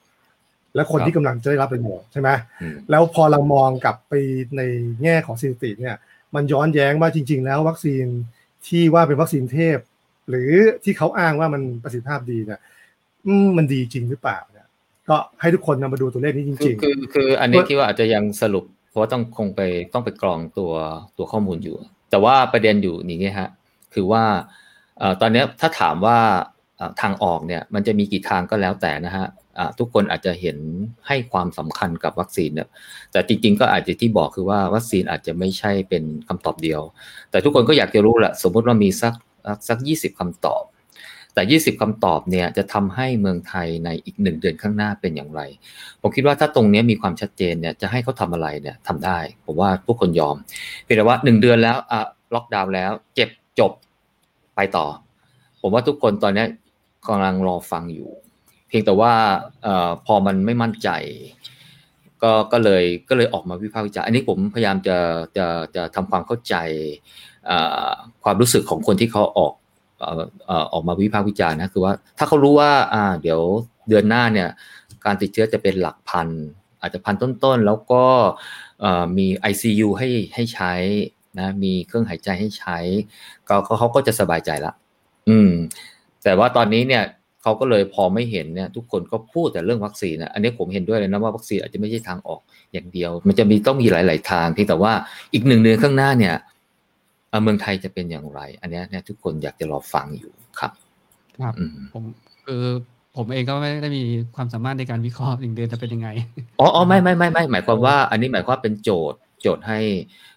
[0.75, 2.31] และคนที่กำลังจะได้รับประโยชน์ใช่ไหม
[2.63, 4.15] อืมแล้วพอเรามองกลับไป
[4.57, 4.63] ใน
[5.03, 5.97] แง่ของสถิติเนี่ย
[6.35, 8.05] มันย้อนแย้งว่าจริง ๆ แล้ววัคซีน
[8.67, 9.79] ที่ว่าเป็นวัคซีนเทพ
[10.29, 10.51] หรือ
[10.85, 12.61] ที่เขาอ้างว่ามันประสิทธิภาพดีเนี่ย
[13.27, 14.67] อืมมันดีจริงหรือเปล่าเนี่ย
[15.09, 19.61] ก็ให้ทุกคนนำมาดูตัวเลขนี้จคือริงคือคืออันนี้คิดว่าอาจจะยังสรุป เพราะว่าต้องคงไป
[19.93, 20.73] ต้องไปกรองตัว
[21.19, 21.77] ตัวข้อมูลอยู่
[22.11, 23.51] แต่ว่าประเด็นอยู่อย่างนี้ฮะ
[23.95, 24.25] คือว่า
[25.21, 26.19] ตอนนี้ถ้าถามว่า
[27.01, 29.27] ทางออกเนี่ยมันจะมีกี่ทางก็แล้วแต่นะฮะ
[29.79, 30.59] ทุกคนอาจจะเห็น
[31.07, 32.69] ให้ความสำคัญกับวัคซีนเนี่ย
[33.13, 36.81] แต่จริง ๆ ก็อาจจะที่บอกคือว่าวัคซีนอาจจะไม่ใช่เป็นคำตอบเดียว
[37.31, 39.15] แต่ทุกคนก็อยากจะรู้แหละสมมติว่ามีสัก
[39.69, 40.63] สักยี่สิบคำตอบ
[41.37, 45.41] แต่ 20คำตอบเนี่ยจะทำให้เมืองไทยในอีกหนึ่งเดือนข้างหน้าเป็นอย่างไร
[46.01, 50.37] ผมคิดว่าถ้าตรงนี้มีความชัดเจนเนี่ยจะให้เขาทำอะไรเนี่ยทำได้ ผมว่าทุกคนยอม
[50.83, 52.01] เพียงแต่ว่าหนึ่งเดือนแล้วอะ
[52.35, 53.73] ล็อกดาวน์แล้ว เจ็บจบ
[54.57, 54.87] ไปต่อ
[55.61, 56.45] ผมว่าทุกคนตอนนี้
[57.09, 58.11] กำลังรอฟังอยู่
[58.69, 59.13] เพียงแต่ว่า
[59.67, 60.89] อ่อพอมันไม่มั่นใจ
[62.23, 64.97] ก็ก็เลยก็เลยออกมาวิพากษ์วิจารณ์อันนี้ผมพยายามจะ
[65.37, 66.55] จะจะทำความเข้าใจ
[67.51, 67.59] อ่
[67.89, 67.91] อ
[68.25, 69.53] ความรู้สึกของคนที่เขาออก
[70.73, 73.41] ออกมาวิพากษ์วิจารณ์นะคือว่าถ้าเขารู้ว่าอ่าเดี๋ยว
[73.89, 74.49] เดือนหน้าเนี่ย
[75.05, 76.29] การติดเชื้อจะเป็นหลักพัน
[76.81, 78.05] อาจจะพันต้นๆ แล้วก็
[78.81, 80.73] เอ่อมี ICU ให้ให้ใช้
[81.39, 82.79] นะมีเครื่องหายใจให้ใช้
[83.49, 84.73] ก็ก็เขาก็จะสบายใจละ
[85.29, 85.51] อืม
[86.25, 87.05] แต่ว่าตอนนี้เนี่ย
[87.43, 92.41] เขาก็เลยพอไม่เห็นเนี่ย ทุกคนก็พูดแต่เรื่องวัคซีนนะอันนี้ผมเห็นด้วยเลยนะว่าวัคซีนอาจจะไม่ใช่ทางออก
[92.73, 94.93] อย่างเดียว มันจะมีต้องมีหลาย ๆ ทางเพียงแต่ว่า
[95.33, 96.35] อีกหนึ่งเดือนข้างหน้าเนี่ย
[97.37, 100.73] เอ่อเมืองไทยจะเป็นอย่างไร อันเนี้ยเนี่ยทุกคนอยากจะรอฟังอยู่ครับ
[101.39, 102.05] ครับอืมผม
[102.47, 102.63] คือ
[103.17, 104.03] ผมเองก็ไม่ได้มี
[104.37, 106.09] ความสามารถในการวิเคราะห์หนึ่งเดือนจะเป็นยังไง
[106.61, 109.79] อ๋ออ๋อไม่ไม่ไม่ไม่หมายความว่า อันนี้หมายความว่าเป็นโจทย์โจทย์ให้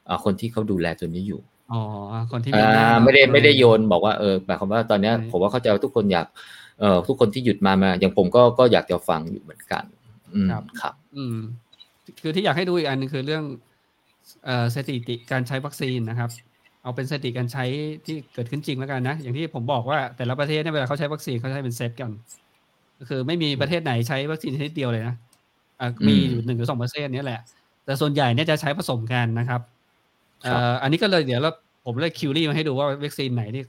[0.07, 1.41] อ่าคนที่เขาดูแลตัวนี้อยู่
[1.71, 1.81] อ๋อ
[2.31, 6.27] คนที่อ่หน้าไม่ได้ไม่ได้โยนบอกว่าเออหมายความว่าตอนเนี้ยใช่ผมว่าเข้าใจว่าทุกคนอยาก
[6.79, 9.83] เอ่อทุกคนที่หยุดมามาอย่างผมก็ก็อยากจะฟังอยู่เหมือนกัน
[10.33, 10.47] อืม
[10.81, 11.37] ครับ อืม
[12.21, 13.43] คือที่อยากให้ดูอีกอันหนึ่งคือเรื่อง
[14.45, 16.29] เอ่อสถิติการใช้วัคซีนนะครับ
[16.89, 17.65] เอาเป็นสถิติการใช้
[18.05, 22.11] ที่เกิดขึ้นจริงแล้วกันนะ อย่างที่ผมบอกว่าแต่ละประเทศเนี่ยเวลาเขาใช้วัคซีนเขาใช้เป็นเซตกัน
[22.99, 25.15] ก็คือไม่มีประเทศไหนใช้วัคซีนชนิดเดียวเลยนะ
[25.79, 27.41] อะมีอยู่หนึ่งหรือสองเปอร์เซ็นต์เนี่ยแหละ
[27.85, 29.61] แต่ส่วนใหญ่เนี่ยจะใช้ผสมกันนะครับ
[30.43, 31.51] เอ่ออันนี้ก็เลยเดี๋ยวเรา
[31.85, 33.63] ผมเลย query มาให้ดูว่าวัคซีนไหนที่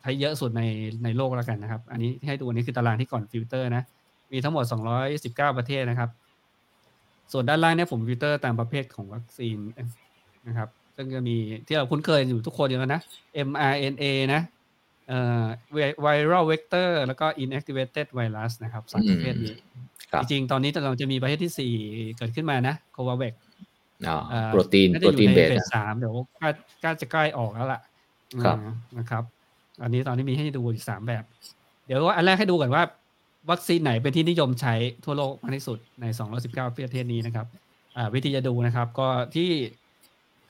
[0.00, 0.62] ใช้เยอะสุดใน
[1.04, 3.82] ในโลกแล้วกันนะครับ อันนี้ที่ให้ดูอันนี้คือตารางที่ก่อนฟิลเตอร์นะ
[4.32, 4.64] มีทั้งหมด
[5.10, 6.10] 219 ประเทศนะครับ
[7.32, 9.56] ส่วนด้านล่างเนี่ยผมฟิลเตอร์ตามประเภทของวัคซีน
[10.48, 10.68] นะครับ
[11.00, 11.36] ซึ่งจะมี
[11.66, 13.00] ที่เราคุ้นเคยอยู่ทุกคนอยู่แล้วนะ
[13.48, 14.42] mRNA นะ
[15.08, 15.44] เอ่อ
[16.04, 19.54] viral vector แล้วก็ inactivated virus นะครับสามประเภทนี้
[20.12, 21.72] ครับจริงๆ ตอนนี้เราจะมีประเภทที่สี่
[22.18, 23.32] เกิดขึ้นมานะ c o v a x
[24.08, 26.48] อ๋อเอ่อโปรตีนน่าจะโปรตีน base อยู่เบใน phase สามอะเดี๋ยวใกล้
[26.80, 27.80] ใกล้จะใกล้ออกแล้วล่ะ
[28.44, 29.22] ครับอ่านะครับ
[29.82, 31.24] อันนี้ตอนนี้มีให้ดูอีกสามแบบ
[31.86, 32.82] เดี๋ยวอันแรกให้ดูก่อนว่า
[33.50, 34.74] วัคซีนไหนเป็นที่นิยมใช้
[35.04, 36.04] ทั่วโลกมากที่สุดใน
[36.40, 37.46] 219 ประเทศนี้นะครับ
[37.96, 39.50] อ่าวิธีจะดูนะครับ ก็ที่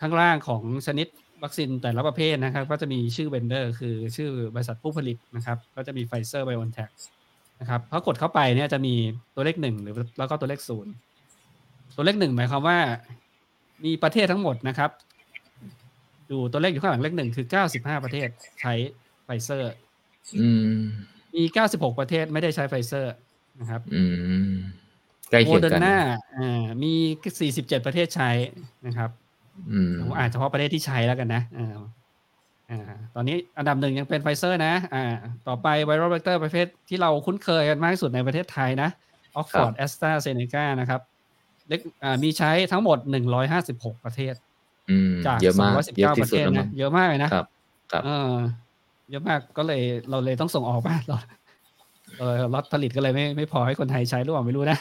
[0.01, 1.07] ข้างล่างของชนิด
[1.43, 6.91] วัคซีนแต่ละประเภทนะครับ ก็จะมีชื่อ vendor คือชื่อบริษัทผู้ผลิตนะครับ ก็จะมีไฟเซอร์ไบโอนแทค
[7.61, 8.95] นะครับพอกดเข้าไปเนี่ยจะมี
[9.35, 10.93] ตัวเลขหนึ่งหรือแล้วก็ตัวเลขศูนย์
[11.97, 12.79] ตัวเลขหนึ่งหมายความว่า
[13.85, 14.91] มีประเทศทั้งหมดนะครับ
[16.31, 18.29] ดูตัวเลขอยู่ข้างหลังเลขหนึ่งคือ95ประเทศ
[18.61, 18.75] ใช้
[19.25, 19.73] ไฟเซอร์
[20.41, 20.81] อืม
[21.35, 21.43] มี
[21.73, 23.15] 96ประเทศไม่ได้ใช้ไฟเซอร์
[23.61, 24.03] นะครับอื
[24.51, 24.55] ม
[25.31, 25.97] ใกล้เคียงกัน โมเดอร์นา
[26.37, 26.93] อ่ามี
[27.41, 28.31] 47ประเทศใช้
[28.87, 29.28] นะครับอืม
[30.01, 31.69] ผมอ่านเฉพาะประเทศที่ใช้แล้วกันนะอ่า
[32.71, 32.81] อ่า
[33.15, 35.05] ตอนนี้อันดับหนึ่งยังเป็นไฟเซอร์นะอ่า
[35.49, 38.89] ต่อไป viral vector ประเภทที่เราคุ้นเคยกันมากที่สุดในประเทศไทยนะ
[39.37, 41.01] ออกฟอร์ดแอสตราเซเนกานะครับ
[41.69, 42.99] เล็กอ่ามีใช้ทั้งหมด
[43.53, 44.35] 156ประเทศ
[44.91, 47.47] อืมจากเยอะมากเยอะ219ที่ประสุเทดศแล้วมั้นะงเยอะมากเลยนะครับ
[47.93, 48.35] ครับเออ
[49.11, 51.17] เยอะมากก็เลยเราเลยต้องส่งออกบ้านเรา
[52.19, 54.79] เออล็อตผลิตก็เลยไม่ไม่พอให้คนไทยใช้หรือเปล่าไม่รู้นะ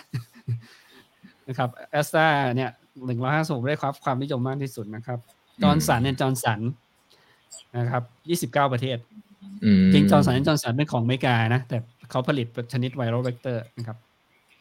[1.47, 2.71] นะครับแอสตราเนี่ย
[3.05, 5.19] หนึ่งร้อยห้าสิบได้ครับ ความนิยมมากที่สุดนะครับ
[5.61, 6.59] จอร์นสันเนี่ยจอร์นสัน
[7.77, 8.97] นะครับยี่สิบเก้าประเทศ
[9.63, 11.77] อืมจริงจอห์นสันจอห์นสันเป็นของอเมริกานะ แต่
[12.09, 13.97] เขาผลิตชนิด viral vector นะครับ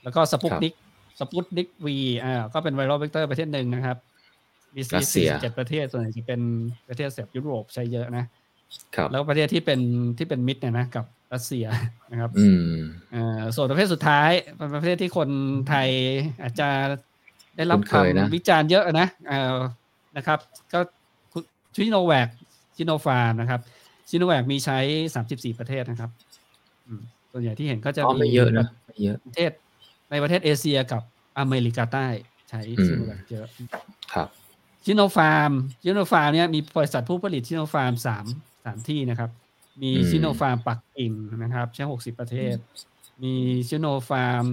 [0.02, 0.74] แล้วก็สปุกนิก
[1.20, 3.96] สปุตนิกวีอ่าก็เป็น viral vector ประเภทหนึ่งนะครับ
[4.74, 6.40] มีสี่สิบเจ็ดประเทศส่วนใหญ่จะเป็น
[6.88, 8.24] ประเทศแถบยุโรปใช้เยอะนะ
[8.96, 9.80] ครับแล้วประเทศที่เป็น
[10.18, 11.66] ที่เป็นมิตรเนี่ยนะกับรัสเซีย
[12.10, 12.80] นะครับ อืม
[13.12, 15.28] เอ่อส่วนประเภทสุดท้ายเป็นประเภทที่คน
[15.68, 15.88] ไทย
[16.42, 16.68] อาจจะ
[17.56, 19.58] ได้รับคุ้นเคยนะคำวิจารณ์เยอะนะเอ่อ
[20.16, 20.38] นะครับ
[20.72, 20.78] ก็
[21.74, 22.28] ซิโนแวค
[22.76, 23.60] ซิโนฟาร์มนะครับ
[24.08, 24.78] ซิโนแวคมีใช้
[25.14, 26.10] 34ประเทศนะครับ
[26.86, 27.00] อืม
[27.32, 29.50] ส่วนใหญ่ที่เห็นก็จะอ๋อไม่เยอะนะไม่เยอะประเทศ
[30.10, 31.02] ในประเทศเอเชียกับ
[31.38, 32.06] อเมริกาใต้
[32.50, 33.46] ใช้อืมซิโนแวคเยอะ
[34.14, 34.28] ครับ
[34.84, 35.50] ซิโนฟาร์ม
[35.82, 38.24] ซิโนฟาร์มเนี่ยมีบริษัทผู้ผลิตซิโนฟาร์มสาม
[38.64, 39.30] สามที่นะครับ
[39.82, 42.56] มีอืมซิโนฟาร์มปักกิ่งนะครับใช้หกสิบประเทศ
[43.22, 43.34] มี
[43.68, 44.44] ซิโนฟาร์ม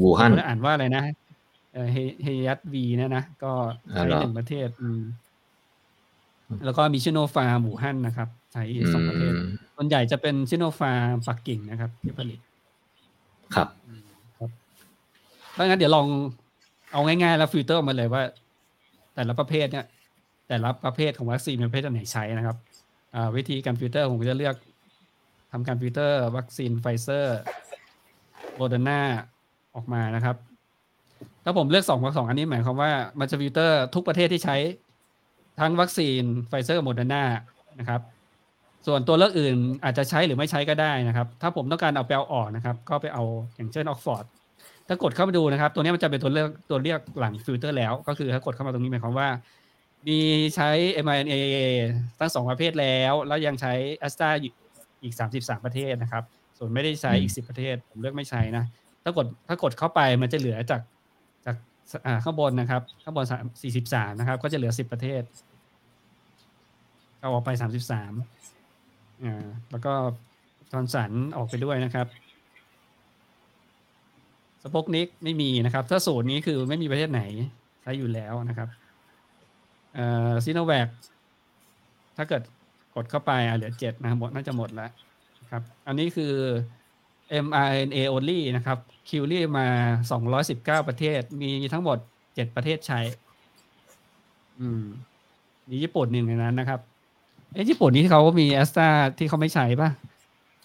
[0.00, 1.04] วูฮั่นผมอ่านว่าอะไรนะ
[1.72, 3.52] เอ่อเฮเฮยัตวีเนี่ยนะ ก็
[3.94, 5.00] อ๋อใช้เหรอหนึ่งประเทศอืม
[6.64, 8.62] แล้วก็มีชิโนฟาร์มหมู่ฮั่นนะครับใช้
[8.94, 9.46] สองประเทศอืม
[9.76, 12.38] ส่วนใหญ่จะเป็นซิโนฟาร์มปักกิ่งนะครับ ที่ผลิต
[13.54, 13.68] ครับ
[14.38, 14.50] ครับ
[15.52, 16.06] เพราะงั้นเดี๋ยวลอง
[16.92, 18.22] เอาง่ายๆ แล้วฟิลเตอร์ออกมาเลยว่า
[19.14, 19.86] แต่ละประเภทเนี่ย
[20.48, 22.56] แต่ละประเภทของวัคซีนเป็นประเภทไหนใช้นะครับ
[23.14, 24.56] อ่าวิธีการฟิลเตอร์ผมก็จะเลือก
[25.52, 27.40] ทำการฟิลเตอร์ วัคซีนไฟเซอร์
[28.56, 29.00] โมเดอร์นา
[29.74, 30.36] ออกมานะครับ
[31.44, 32.90] ถ้าผมเลือกสองสองอันนี้หมายความว่า
[33.20, 34.56] มันจะฟิลเตอร์ทุกประเทศที่ใช้
[35.60, 37.24] ทั้งวัคซีนไฟเซอร์โมเดอร์นา
[37.80, 38.00] นะครับ
[38.86, 43.24] ส่วนตัวเลือกอื่นอาจจะใช้หรือไม่ใช้ก็ได้นะครับ ถ้าผมต้องการเอาไปเอาออกนะครับ ก็ไปเอา
[43.56, 44.24] อย่างเช่นออกซ์ฟอร์ด
[44.88, 49.28] ถ้ากดเข้ามาดูนะครับ ตัวนี้มันจะเป็นตัวเลือกตัวเลือกหลังฟิลเตอร์แล้ว ก็คือถ้ากดเข้ามาตรงนี้หมายความว่า
[50.08, 50.18] มี
[50.56, 50.70] ใช้
[51.04, 51.34] mRNA
[52.18, 54.30] ทั้งสองประเภทแล้ว แล้วยังใช้แอสตรา
[55.02, 56.24] อีก 33 ประเทศนะครับ
[56.58, 58.64] ส่วนไม่ได้ใช้อีก 10 ประเทศ ผมเลือกไม่ใช้นะ
[59.04, 60.80] ถ้ากดถ้ากดเข้าไปมันจะเหลือจาก
[61.46, 61.56] จาก
[62.24, 65.22] ข้างบนนะครับ ข้างบนสามนะครับ ก็จะเหลือ10ประเทศ
[67.20, 69.92] เอาออกไป33อ่าแล้วก็
[70.72, 72.06] จอนสันออกไปด้วยนะครับ
[74.62, 77.22] สปอกนิกไม่มีนะครับ ถ้าสูตรนี้คือไม่มีประเทศไหน
[77.82, 78.68] ใช้อยู่แล้วนะครับ
[79.94, 80.88] เอ่อซีโนแวค
[82.16, 82.42] ถ้าเกิด
[82.94, 84.90] กดเข้าไปเหลือเจ็ดนะหมดน่าจะหมดแล้ว
[85.50, 86.32] ครับ อันนี้คือ
[87.44, 88.78] mRNA only นะครับ
[89.08, 89.66] query มา
[90.80, 93.00] 219 ประเทศ มีทั้งหมด 7 ประเทศใช้
[94.60, 94.82] อืม
[95.70, 96.80] มีญี่ปุ่นหนึ่งในนั้นนะครับ
[97.52, 99.90] เอ้ญี่ปุ่นนี่เขามีแอสตราที่เขาไม่ใช้ป่ะ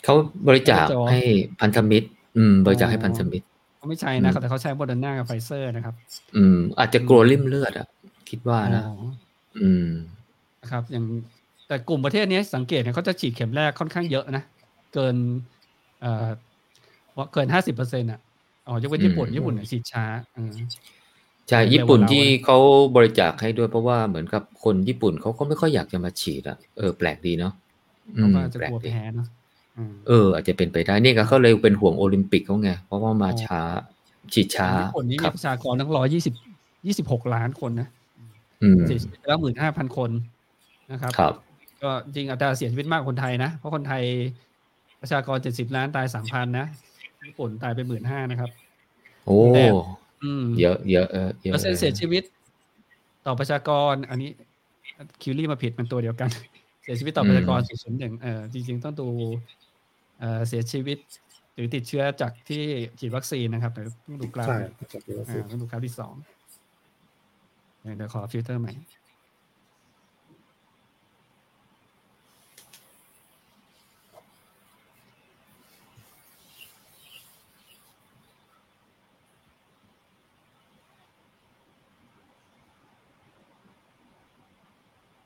[0.03, 0.15] เขา
[0.47, 1.21] บริจาคจอให้
[1.61, 2.07] พันธมิตร
[2.37, 3.45] อืม บริจาคให้อ๋อพันธมิตร
[3.77, 5.95] เขาไม่ใช้นะครับแต่เขาใช้โมเดอร์นากับไฟเซอร์นะครับ
[6.35, 7.87] อืม อาจจะกลัวลิ่มเลือดอะ
[8.29, 8.95] คิดว่านะอ๋อ
[9.61, 9.87] อืม
[10.61, 11.05] นะครับ อย่าง
[11.67, 14.43] แต่กลุ่มประเทศนี้สังเกตเนี่ยเขาจะฉีดเข็มแรกค่อนข้างเยอะนะ
[14.93, 15.15] เกิน
[16.01, 16.31] เอ่อว่า
[17.33, 18.19] เกินห้าสิบเปอร์เซ็นต์อะ
[18.67, 20.53] อ๋อยกเว้นญี่ปุ่นอืมญี่ปุ่นเนี่ยฉีดช้าเออ
[21.49, 22.57] ใช่เร็วญี่ปุ่นกว่าเราที่อะเขา
[22.95, 27.53] บริจาคให้ด้วยเพราะว่าเหมือนกับคนญี่ปุ่นเขาก็ไม่ค่อยอยากจะมาฉีดอะเออแปลกดีเนาะ
[28.15, 29.27] อืเขามก็จะแปลกกลัวดีแพ้เนอะ
[29.77, 33.61] อืมเออ อาจจะเป็นไปได้นี่ก็เขาเลยเป็นห่วงโอลิมปิกเขาไงเพราะว่ามาอ๋อช้า
[34.33, 36.33] ฉีดช้าญี่ปุ่นนี่คมีรับประชากรทั้งร้อยยี่สิบ
[36.87, 37.87] ยี่สิบหกล้านคนนะ
[38.63, 40.11] อืมเสียชีวิตแล้วหมื่นห้าพันคน
[40.91, 41.33] นะครับครับ
[41.83, 44.03] ก็จริงอัตราเสียชีวิตมากกว่าคนไทยนะ เพราะคนไทย
[45.01, 46.67] ประชากรเจ็ดสิบล้านตายสามพันนะ
[47.27, 48.49] ญี่ปุ่นตายไปหมื่นห้านะครับ
[49.25, 49.73] โอ้แบบ
[50.23, 52.23] อืมเยอะเยอะเออเยอะเปอร์เซ็นต์ลเสียชีวิต
[53.25, 54.29] ต่อประชากร อันนี้
[55.21, 56.29] คิวรี่มาผิดมันตัวเดียวกัน
[56.83, 59.07] เสียชีวิตต่อประชากรสี่ศูนย์หนึ่งเออจริง ๆ ต้องดู
[60.19, 60.97] เอ่อเสียชีวิต
[61.53, 62.63] หรือติดเชื้อจากที่
[62.99, 66.13] ฉีดวัคซีนนะครับเดี๋ยวต้องดูกราฟใช่ไหมจากที่เราอ่าต้องดูกราฟที่สอง
[67.81, 68.73] เดี๋ยวเดี๋ยวขอฟิลเตอร์ใหม่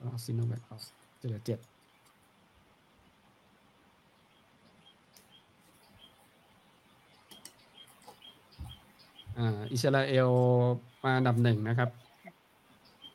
[0.02, 0.82] เอาซีโนแวคออก
[1.22, 1.60] จะเหลือเจ็ด
[9.38, 10.30] อ่าอิสราเอล
[11.04, 11.90] มาอันดับหนึ่งนะครับ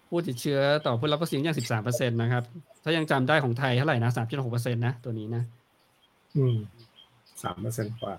[0.09, 2.45] ผู้ติดเชื้อต่อผู้รับวัคซีนอย่างสิบสามเปอร์เซ็นต์นะครับ
[2.85, 5.43] ถ้ายังจำได้ของไทยเท่าไหร่นะสามจุดหกเปอร์เซ็นต์นะ ตัวนี้นะ
[6.37, 6.57] อืม
[7.43, 8.15] สามเปอร์เซ็นต์กว่า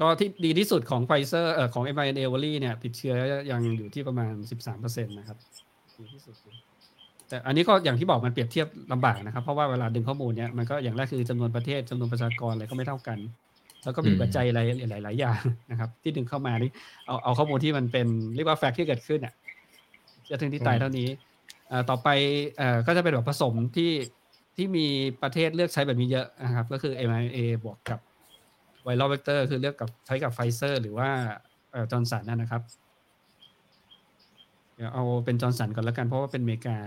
[0.00, 3.14] ก็ที่ดีที่สุดของไฟเซอร์เอ่อของ m อ n a วอรี่เนี่ย ติดเชื้อ
[3.50, 4.32] ยังอยู่ที่ประมาณ
[4.70, 5.38] 13%นะครับ
[6.02, 6.56] ดีที่สุดเลย
[7.28, 13.18] แต่อันนี้ก็อย่างที่บอกมันเปรียบเทียบลำบากนะครับ เพราะว่าเวลาดึงข้อมูลเนี่ยมันก็อย่างแรกคือจำนวนประเทศจำนวนประชากรอะไรก็ไม่เท่ากัน
[13.84, 15.40] แล้วก็มีปัจจัยอะไรหลาย ๆ อย่าง
[15.70, 16.70] นะครับ ที่ดึงเข้ามานี่
[17.06, 19.34] เอาเอาข้อมูลที่มันเป็นเรียกว่าแฟกต์ที่เกิดขึ้นอะ
[20.30, 21.08] จะถึงที่ตายเท่านี้
[21.90, 22.08] ต่อไป
[22.60, 23.92] อก็จะเป็นแบบผสมที่
[24.56, 24.86] ที่มี
[25.22, 28.00] ประเทศเลือกใช้แบบนี้เยอะนะครับ ก็คือ mRNA บวกกับ
[28.82, 31.08] viral vector คือเลือกกับใช้กับไฟเซอร์ หรือว่า
[31.90, 32.62] จอร์นสันนะครับ
[34.82, 36.78] ดี๋ยวเอาเป็นจอร์นสันก่อนแล้วกันเพราะว่าเป็นอเมริกา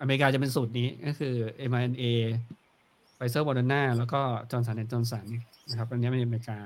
[0.00, 1.34] อเมริกาจะเป็นสูตรนี้ก็คือ
[1.70, 2.04] mRNA
[3.14, 4.20] ไฟเซอร์โมเดอร์นาแล้วก็
[4.50, 5.26] จอร์นสันแอนจอร์นสัน
[5.68, 6.58] นะครับอันนี้เป็นอเมริกา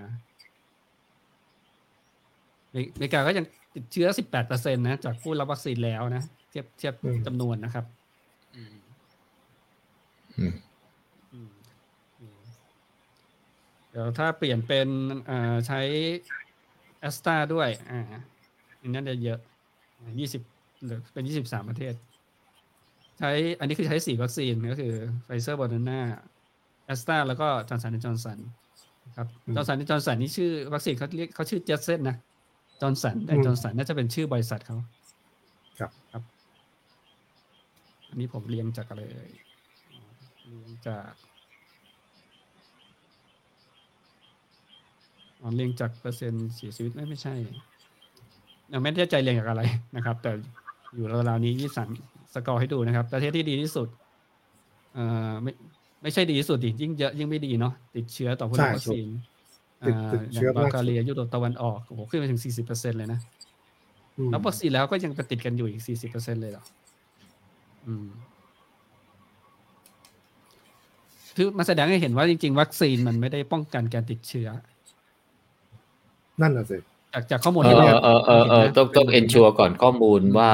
[2.95, 4.09] อเมริกาก็ยังติดเชื้อ
[4.43, 7.85] 18%นะ จากผู้รับวัคซีนแล้วนะ เทียบเทียบอืมจำนวนนะครับ
[8.57, 8.75] อืม
[10.39, 10.55] อืม
[11.33, 11.51] อืม
[12.21, 12.39] อืม
[13.91, 14.89] เดี๋ยวถ้าเปลี่ยนเป็น
[15.31, 15.81] อ่าใช้
[17.01, 18.01] แอสตราด้วย อ่า
[18.81, 19.39] อันนั้นจะเยอะ
[20.19, 20.43] ยี่สิบ
[20.85, 21.95] หรือเป็นยี่สิบสามประเทศ
[23.19, 24.93] ใช้อันนี้คือใช้สี่วัคซีนก็คือ
[25.25, 26.01] ไฟเซอร์โมเดอร์นา
[26.87, 28.39] แอแอสตราแล้วก็จอร์นสันจอร์นสัน
[29.17, 29.27] ครับ
[29.57, 32.17] จอร์นสันจอร์นสันนี่ชื่อวัคซีนเขาเรียกเขาชื่อแจนเซนนะ
[32.81, 34.77] จอร์นสันแต่จอร์นสันน่าจะเป็นชื่อบริษัทเขา
[35.79, 36.23] ครับครับ
[38.09, 39.31] อันนี้ผมเรียงจากอะไรเอ่ย
[40.47, 41.11] เรียงจาก
[45.41, 47.35] อ๋อเรียงจากเปอร์เซ็นต์เสียชีวิตไม่ไม่ใช่
[48.73, 49.63] ยังไม่แน่ใจเรียงจากอะไร
[49.97, 50.33] นะครับ แต่
[50.95, 51.89] อยู่ราวๆนี้ยี่สัน
[52.35, 53.89] สกอร์ให้ดูนะครับ ประเทศที่ดีที่สุด
[54.95, 55.53] เอ่อไม่
[56.03, 59.07] ไม่ใช่ดีที่สุดดิยิ่งเยอะยิ่งไม่ดีเนาะติดเชื้อต่อผู้รับวัคซีน
[59.87, 63.21] ติดติดเชื้ออย่างบัลมากแกเรียยุโรปตะวันออกโอ้โหขึ้นไปถึงสี่สิบเปอร์เซ็นเลยนะ
[64.19, 66.65] อืมรับวัคซีนแล้วก็ยังไปติดกันอยู่อีกสี่สิบเปอร์เซ็นเลยเหรอ
[67.87, 68.07] อืม
[71.37, 74.49] คือมาแสดงให้เห็นว่าจริง ๆ วัคซีนมันไม่ได้ป้องกันการติดเชื้อ
[76.41, 76.79] นั่นน่ะสิ
[77.13, 80.53] จากจากข้อมูลเอที่อเราเออเออเออต้องต้องเอนชัวก่อนข้อมูลว่า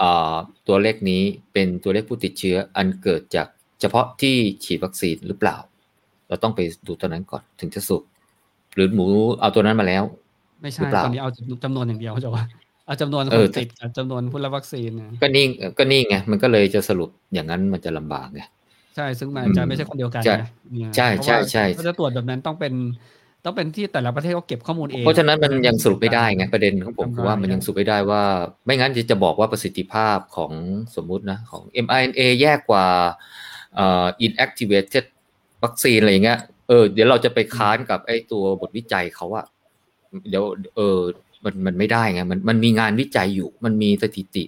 [0.00, 0.34] อ่า
[0.68, 1.22] ตัวเลขนี้
[1.52, 3.46] เป็นตัวเลขผู้ติดเชื้ออันเกิดจาก
[3.80, 5.56] เฉพาะที่ฉีดวัคซีนหรือเปล่า
[6.28, 8.02] เราต้องไปดูตัวนั้นก่อนถึงจะสรุป
[8.74, 9.06] หรือหมู
[9.40, 10.04] เอาตัวนั้นมาแล้ว
[10.62, 11.30] ไม่หรืใช่อเปล่าตอนนี้เอา
[11.64, 12.44] จำนวนอย่างเดียวจะว่า
[12.86, 15.44] เอาจำนวนคเอนอติดกับจำนวนผู้รับวัคซีนนะก็นี่
[15.78, 18.40] ก็นี่ไงมันก็เลยจะสรุปอย่างนั้นมันจะลำบากไง
[18.96, 22.74] ใช่ซึ่งมันอืมจะไม่ใช่คนเดียวกันใช่นะเนี่ยใช่ใช่ใช่เพราะว่าถ้าจะตรวจแบบนั้นต้องเป็น
[23.44, 28.22] ต้องเป็นที่แต่ละประเทศเขาเก็บข้อมูลเอง เพราะฉะนั้นมันยังสรุปไม่ได้ไงประเด็นของผมคือว่ามันยังสรุปไม่ได้ว่า
[28.64, 30.52] ไม่งั้นจะบอกว่าประสิทธิภาพของ
[30.96, 32.86] สมมุตินะของ mRNA แย่กว่า
[33.74, 35.04] เอ่อ inactivated
[35.62, 36.38] วัคซีนอะไรอย่างเงี้ย
[36.68, 39.46] เออเดี๋ยวเราจะไปค้านกับไอ้ตัวบทวิจัยเขาอะ
[40.28, 40.44] เดี๋ยว
[40.76, 40.98] เออ
[41.44, 44.44] มันมันไม่ได้ไงมันมันมีงานวิจัยอยู่ มันมีสถิติ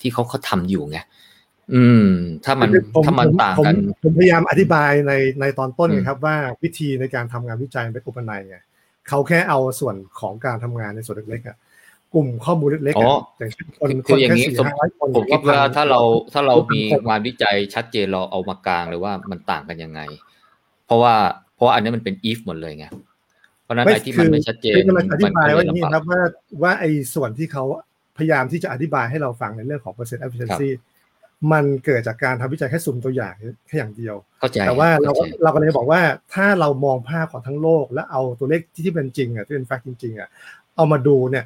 [0.00, 0.98] ที่เขาเขาทำอยู่ไง
[1.74, 2.08] อืม
[2.44, 8.56] ถ้ามันคือผถ้ามันผต่างกันผมผมพยายามอธิบายในในตอนต้นอืมไงครับ ว่าวิธีในการทำงานวิจัยเป็นอุปนัยไง
[9.08, 11.56] เขาแค่เอาส่วนของการทำงานในส่วนเล็กๆอะ
[12.14, 16.00] กลุ่มข้อมูลเล็กๆอ๋อะออย่างเช่นคนคือคนอย่างแค่นี้สี่สมห้าร้อยคนผมคิดว่าหรือถ้าเรา
[16.32, 20.00] ถ้าเราหรือมีพันคนงานวิจัยชัดเจนเราเอามากลางเลยว่ามันต่างกันยังไง
[20.86, 21.14] เพราะว่า
[21.54, 22.86] เพราะว่าอันนี้มันเป็น if หมดเลยไง
[23.62, 26.20] เพราะฉะนั้นไม่ไอ้ที่มันไม่ชัดเจนคือกำลังอธิบายว่าอย่างนี้ลำครับว่า
[26.62, 27.64] ว่าไอ้ส่วนที่เขา
[28.18, 30.70] พยายามที่จะอธิบายให้เราฟังในเรื่องของ percent efficiency
[31.52, 33.34] มันเกิดจากการทำวิจัยแค่สุ่มตัวอย่าง
[33.68, 36.00] แค่อย่างเดียวเข้าใจแต่ว่าเราก็ข้ใจเราก็เลยบอกว่า
[36.34, 40.28] ถ้าเรามองภาพของทั้งโลก แล้วเอาตัวเลขที่ที่เป็นจริงอะที่เป็นแฟกต์จริงๆอะ
[40.76, 41.44] เอามาดูเนี่ย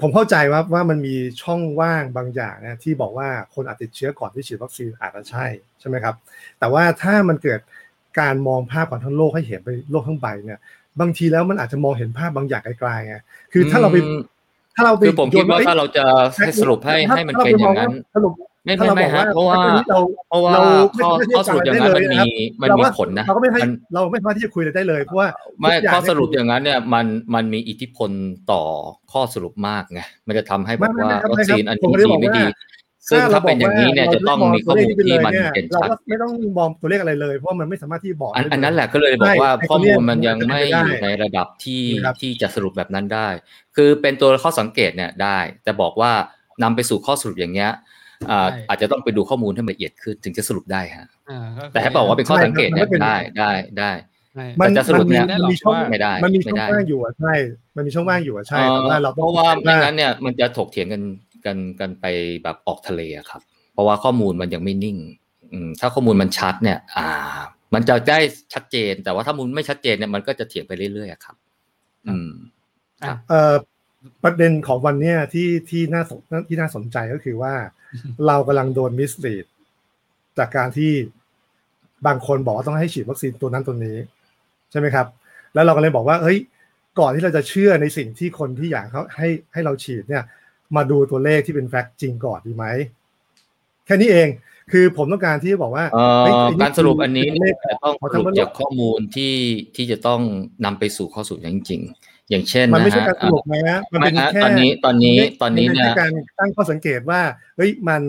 [0.00, 5.46] ผมเข้าใจว่าว่ามันมีช่องว่างบางอย่างนะที่บอกว่าคนอาจติดเชื้อก่อนที่ฉีดวัคซีนอาจจะใช่
[5.80, 6.14] ใช่ไหมครับ
[6.58, 7.60] แต่ว่าถ้ามันเกิด
[8.20, 10.60] การมองภาพของทั้งโลกให้เห็นไปโลกทั้งใบเนี่ย
[11.00, 13.16] บางทีแล้วมันอาจจะมองเห็นภาพบางอย่างไกลๆไง
[13.52, 14.20] คือถ้าเราไปอืม
[14.74, 16.04] ถ้าเราไปคือผมคิดว่าโยนถ้าเราจะ
[16.36, 18.32] ให้สรุปให้ถ้าให้มันถ้เป็นอย่างนั้นสรุป
[18.64, 19.56] ไม่ถ้าไม่เราไม่บอกว่าฮะเพราะว่า
[19.88, 20.62] เราเพราะว่าเรา
[20.96, 22.28] ข้อข้อสรุปอย่างนั้นมันมี
[22.62, 25.28] มันเรามีว่าผลนะเราก็ไม่ให้มันเราไม่สามารถที่จะคุยอะไรได้เลยเพราะว่า
[25.60, 28.10] ไม่ทุกอย่างข้อสรุปเนี่ยอย่างนั้นเนี่ยมันมันมีอิทธิพล
[28.52, 28.62] ต่อ
[29.12, 32.44] ข้อสรุปมากไงมันจะทำให้บอกว่าไม่ไม่ไม่วัคซีนอันผมนี้ไม่ได้ดีบอกไม่ว่าดี
[33.10, 43.28] ซึ่งถ้าเป็นอย่างนี้เนี่ยถ้จะต้องมีข้อมูลที่มันเด่นเราชัดก็ไม่ต้องมองตัวเลขอะไรเลยเพราะมันไม่สามารถที่บอกอันได้อันนั้นเลยแหละก็เลยบอกว่าใช่ข้อมูลมันไอ้ยังตัวเนี้ไม่ยอยู่ในระดับที่ครับที่จะสรุปแบบนั้นได้
[43.76, 46.12] คือเป็นตัวข้อสังเกตเนี่ยได้ แต่บอกว่า
[46.62, 47.70] นำไปสู่ข้อสรุปอย่างเงี้ย
[48.30, 53.90] อ่าใช่อาจจะต้องไปดูข้อมูลให้ละเอียดขึ้นถึงจะสรุปได้ฮะอ่าก็คือแต่ให้บอกว่าเป็นข้อสังเกตเนี่ยใช่ครับได้ได้ได้
[54.34, 57.32] ใช่มันแต่จะสรุปเนี่ยมันมีช่องไม่ได้มันมีไม่ช่องได้ว่างอยู่อะใช่
[57.76, 61.02] มันมีช่องว่างอยู่อะใช่แต่ว่าเราเพต้องราะว่าไม่งั้นเนี่ยมันจะถกเถียงกัน
[61.46, 62.04] กันกันไป
[62.42, 63.40] แบบออกทะเลอะครับ
[63.72, 64.96] เพราะว่าข้อมูลมันยังไม่นิ่ง
[65.52, 67.08] อืมถ้าข้อมูลมันชัดเนี่ย อ่า
[67.74, 68.18] มันจะได้
[68.54, 71.36] ชัดเจน แต่ว่าถ้ามูลไม่ชัดเจนเนี่ยมันก็จะเถียงไปเรื่อยๆอะครับ
[72.08, 72.30] อืม
[73.02, 73.54] อะเอ่อ
[74.24, 77.54] ประเด็นของวันเนี้ยที่ที่น่าสนที่น่าสนใจก็คือว่า
[78.26, 79.44] เรากำลังโดนมิสลีด
[80.38, 80.92] จากการที่
[82.06, 83.98] บางคนบอกว่าต้องให้ฉีดวัคซีนตัวนั้นตัวนี้
[84.70, 85.06] ใช่ไหมครับ
[85.54, 86.38] แล้วเราก็เลยบอกว่าเฮ้ย
[86.98, 90.24] ก่อนที่เราจะเชื่อในสิ่งที่คนที่อยากเขาให้ให้เราฉีดเนี่ย
[90.76, 92.64] มาดูตัวเลขที่เป็นแฟกต์จริงก่อนดีไหม
[93.86, 94.28] แค่นี้เอง
[94.72, 99.34] คือผมต้องการที่จะบอกว่าเอ่อเฮ้ยไนี่การสรุปอันนี้คือเนี่ยจะต้องของสรุปทั้งโลจากกข้อมูลที่
[99.76, 100.20] ที่จะต้อง
[100.64, 107.20] นำไปสู่ข้อสรุปอย่างจริงๆ อย่างเช่นมันนะไม่ใช่ฮะการสรุปนะมันไม่เป็นฮะแค่ตอนนี้ตอนนี้มัตอนนี้มัเนี่ยป็การตั้งข้อสังเกตว่า
[107.56, 108.02] เฮ้ยมัน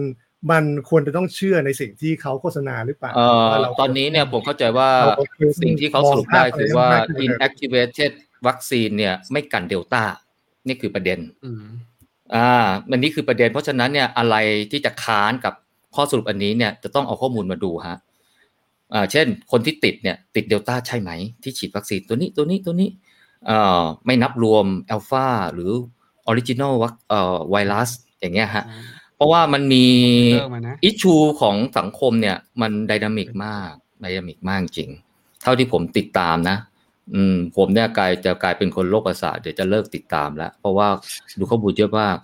[0.51, 8.11] มันควรจะต้องเชื่อในสิ่งที่เขาโฆษณาหรือเปล่าเอ่อว่าราตอนนี้เนี่ยผมเข้าใจว่าเราโอเคสิ่งที่เขาสรุปได้คือว่ามองภาพอะไร inactivated
[8.47, 10.03] วัคซีนเนี่ยไม่กันเดลต้า
[10.67, 11.65] นี่คือประเด็นอืม
[12.35, 14.35] อ่ามันนี่คือประเด็น เพราะฉะนั้นเนี่ยอะไร
[14.71, 15.53] ที่จะค้านกับ
[15.95, 17.97] ข้อสรุปอันนี้เนี่ยจะต้องเอาข้อมูลมาดูฮะ
[18.93, 21.11] อ่าเช่น คนที่ติดเนี่ยติดเดลต้าใช่ไหม
[21.43, 22.97] ที่ฉีดวัคซีนตัวนี้ตัวนี้ตัวนี้เอ่อ
[24.05, 25.71] ไม่นับรวมอัลฟาหรือ
[26.27, 27.89] original วัคเอ่อไวรัส
[28.19, 28.65] อย่างเงี้ยฮะ
[29.15, 29.85] เพราะว่ามันมี
[30.35, 34.89] เริ่มมานะ issue ของสังคมเนี่ย มัน dynamic มาก dynamic มากจริง
[35.43, 36.57] เท่าที่ผมติดตามนะ
[37.13, 40.87] อืม ผมเนี่ยกลายจะกลายเป็นคนโรคประสาทเดี๋ยวจะเลิกติดตามแล้ว เพราะว่า
[41.37, 42.17] ดูข้อมูลเยอะมาก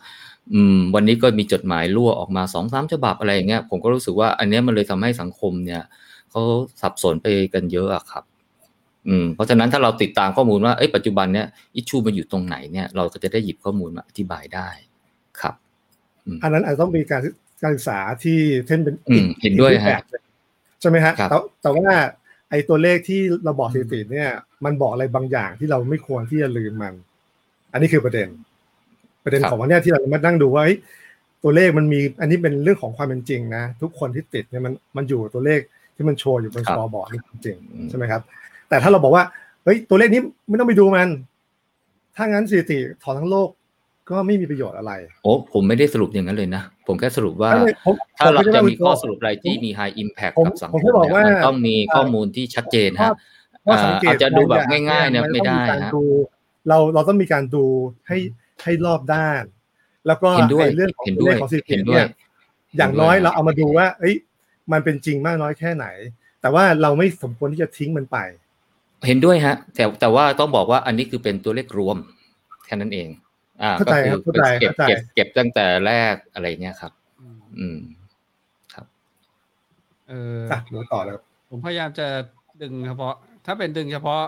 [0.54, 5.82] อืม วันนี้ก็มีจดหมายรั่วออกมาสองสามฉบับอะไรอย่างเงี้ยผมก็รู้สึกว่าอันเนี้ยมันเลยทำให้สังคมเนี่ย
[6.32, 6.42] เขา
[6.82, 8.24] สับสนไปกันเยอะอะครับ
[9.10, 14.69] อืมเพราะฉะนั้นถ้าเราติดตามข้อมูลว่าเอ้ยปัจจุบันเนี้ยอิชูมันอยู่ตรงไหนเนี่ยเราก็จะได้หยิบข้อมูลมาอธิบายได้
[15.41, 15.56] ครับ
[16.44, 17.22] อันนั้นอาจจะต้องมีการ
[17.61, 20.23] การศึกษาที่เช่นเป็นอืมเห็นด้วยอีกรูปฮะแบบหนึ่ง
[20.82, 21.90] ใช่ไหมฮะครับแต่แต่ว่า
[22.49, 24.30] ไอ้ตัวเลขที่เราบอกสถิติเนี่ย
[24.65, 26.94] มันบอกอะไรบางอย่างที่เราไม่ควรที่จะลืมมัน
[27.72, 28.27] อันนี้คือประเด็น
[29.23, 30.77] ประเด็นของวันเนี้ยที่เรามานั่งดูว่าเฮ้ย
[31.44, 35.60] ตัวเลขมันมี อันนี้เป็นเรื่องของความเป็นจริงนะ ทุกคนที่ติดเนี่ยมันมันอยู่ตัวเลข
[35.95, 38.22] ที่มันโชว์อยู่บนครัสบกอร์บอร์ดนี่จริงอืมใช่ไหมครับ
[38.70, 39.24] แต่ถ้าเราบอกว่า
[39.64, 41.10] เฮ้ยตัวเลขนี้ไม่ต้องไปดูมัน
[42.16, 43.50] ถ้างั้นสถิติถอนทั้งโลก
[44.10, 44.92] ก็ไม่มีประโยชน์อะไร
[45.24, 53.12] โอ้ผมไม่ได้สรุปอย่างนั้นเลยนะ ผมแค่สรุปว่าไม่ไม่ผมถ้าเราผมไม่ได้จะว่ามีข้อวิเคราะห์สรุปอะไรที่มี high impact ผมกับสังคผมมแค่บอกเนี่ยว่ามันต้องมีข้อมูลที่ชัดเจนฮะ
[53.66, 56.06] ข้อสังเกตอาจจะดูแบบบางอง่ายๆเนี่ยนไม่ได้ต้องการฮะดู
[56.70, 57.66] เราเราต้องมีการดู
[58.08, 58.18] ให้
[58.64, 59.44] ให้รอบด้าน
[60.08, 62.08] แล้วก็เห็นด้วยไอ้เรื่องของเห็นตัวด้เลวยขของสถิติเห็นด้วยเนี่ย
[62.78, 64.16] อย่างน้อยเราเอามาดูว่า เอ้ย
[64.72, 65.86] มันเป็นจริงมากน้อยแค่ไหน
[66.42, 68.18] แต่ว่าเราไม่สมควรที่จะทิ้งมันไป
[69.07, 71.98] เห็นด้วยฮะ แต่แต่ว่าต้องบอกว่าอันนี้คือเป็นตัวเลขรวม
[72.65, 73.07] แค่นั้นเอง
[73.61, 76.91] อ่าเข้าก็ใจคืครับเข้าใจเก็บเข้าใจเก็บเก็บตั้งแต่แรกอะไรเงี้ยครับ
[77.22, 77.77] อืมอืม
[80.10, 82.07] เอออะเดี๋ยวต่อเลยครับผมพยายามจะ
[82.61, 83.15] ดึงเฉพาะ
[83.45, 84.22] ถ้าเป็นดึงเฉพาะ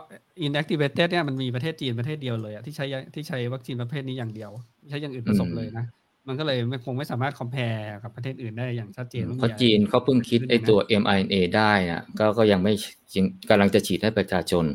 [0.46, 2.86] inactivated เนี่ยมันมีประเทศจีนประเทศเดียวเลยอะที่ใช้
[3.16, 5.86] ที่ใช้วัคซีนประเภทนี้อย่างเดียวไม่ใช้อย่างอื่นผสมอืมเลยนะ
[6.28, 12.74] มันก็เลยไม่คงไม่สามารถ compare กับประเทศอื่นได้อย่างชัดเจนว่ามีเพราะอะไรจีนเขาเพิ่งคิดไอ้ตัว mRNA ได้นะก็ก็ยังไม่
[13.14, 14.66] จริงกำลังจะฉีดให้ประชาชน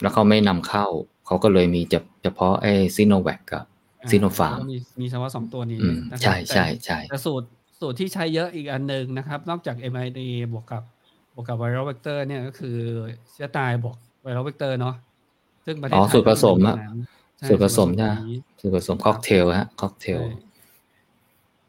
[0.00, 0.86] แล้วเขาไม่นำเข้า
[1.26, 1.82] เขาก็เลยมี
[2.22, 3.64] เฉพาะไอ้ซีโนแวคกับ
[4.02, 7.46] อ่าซีโนฟาร์มก็มีมีเฉพาะสองตัวนี้อืมนะครับใช่ใช่แต่ใช่แต่สูตร
[7.80, 10.22] สูตรที่ใช้เยอะอีกอันหนึ่งนะครับ นอกจาก mRNA
[10.52, 10.82] บวกกับ
[11.34, 12.76] บวกกับ viral vector เนี่ยก็คือ
[13.32, 14.94] เชื้อตายบวก viral vector เนาะ
[15.66, 17.04] ซึ่งประเทศอ๋อไทยสูตรผสมอะก็มี
[17.38, 20.49] ใช่สูตรผสมใช่ไหมนี้ส่วนผสมค็อกเทลฮะค็อกเทลใช่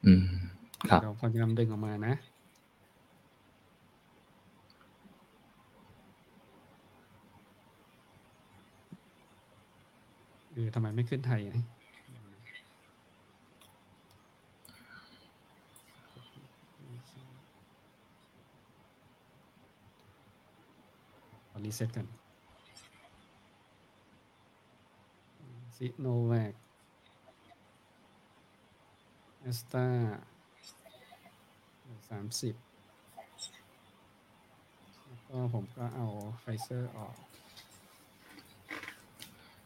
[0.05, 0.23] อืม
[0.89, 2.13] ครับเราพยายามดึงออกมานะ
[10.51, 11.55] เออทำไมไม่ขึ้นไทยอะ
[21.53, 22.07] อะ reset กัน
[25.77, 26.53] ซิโนแวค
[29.41, 29.85] แอสตรา
[32.09, 32.55] สามสิบ
[35.05, 36.07] แล้วก็ผมก็เอา
[36.39, 37.15] ไฟเซอร์ออก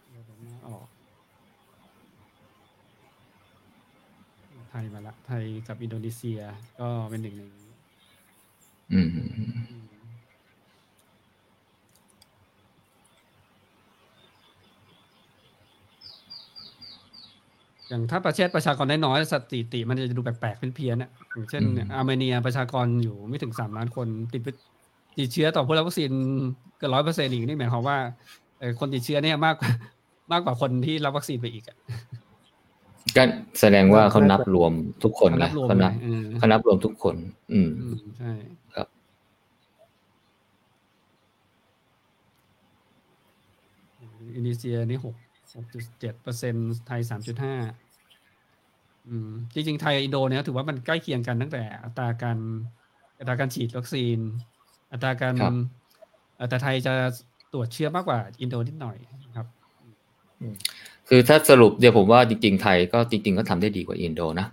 [0.10, 0.88] โมเดอร์นาออก
[4.70, 6.40] ไทยมาละ ไทยกับอินโดนีเซีย
[6.80, 7.70] ก็เป็นหนึ่งในนี้
[8.94, 9.45] อืม
[17.90, 24.48] อืมอย่างถ้าประเทศประชากรน้อยๆสถิติ มันจะดูแปลกๆเพี้ยนๆอะอย่างเช่นอืมอาร์เมเนียประชากรอยู่ไม่ถึงสามล้านคนติดไป
[25.18, 26.12] ติดเชื้อต่อผู้รับวัคซีน
[26.78, 27.98] เกินร้อยเปอร์เซ็นต์อีกนี่หมายความว่า
[28.60, 29.70] เอ่อคนติดเชื้อเนี่ยมากกว่า
[30.32, 31.78] มากกว่าคนที่รับวัคซีนไปอีกอะ
[33.16, 33.24] ก็
[33.60, 34.72] แสดงว่าเขานับรวม
[35.04, 37.16] ทุกคนเขาไงนับรวมเขานับเลยเออเขานับรวมทุกคน
[37.52, 38.32] อืมอืมใช่
[38.76, 38.88] ครับ
[44.36, 45.16] อินโดนีเซียนี่หก
[45.56, 46.56] หกจุดเจ็ดเปอร์เซ็น
[46.88, 47.56] ไทยสามจุดห้า
[49.08, 52.38] อืมจริงๆ ไทยกับอินโดเนี่ยถือว่ามันใกล้เคียงกันตั้งแต่อัตราการ
[53.20, 54.18] อัตราการฉีดวัคซีน
[54.92, 55.54] อัตราการครับ
[56.36, 56.94] เอ่อแต่ไทยจะ
[57.54, 58.98] ตรวจเชื้อมากกว่าอินโดนิดหน่อย
[59.36, 59.48] ครับ
[61.08, 64.48] คือถ้าสรุปเดี๋ยวผมว่าจริง ๆ ไทยก็จริง ๆ ก็ทำได้ดีกว่าอินโดนะ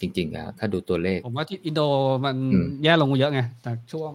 [0.00, 1.80] จริงๆแล้วถ้าดูตัวเลข ผมว่าที่อินโด
[2.24, 4.12] มันอืมแย่ลงเยอะไงจากช่วง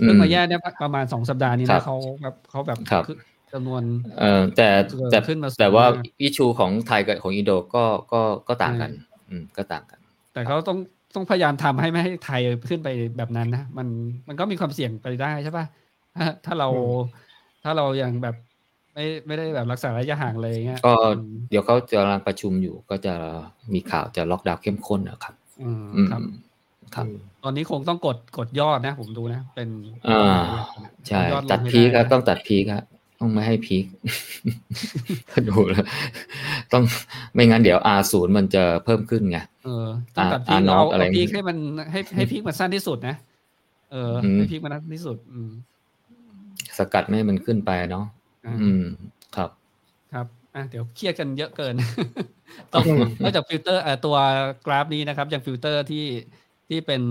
[0.00, 3.16] อืเพิ่งมาแย่เนี่ยประมาณสองสัปดาห์นี้ครันะบเขาแบบเขาแบบครับขึ้น
[3.52, 3.82] จำนวน
[4.18, 4.68] เอ่อแต่
[5.10, 8.90] แต่ขึ้นมาสูงแต่ว่ามากอิชูของไทยกับของอินโดก็ก็ก็ต่างกัน
[9.28, 10.00] อืมก็ต่างกัน
[10.32, 10.78] แต่เขาต้อง
[11.14, 13.86] ต้องพยายามทำให้ไม่ให้ไทยขึ้นไปแบบนั้นนะมัน
[14.28, 15.66] มันก็มีความเสี่ยงไปได้ใช่ป่ะ
[16.16, 17.30] ถ้าถ้าเราอืม
[17.64, 18.36] ถ้าเรายังแบบ
[18.94, 23.14] ไม่ไม่ได้แบบรักษาระยะห่างเลยเงี้ยก็อืมเดี๋ยวเขาจะกำลังประชุมอยู่ก็จะ
[23.72, 26.22] มีข่าวจะล็อกดาวน์เข้มข้นนะครับ อืมอืมครับ
[26.94, 27.06] ครับ
[27.44, 29.68] ตอนนี้คงต้องกดกดยอดนะ ผมดูนะ เป็น
[30.08, 30.42] อ่า
[31.08, 32.82] ใช่ยอลงตัดให้พีคครับไนะต้องตัดพีคครับ
[33.24, 33.84] ต้องไม่ให้พีค
[35.30, 35.86] ก็ดูแล้ว
[36.72, 36.84] ต้อง
[37.34, 39.86] ไม่งั้นเดี๋ยว R ศูนย์มันจะเพิ่มขึ้นไงเออ
[40.16, 41.56] ต้องตัดอ่าพีคอ่าเอา note อะไรเอาพีคให้มัน
[41.92, 43.16] ให้ให้ peak มันสั้นที่สุดนะ
[43.90, 45.50] เอออมให้ peak มันสั้นที่สุด อืม
[46.78, 48.04] สกัดไม่ให้มันขึ้นไปเนาะ
[48.46, 48.82] อ่าอืม
[49.36, 49.50] ครับ
[50.12, 51.74] ครับอะเดี๋ยวเครียดกันเยอะเกิน
[52.72, 54.16] ต้องอืมนอกจากฟิลเตอร์เอ่อตัว
[54.66, 56.06] กราฟนี้นะครับยังฟิลเตอร์ที่
[56.68, 57.02] ที่เป็น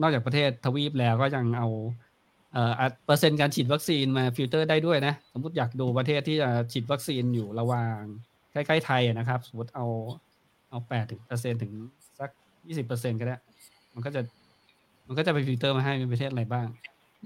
[0.00, 1.68] นอกจากประเทศทวีปแล้วก็ยังเอา
[2.52, 7.98] เอ่ออัตเปอร์เซ็นต์การฉีดวัคซีนมาฟิลเตอร์ได้ด้วยนะ สมมติอยากดูประเทศที่จะฉีดวัคซีนอยู่ระหว่าง
[8.52, 9.86] ใกล้ๆไทยอะนะครับ สมมติเอา
[10.70, 11.72] เอาแปดถึงเปอร์เซ็นถึง
[12.18, 12.30] สัก
[12.66, 13.36] ยี่สิบเปอร์เซ็นก็ได้
[13.94, 14.20] มันก็จะ
[15.06, 16.66] มันก็จะไปฟิลเตอร์มาให้เป็นประเทศอะไรบ้าง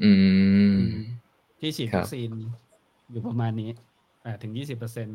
[0.02, 0.10] อื
[0.76, 0.78] ม
[1.60, 2.30] ที่ฉีดครับวัคซีน
[3.10, 3.70] อยู่ประมาณนี้
[4.22, 5.08] แปดถึงยี่สิบเปอร์เซ็น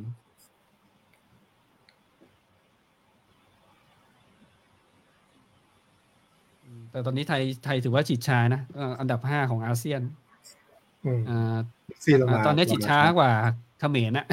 [6.92, 10.02] แต่ตอนนี้ไทยไทยถือว่าฉีดช้านะเอ่ออันดับห้าของอาเซียน
[11.06, 11.58] อืมอ่า
[12.04, 13.32] ซีลงมาตอนนี้ฉีดช้ากว่า
[13.80, 14.26] เขมรนะ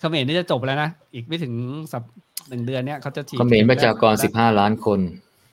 [0.00, 1.52] เขมรนี่จะจบแล้วนะอีกไม่ถึง
[1.92, 2.02] สัป
[2.48, 5.00] หนึ่งเดือนเนี้ยเขาจะฉีดเขมรประชากรสิบห้าล้านคน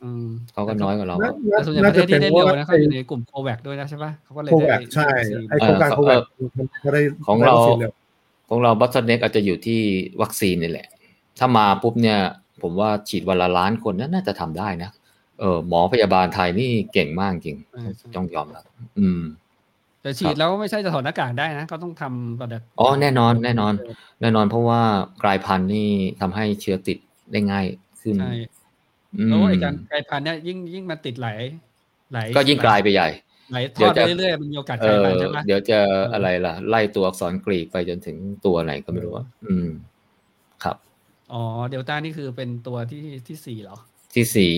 [0.04, 7.92] อืมเขาก็น้อยกว่าเราน่าแต่ส่วนใหญ่ประเทศที่ได้เร็วนะเขาอยู่ในกลุ่มโควิดด้วยนะใช่ปะเขาก็เลยโคได้วิดใช่วัคซีนไอโครงการเออโควิดเออมันก็ได้ของเราได้วัคซีนร็ว
[8.50, 9.80] ของเราบัตเน็กอาจจะอยู่ที่
[10.22, 10.88] วัคซีนนี่แหละ
[11.40, 12.20] ถ้ามาปุ๊บเนี่ย
[12.62, 14.90] ผมว่าฉีดวันละล้านคนน่าจะทำได้นะ
[15.40, 18.64] เออหมอพยาบาลไทยนี่เก่งมากจริงใช่ใช่ต้องยอมรับ
[19.00, 19.22] อืม
[20.02, 23.74] แต่ฉีดแล้วไม่ใช่จะถอดหน้ากากได้นะเขาต้องทำแบบอ๋อแน่นอนแน่นอน
[24.22, 24.82] แน่นอนเพราะว่า
[25.24, 25.90] กลายพันธุ์นี่
[26.22, 26.98] ทำให้เชื้อติด
[27.32, 27.66] ได้ง่าย
[28.02, 28.34] ขึ้นใช่
[29.20, 31.40] อืมแล้วไอ้การกลายพันธุ์เนี่ยยิ่งยิ่งมันติดหลาย
[32.14, 33.10] หลายก็ยิ่งกลายไปใหญ่
[33.54, 39.70] หลายทเดี๋อยวดจะไปเรื่อยๆมันมีโอกาสเอกลายอพันธุ์ใช่ไหมเดี๋ยวจะเออออะไรล่ะ ไล่ตัวอักษรกรีกไปจนถึงตัวไหนก็ไม่รู้อะอืม
[40.64, 40.76] ครับ
[41.34, 43.78] อ๋อเดลต้านี่คือเป็นตัวที่ที่สี่เหรอ
[44.16, 44.54] ที่สี่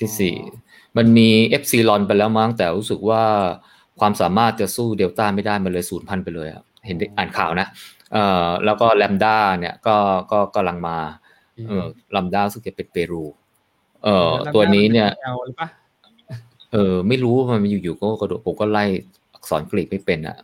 [0.00, 0.64] ที่สี่อ๋อ
[0.96, 3.22] มันมีเอปซิลอนไปแล้วมั้งแต่รู้สึกว่า
[4.00, 7.66] ความสามารถจะสู้เดลต้าไม่ได้มันเลยสูญพันธุ์ไปเลยอะเห็นได้อ่านข่าวนะ
[8.12, 9.96] เอ่อแล้วก็แลมด้าเนี่ยก็
[10.32, 10.96] ก็กำลังมา
[11.68, 11.86] เออ
[12.16, 13.24] ลัมด้ารู้สึกจะเป็นเปรู
[14.04, 15.68] เออตัวนี้เนี่ยแอลหรือปะ
[16.72, 18.84] เออไม่รู้ว่ามันอยู่ๆก็กระโดดผมก็ไล่
[19.34, 20.36] อักษรกรีกไม่เป็นอะ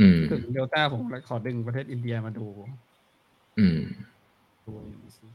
[0.00, 2.46] อืมถึงเดลต้าผมขอดึงประเทศอินเดียมาดู
[3.58, 3.80] อืม
[4.66, 4.72] ดู
[5.16, 5.26] สิ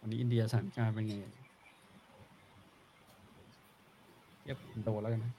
[0.00, 1.14] วันนี้อินเดียสถานการณ์เป็นไง
[4.46, 5.32] เทียบอินโดแล้วกันนะ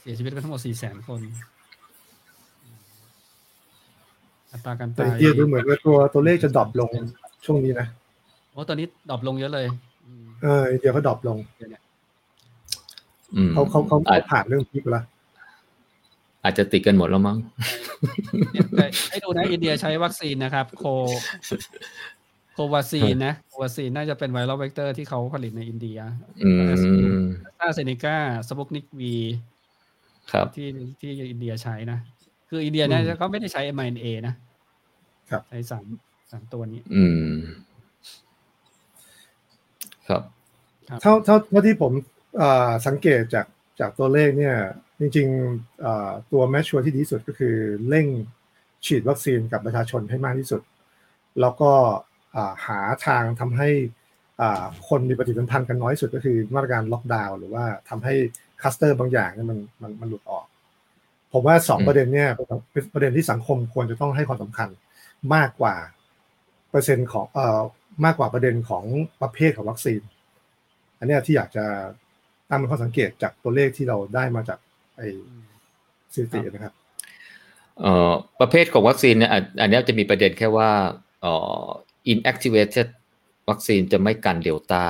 [0.00, 1.20] เสียชีวิตไปทั้งหมดสี่แสนคน
[4.52, 6.90] อัตราการแต่ตายอินเดียดูเหมือนว่าตัวตัวเลขจะ drop ลง
[7.46, 7.86] ช่วงนี้นะ
[8.52, 9.66] โอ้ตอนนี้ drop ลงเยอะเลย
[10.04, 11.82] อืมเอออินเดียเขา drop ลงเดี๋ยวเนี่ย
[13.36, 15.04] อืมเขาเขาเขาอาจผ่านเรื่อง peak ไปแล้ว
[16.42, 17.38] อาจจะติดกันหมดแล้วมั้ง
[18.52, 20.84] เนี่ยแต่ให้ดูนะอินเดียใช้วัคซีนนะครับ โค
[22.54, 25.98] โควาซีนนะโควาซีนน่าจะเป็น viral vector ที่เขาผลิตในอินเดีย
[26.44, 27.22] อืม
[27.58, 28.16] แอสตราเซเนกา
[28.48, 29.14] สปุกนิกวี
[30.32, 30.68] ครับที่
[31.00, 31.98] ที่อินเดียใช้นะ
[32.48, 34.34] คืออินเดียเนี่ยก็ไม่ได้ใช้ mRNA นะ
[35.30, 35.84] ครับใช้สาม
[36.30, 37.36] สามตัวนี้ อืม
[40.08, 40.22] ครับ
[41.00, 41.92] เท่าเท่าเท่าที่ผม
[42.38, 43.46] เอ่อสังเกตจาก
[43.80, 44.56] จากตัวเลขเนี่ย
[45.00, 47.54] จริงๆเอ่อตัว measure ที่ดีที่สุดก็คือ
[47.88, 48.06] เร่ง
[48.86, 50.62] ฉีดวัคซีนกับประชาชนให้มากที่สุด
[51.40, 52.13] แล้วก็อ่า
[52.66, 53.68] หาทางทำให้
[54.40, 58.14] อ่าคนมีปฏิสัมพันธ์กันน้อยที่สุดก็คือมาตรการล็อกดาวน์หรือว่าทำให้
[58.60, 60.46] คลัสเตอร์บางอย่างเนี่ยมันมันมันหลุดออก
[61.32, 62.30] ผมว่าสองอืมประเด็นเนี่ย
[62.72, 64.68] เป็นประเด็นที่สังคมควรจะต้องให้ความสำคัญ
[65.34, 65.74] มากกว่า
[66.70, 67.60] เปอร์เซ็นต์ของเอ่อ
[68.04, 68.84] มากกว่าประเด็นของ
[69.22, 70.00] ประเภทของวัคซีน
[70.98, 71.64] อันเนี้ยที่อยากจะ
[72.48, 74.58] ตั้งเป็นข้อสังเกตจากตัวเลขที่เราได้มาจาก
[74.96, 75.08] ไอ้
[76.12, 76.74] สถิตินะครับ
[77.80, 80.70] เอ่อประเภทของวัคซีนเนี่ยอันอันเนี้ยจะมีประเด็นแค่ว่า
[81.20, 81.32] เอ่
[81.64, 81.66] อ
[82.12, 82.88] inactivated
[83.48, 84.82] วัคซีนจะไม่กันเดลต้า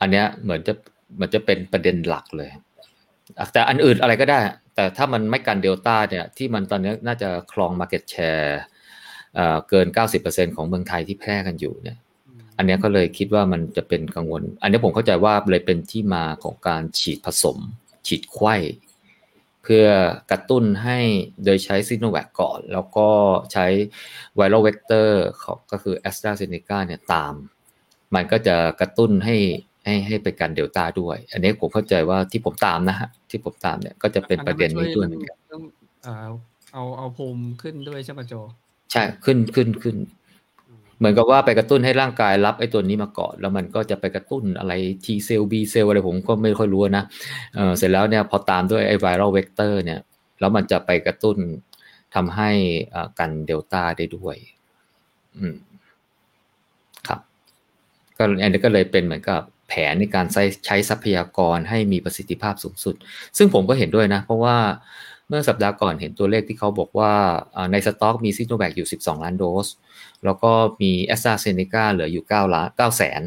[0.00, 0.72] อันเนี้ยเหมือนจะ
[1.20, 2.50] มันจะเป็นประเด็นหลักเลย
[3.52, 4.40] แต่อันอื่นอะไรก็ได้
[4.74, 8.50] แต่ถ้ามันไม่กันเดลต้าเนี่ย ที่มันตอนนี้น่าจะครอง market share
[9.34, 9.86] เอ่อเกิน
[10.22, 11.98] 90%ของเมืองไทยที่แพร่กันอยู่เนี่ย
[12.56, 17.58] อันนี้ก็เลยคิดว่ามันจะเป็นกังวล อันนี้ผมเข้าใจว่าเลยเป็นที่มาของการฉีดผสม
[18.06, 18.54] ฉีดไขว้
[19.68, 19.86] เพื่อ
[20.30, 20.98] กระตุ้นให้
[21.44, 23.08] โดยใช้ซิโนแวคก่อน แล้วก็
[23.52, 23.66] ใช้
[24.36, 27.32] viral vector ของก็คือ AstraZeneca เนี่ยตาม
[28.14, 29.36] มันก็จะกระตุ้นให้
[29.84, 35.62] ให้ให้ไปกันเดลต้าด้วย อันนี้ผมเข้าใจว่าที่ผมตามนะฮะที่ผมตามเนี่ยก็จะเป็นประเด็นนี้ด้วยเหมือนกันเรื่อง
[36.06, 36.14] อ่า
[36.72, 38.34] เอาเอาภูมิขึ้นด้วยใช่ไหมโจ
[38.92, 39.96] ใช่ขึ้นขึ้นขึ้น
[40.98, 44.72] เหมือนกับว่าไปกระตุ้นให้ร่างกายรับไอ้ตัวนี้มาก่อน แล้วมันก็จะไปกระตุ้นอะไร
[45.04, 47.04] T เซลล์ B เซลอะไรผมก็ไม่ค่อยรู้นะ
[47.54, 50.00] เเสร็จแล้วเนี่ยพอตามด้วยไอ้ไวรัลเวกเตอร์เนี่ย
[50.40, 51.36] แล้วมันจะไปกระตุ้น
[52.14, 52.50] ทำให้
[53.18, 54.36] กันเดลต้าได้ด้วย
[55.36, 55.56] อืม
[57.08, 57.20] ครับ
[58.16, 62.94] ก็อันนี้ก็เลยเป็นเหมือนกับแผนในการใช้ใช้ทรัพยากรให้มีประสิทธิภาพสูงสุด
[63.36, 64.56] ซึ่งผมก็เห็นด้วยนะ เพราะว่า
[65.28, 67.12] เมื่อสัปดาห์ก่อนเห็นตัวเลขที่เขาบอกว่า
[67.56, 69.66] อ่าในสต็อกมีซิโนแวคอยู่ 12 ล้านโดส
[70.24, 73.22] แล้วก็มีแอสตราเซเนกาเหลืออยู่ 9 ล้าน9แสน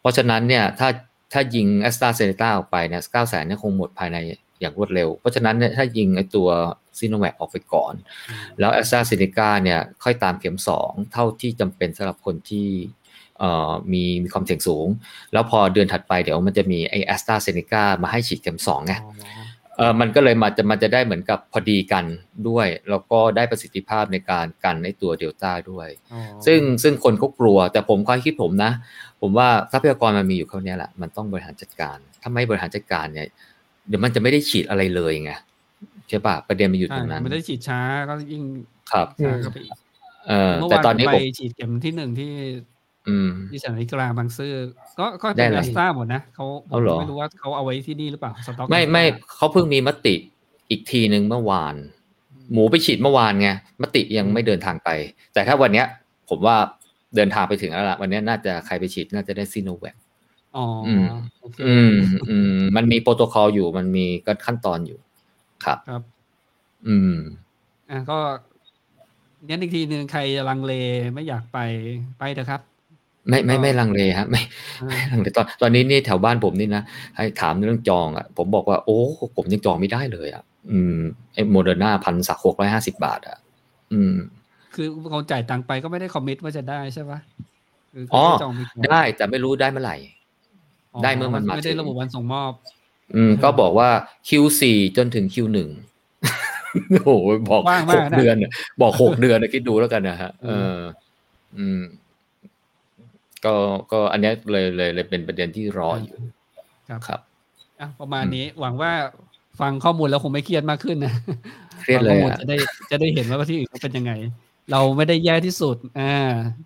[0.00, 0.88] เพราะฉะนั้นเนี่ยถ้า
[1.32, 4.16] ถ้ายิงแอสตราเซเนกาออกไปเนี่ย9แสนเนี่ยคงหมดภายใน
[4.60, 6.48] อย่างรวดเร็ว เพราะฉะนั้นเนี่ยถ้ายิงไอตัว
[6.98, 7.94] ซิโนแวคออกไปก่อน
[8.58, 12.68] แล้วแอสตราเซเนกาเนี่ยค่อยตามเข็ม 2 เท่าที่จำเป็นสำหรับคนที่
[13.38, 14.86] เอ่อมีมีความเสี่ยงสูง
[15.32, 19.43] แล้วพอเดือนถัดไปเดี๋ยวมันจะมีไอแอสตราเซเนกามาให้ฉีดเข็ม2ไงอ๋อ
[19.76, 22.04] เออมันก็เลยมาจะมันจะได้เหมือนกับพอดีกัน
[22.48, 28.72] ด้วย แล้วก็ได้ประสิทธิภาพในการกันในตัวเดลต้าด้วยอ๋อซึ่งซึ่งคนเขากลัว แต่ผมความคิดผมนะ
[29.20, 33.26] ผมว่าทรัพยากรมันมีอยู่เท่านี้แหละ มันต้องบริหารจัดการ ถ้าไม่บริหารจัดการเนี่ย
[33.88, 35.32] เดี๋ยวมันจะไม่ได้ฉีดอะไรเลยไง
[36.08, 38.42] ใช่ปะประเด็นมันอยู่ตรงนั้นใช่ไม่ได้ฉีดช้าก็ยิ่ง
[38.92, 39.72] ครับช้าเข้าไปอีก
[40.28, 42.73] เออเมื่อแต่วานตอนนี้ไปผมฉีดเข็มที่หนึ่งที่อืม
[43.50, 44.52] ที่สถานีกลางบางซื่อ
[44.98, 49.04] ก็ก็ได้เป็นอะไรแอสตราหมดนะเขาผเอามเหรอไม่รู้ว่าเขาเอาไว้ที่นี่หรือเปล่าสต็อกไม่ไม่
[49.36, 50.14] เขาเพิ่งมีมติ
[50.70, 51.74] อีกทีหนึ่งเมื่อวาน
[52.52, 53.48] หมูไปฉีดเมื่อวานไง
[53.82, 54.90] มติยังไม่เดินทางไป
[55.34, 55.86] แต่ถ้าวันเนี้ย
[56.28, 56.56] ผมว่า
[57.16, 59.96] เดินทางไปถึงแล้วล่ะวันเนี้ยน่าจะใครไปฉีดน่าจะได้ซีโนแวค
[60.56, 61.06] อ๋ออม
[61.40, 61.94] โอเคอืม
[62.30, 64.06] อืมมันมีโปรโตคอลอยู่มันมี
[64.46, 64.98] ขั้นตอนอยู่
[65.64, 66.02] ครับครับ
[66.86, 67.14] อืม
[67.90, 68.18] อะก็
[69.46, 70.72] เน้นอีกทีหนึ่งใครลังเล
[71.14, 71.58] ไม่อยากไป
[72.18, 72.60] ไปเถอะครับ
[73.28, 74.42] ไม่ไม่ก็ไม่ลังเลฮะไม่
[74.82, 76.82] อ่าไม่ลังเลตอนตอนนี้นี่แถวบ้านผมนี่นะ
[77.16, 78.98] ให้ถามเรื่องจองอะผมบอกว่าโอ้
[79.36, 80.98] ผมยังจองไม่ได้เลยอะ อืม
[81.34, 83.38] ไอ้โมเดอร์นาพันสักหกร้อยห้าสิบาท อะ
[83.92, 84.14] อืม
[84.74, 87.18] คือคนจ่ายตังค์ไปก็ไม่ได้คอมมิตว่าจะได้ใช่ปะ
[87.92, 89.96] คืออ๋อเขาจองปก่อนได้แต่ไม่รู้ได้เมื่อไหร่
[91.02, 92.52] ได้เมื่อมันมาไม่ได้ถึงระบุวันส่งมอบ
[93.16, 93.88] อืม ก็บอกว่า
[94.28, 94.62] Q4
[94.96, 95.58] จนถึง Q1
[97.04, 100.78] โอ้โหบอกว่างหมากกนะเดือนน่ะบอกหกเดือนนะคิดดูแล้วกันนะฮะเออ
[101.58, 101.80] อืม
[103.44, 103.54] ก็
[103.92, 106.16] ก็อันเนี้ยเลยเลยเลยเป็นประเด็นที่รออยู่
[106.88, 107.20] ครับครับ
[107.80, 108.92] อะประมาณนี้หวังว่า
[109.60, 111.14] ฟังข้อมูลแล้วคงไม่เครียดมากขึ้นนะ
[111.84, 112.56] เครียดเลยฟังข้อมูอะจะได้
[112.90, 114.12] จะได้เห็นว่าที่อื่นเขาเป็นยังไง
[114.72, 116.14] เราไม่ได้แย่ที่สุด อ่า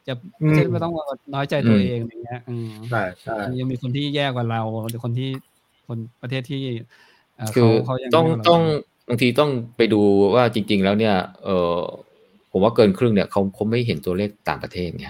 [0.06, 0.92] จะอืมไม่ใช่ไม่ต้อง
[1.34, 5.30] น้อยใจตัวเองอย่างเงี้ยอืมใช่ใช่ยังมีคนที่แย่กว่าเราหรือคนที่
[5.88, 6.62] คนประเทศที่
[7.36, 8.62] เอ่อคือเขาเขายังต้องไม่เาต้อง
[9.08, 10.00] บางทีต้องไปดู
[10.34, 11.78] ว่าจริง ๆ แล้วเนี่ย เออ
[12.50, 15.08] ผมว่าเกินครึ่งเนี่ยเขาเขาไม่เห็นตัวเลขต่างประเทศไง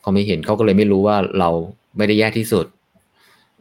[0.00, 1.50] เขาไม่เห็นเขาก็เลยไม่รู้ว่าเรา
[1.96, 2.66] ไม่ได้แย่ที่สุด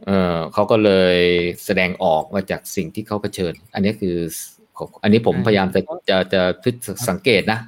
[0.06, 1.18] เออเขาก็เลย
[1.66, 4.16] แสดงออกมาจากสิ่งที่เขาเผชิญ อันนี้คือ
[5.04, 6.76] อันนี้ผมพยายามจะจะจะพิจ
[7.10, 7.60] สังเกตนะ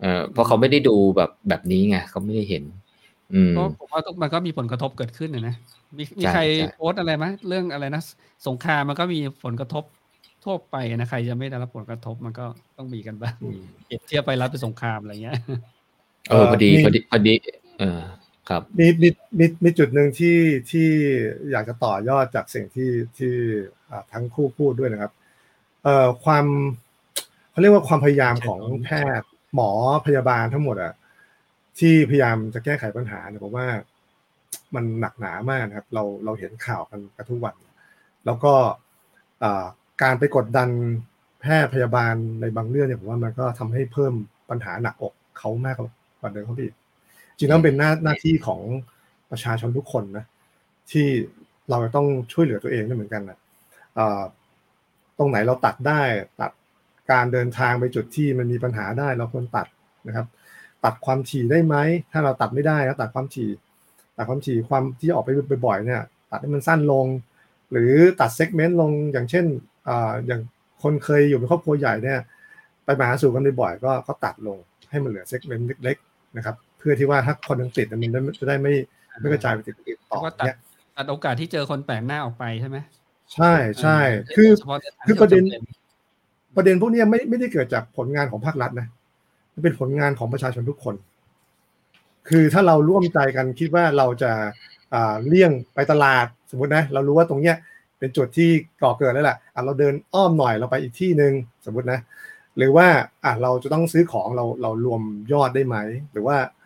[0.00, 2.64] เออเพราะเขาไม่ได้ดูแบบแบบนี้ไงเขาไม่ได้เห็น
[3.34, 5.54] อืมก็ผมว่าทุกมันก็มีผลกระทบเกิดขึ้นนะนะ
[5.96, 8.02] มีมีใช่ใครใช่โพสต์อะไรไหมเรื่องอะไรนะ
[8.46, 9.84] สงครามมันก็มีผลกระทบ
[10.44, 12.44] ทั่วไปนะใครจะไม่ได้รับผลกระทบมันก็
[12.76, 13.34] ต้องมีกันบ้าง
[13.86, 15.36] เปรียบเทียบไปรับเป็นสงครามอะไรเงี้ย
[16.28, 17.34] เออพอดีมีพอดีพอดี
[17.78, 18.02] เออ
[18.48, 20.38] ครับมีมีมีมีจุดหนึ่งที่
[20.70, 20.88] ที่
[21.50, 23.34] อยากจะต่อยอดจากสิ่งที่ที่
[23.90, 25.12] อ่าทั้งคู่พูดด้วยนะครับ
[25.84, 26.46] เอ่อความ
[27.50, 28.88] เขาเรียกว่าความพยายามของแพ
[29.20, 29.70] ทย์หมอ
[30.06, 30.94] พยาบาลทั้งหมดอะ
[31.78, 33.66] ที่พยายามจะแก้ไขปัญหาเนี่ยผมว่า
[34.74, 37.54] มันหนักหนามากนะครับ เราเราเห็นข่าวกันกันทุกวัน
[38.26, 38.52] แล้วก็
[39.42, 39.64] อ่า
[40.02, 40.68] การไปกดดัน
[41.40, 44.12] แพทย์พยาบาลในบางเรื่องเนี่ยผมว่ามันก็ทำให้เพิ่ม
[44.50, 46.74] ปัญหาหนักอกเขามากกว่าเดิมเขาอีก
[47.38, 48.60] จริงๆแล้วเป็นหน้าหน้าที่ของ
[49.30, 50.24] ประชาชนทุกคนนะ
[50.90, 51.06] ที่
[51.70, 53.38] เราจะต้องช่วยเหลือตัวเองด้วยเหมือนกันนะ
[55.18, 56.00] ตรงไหนเราตัดได้
[56.40, 56.52] ตัด
[57.10, 59.66] การเดินทางไปจุดที่มันมีปัญหาได้เราควรตัด
[60.08, 60.26] นะครับ
[60.84, 61.76] ตัดความถี่ได้ไหม
[62.12, 63.50] ถ้าเราตัดไม่ได้ก็ตัดความถี่
[64.16, 65.30] ตัดความถี่ความที่ออกไป
[65.66, 67.06] บ่อยๆเนี่ยตัดให้มันสั้นลง
[67.72, 69.44] หรือตัด segment ลงอย่างเช่น
[69.88, 69.90] อ
[70.26, 70.40] อย่าง
[70.82, 72.18] คนเคยอยู่เป็นครอบครัวใหญ่เนี่ย
[72.84, 74.56] ไปมาหาสู่กันบ่อยๆก็ก็ตัดลง
[74.90, 78.72] ให้มันเหลือ segment เล็ก ๆ นะครับ เพื่อที่ว่าถ้าคนยังติดเนี่ยมันจะได้ไม่
[79.20, 80.56] ไม่กระจายไปติดคนอื่นต่อแล้วก็ตัดเนี่ย
[80.96, 82.78] ตัดโอกาสที่เจอคนแปลกหน้าออกไปใช่ไหม
[83.34, 83.98] ใช่ใช่
[84.32, 85.58] เคือเฉพาะในทางคือที่ประเด็นจำป็
[86.56, 88.86] ประเด็นพวกเนี้ยไม่ไม่ได้เกิดจากผลงานของภาครัฐนะ
[89.54, 90.94] มันเป็นผลงานของประชาชนทุกคน
[92.28, 94.32] คือถ้าเราร่วมใจกันคิดว่าเราจะ
[94.94, 97.56] อ่าเลี่ยงไปตลาดสมมตินะ เรารู้ว่าตรงเนี้ย
[97.98, 98.50] เป็นจุดที่
[98.82, 101.32] ก่อเกิดแล้วแหละอะเราเดินอ้อมหน่อยเราไปอีกที่หนึ่ง
[101.66, 102.00] สมมตินะ
[102.56, 102.86] หรือว่า
[103.24, 105.02] อะเราจะต้องซื้อของเราเรารวม
[105.32, 105.76] ยอดได้ไหม
[106.12, 106.56] หรือว่าอ่า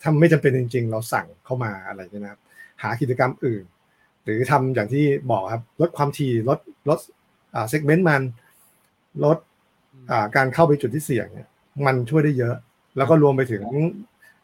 [0.00, 2.40] ถ้าไม่จำเป็นจริง ๆ เราสั่งเข้ามาอะไรอย่างเงี้ยนะครับ
[2.82, 3.64] หากิจกรรมอื่น
[4.24, 6.58] หรือทำอย่างที่บอกครับลดความถี่ลด
[6.88, 6.98] ลด
[7.54, 8.22] อ่าเซกเมนต์มัน
[9.24, 9.38] ลด
[10.10, 11.48] อ่าการเข้าไปจุดที่เสี่ยงเนี่ย
[11.86, 12.54] มันช่วยได้เยอะ
[12.96, 13.64] แล้วก็รวมไปถึง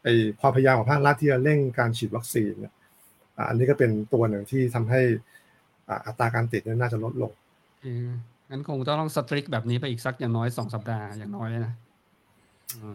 [0.02, 0.08] ไอ
[0.40, 2.74] ความพยายามของภาครัฐที่จะเร่งการฉีดวัคซีนเนี่ย
[3.36, 5.00] อ่าอันนี้ก็เป็นตัวหนึ่งที่ทำให้
[5.88, 7.32] อ่าอัตราการติดเนี่ยน่าจะลดลง
[7.82, 8.08] เออ
[8.50, 11.91] งั้นคงต้องสตริกแบบนี้ไปอีกสักอย่างน้อยสองสัปดาห์อย่างน้อยเลยนะอืม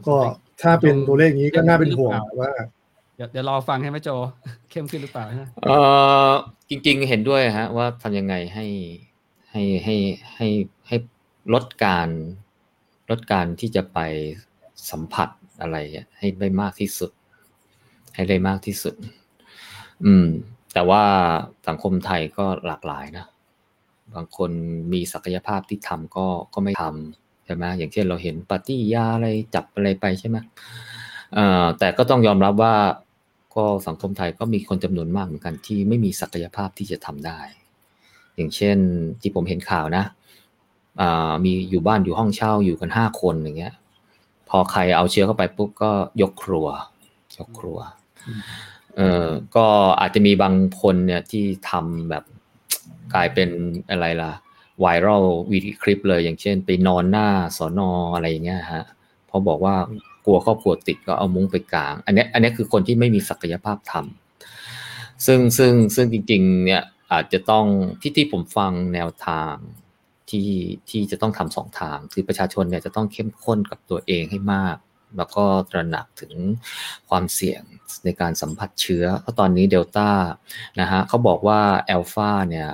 [0.07, 2.51] ก็ strict ถ้าเป็นตัวเลขนี้ก็น่าเป็นห่วงหรือเปล่าว่า
[3.15, 4.09] เดี๋ยวเดี๋ยวรอฟังให้ไหมโจ
[4.69, 5.69] เข้มขึ้นหรือเปล่าใช่ไหมเอ
[6.29, 6.31] อ
[6.69, 8.65] จริง ๆ เห็นด้วยฮะ ว่าทำยังไงให้
[9.51, 9.95] ให้ให้
[10.35, 10.47] ให้
[10.87, 10.95] ให้
[11.53, 12.09] ลดการ
[13.09, 13.99] ลดการที่จะไป
[14.89, 15.29] สัมผัส
[15.61, 17.11] อะไรอะให้ได้มากที่สุด
[18.15, 18.93] ให้ได้มากที่สุด
[20.05, 20.27] อืม
[20.73, 21.03] แต่ว่า
[21.67, 23.25] สังคมไทยก็หลากหลายนะ
[24.15, 24.51] บางคน
[24.93, 30.37] มีศักยภาพที่ทำก็ก็ไม่ทำ ใช่ไหมอย่างเช่นเราเห็นปาร์ตี้ยาอะไรจับอะไรไปใช่ไหม
[31.79, 32.75] แต่ก็ต้องยอมรับว่า
[33.55, 37.39] ก็สังคมไทยก็มีคนจำนวนมากเหมือนกันที่ไม่มีศักยภาพที่จะทำได้
[38.35, 38.77] อย่างเช่น
[39.21, 40.03] ที่ผมเห็นข่าวนะ
[41.45, 43.73] มีอยู่บ้านอยู่ห้องเช่าอยู่กันห้าคนอย่างเงี้ย
[44.49, 45.91] พอใครเอาเชื้อเข้าไปปุ๊บก็
[46.21, 46.67] ยกครัว
[47.37, 47.77] ยกครัว
[48.97, 49.65] เออก็
[49.99, 52.23] อาจจะมีบางคนเนี่ยที่ทำแบบ
[53.13, 53.49] กลายเป็น
[53.89, 54.31] อะไรล่ะ
[54.79, 57.27] ไวรัลวีดีคลิปเลย อย่างเช่น ไปนอนหน้า
[57.57, 58.83] สอนออะไรอย่างเงี้ยฮะ
[59.29, 59.75] พอบอกว่า
[60.25, 67.65] กลัวครอบครัวติดก็เอามุ้งไปกลาง อันนี้อันนี้คือคนที่ไม่มีศักยภาพทำซึ่งซึ่งซึ่งจริง ๆ เนี่ยอาจจะต้อง
[68.01, 69.53] ที่ที่ผมฟังแนวทาง
[70.29, 70.49] ที่
[70.89, 74.77] ที่จะต้องทำสองทาง คือประชาชนเนี่ยจะต้องเข้มข้นกับตัวเองให้มาก
[75.17, 76.33] แล้วก็ตระหนักถึง
[77.09, 77.61] ความเสี่ยง
[78.05, 80.09] ในการสัมผัสเชื้อ เพราะตอนนี้เดลต้า
[80.79, 82.67] นะฮะเขาบอกว่าแอลฟาเนี่ย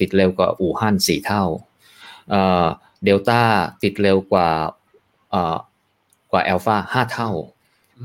[0.00, 1.44] ติดเร็วกว่าอู่ฮั่นสี่เท่า
[3.04, 3.40] เดลต้า
[3.82, 4.48] ติดเร็วกว่า
[6.32, 7.30] กว่าแอลฟาห้าเท่า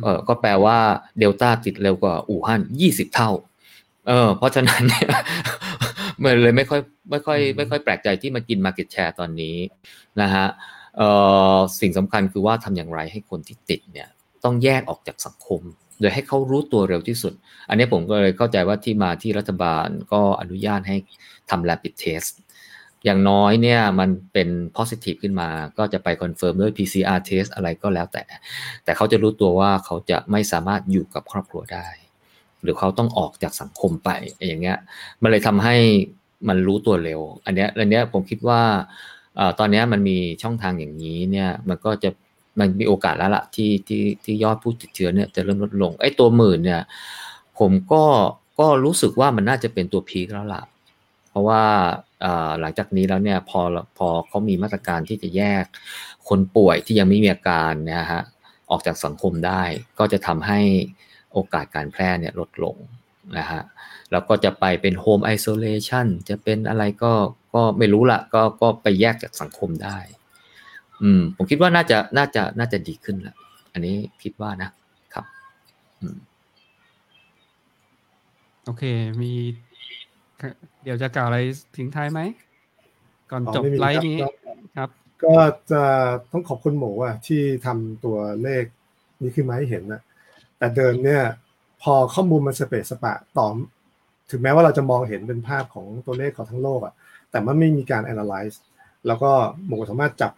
[0.03, 0.77] เออก็แปลว่า
[1.19, 3.31] เดลต้าติดเร็วกว่าอู่ฮั่นยี่สิบเท่า
[4.07, 5.09] เออ เพราะฉะนั้นเนี่ย
[6.23, 9.55] มันเลยไม่ค่อยไม่ค่อยไม่ค่อยแปลกใจที่มากินมาเก็ตแชร์ตอนนี้
[10.21, 10.80] นะฮะเอ่อ
[11.79, 14.09] สิ่งสำคัญคือว่าทำอย่างไรให้คนที่ติดเนี่ย
[14.43, 15.61] ต้องแยกออกจากสังคม
[15.99, 17.33] โดยให้เขารู้ตัวเร็วที่สุด
[17.69, 20.97] อันนี้ผมก็เลยเข้าใจว่าที่มาที่รัฐบาลก็อนุญาตให้
[21.49, 22.31] ทำ rapid test
[23.05, 28.23] อย่างน้อยเนี่ยมันเป็น positive ขึ้นมา ก็จะไป confirm ด้วย PCR test อะไรก็แล้วแต่
[28.83, 31.87] แต่เขาจะรู้ตัวว่าเขาจะไม่สามารถอยู่กับครอบครัวได้
[32.61, 34.09] หรือเขาต้องออกจากสังคมไป
[34.47, 34.77] อย่างเงี้ย
[35.21, 35.75] มันเลยทำให้
[36.47, 38.61] มันรู้ตัวเร็ว อันเนี้ยอันเนี้ยผมคิดว่า
[39.59, 42.09] ตอนนี้มันมีช่องทางอย่างนี้เนี่ย มันก็จะ
[42.59, 46.81] มันมีโอกาสแล้วล่ะที่ที่ที่ยอดผู้ติดเชื้อเนี่ยจะเริ่มลดลงไอ้ตัวหมื่นเนี่ย
[47.59, 48.03] ผมก็
[48.59, 50.63] ก็รู้สึกว่ามันน่าจะเป็นตัวพีคแล้วล่ะ
[51.29, 51.63] เพราะว่า
[52.59, 53.61] หลังจากนี้แล้วเนี่ยพอ
[53.97, 55.65] พอเขามีมาตรการที่จะแยก
[56.29, 58.21] คนป่วยที่ยังไม่มีอาการนะฮะ
[58.71, 59.63] ออกจากสังคมได้
[59.99, 60.59] ก็จะทำให้
[61.33, 62.75] โอกาสการแพร่เนี่ยลดลง
[63.37, 63.61] นะฮะ
[64.11, 67.13] แล้วก็จะไปเป็นโฮมไอโซเลชันจะเป็นอะไรก็
[67.53, 69.97] ก็ไม่รู้ละก็ก็ไปแยกจากสังคมได้
[71.01, 73.35] อืม ผมคิดว่าน่าจะน่าจะน่าจะดีขึ้นละ
[73.73, 74.69] อันนี้คิดว่านะ
[75.13, 75.25] ครับ
[75.99, 76.17] อืม
[78.65, 78.83] โอเค
[79.21, 79.31] มี
[80.83, 81.39] เดี๋ยวจะกล่าวอะไร
[81.77, 82.19] ทิ้งท้ายไหม
[83.31, 84.17] ก่อนจบไลฟ์นี้
[84.77, 84.89] ครับ
[85.23, 85.35] ก็
[85.71, 85.83] จะ
[86.31, 88.63] ต้องขอบคุณหมูอะ ที่ทำตัวเลข
[89.21, 90.01] นี้ขึ้นมาให้เห็นนะ
[90.57, 91.23] แต่เดินเนี่ย
[91.81, 93.47] พอข้อมูลมันสเปซสปะต่อ
[94.31, 96.93] ถึงแม้ว่าเราจะมองเห็นเป็นภาพของตัวเลขของทั้งโลกอะ
[97.31, 98.55] แต่มันไม่มีการ analyze
[99.07, 99.31] แล้วก็
[99.67, 100.31] หมูสามารถจับ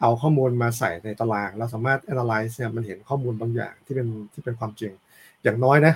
[0.00, 4.92] เอาข้อมูลมาใส่ในตาราง เราสามารถ analyze เนี่ยมันเห็นข้อมูลบางอย่างที่เป็นที่เป็นความจริง
[5.42, 5.94] อย่างน้อยนะ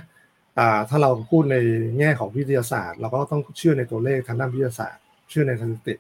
[0.89, 1.57] ถ้าเราพูดใน
[1.99, 5.95] แง่ของวิทยาศาสตร์ เราก็ต้องเชื่อในตัวเลขทางด้านวิทยาศาสตร์ เชื่อในสถิติ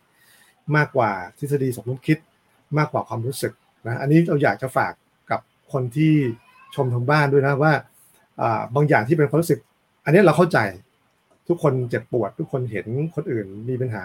[0.76, 2.18] มากกว่าทฤษฎีสมมติคิด
[2.78, 3.52] มากกว่าความรู้สึก
[3.86, 4.92] นะอันนี้เราอยากจะฝาก
[5.30, 5.40] กับ
[5.72, 6.12] คนที่
[6.74, 7.72] ชมทางบ้านด้วยนะว่า
[8.74, 9.60] บางอย่างที่เป็นความรู้สึก
[10.04, 10.58] อันนี้เราเข้าใจ
[11.48, 14.05] ทุกคนเจ็บปวด ทุกคนเห็นคนอื่นมีปัญหา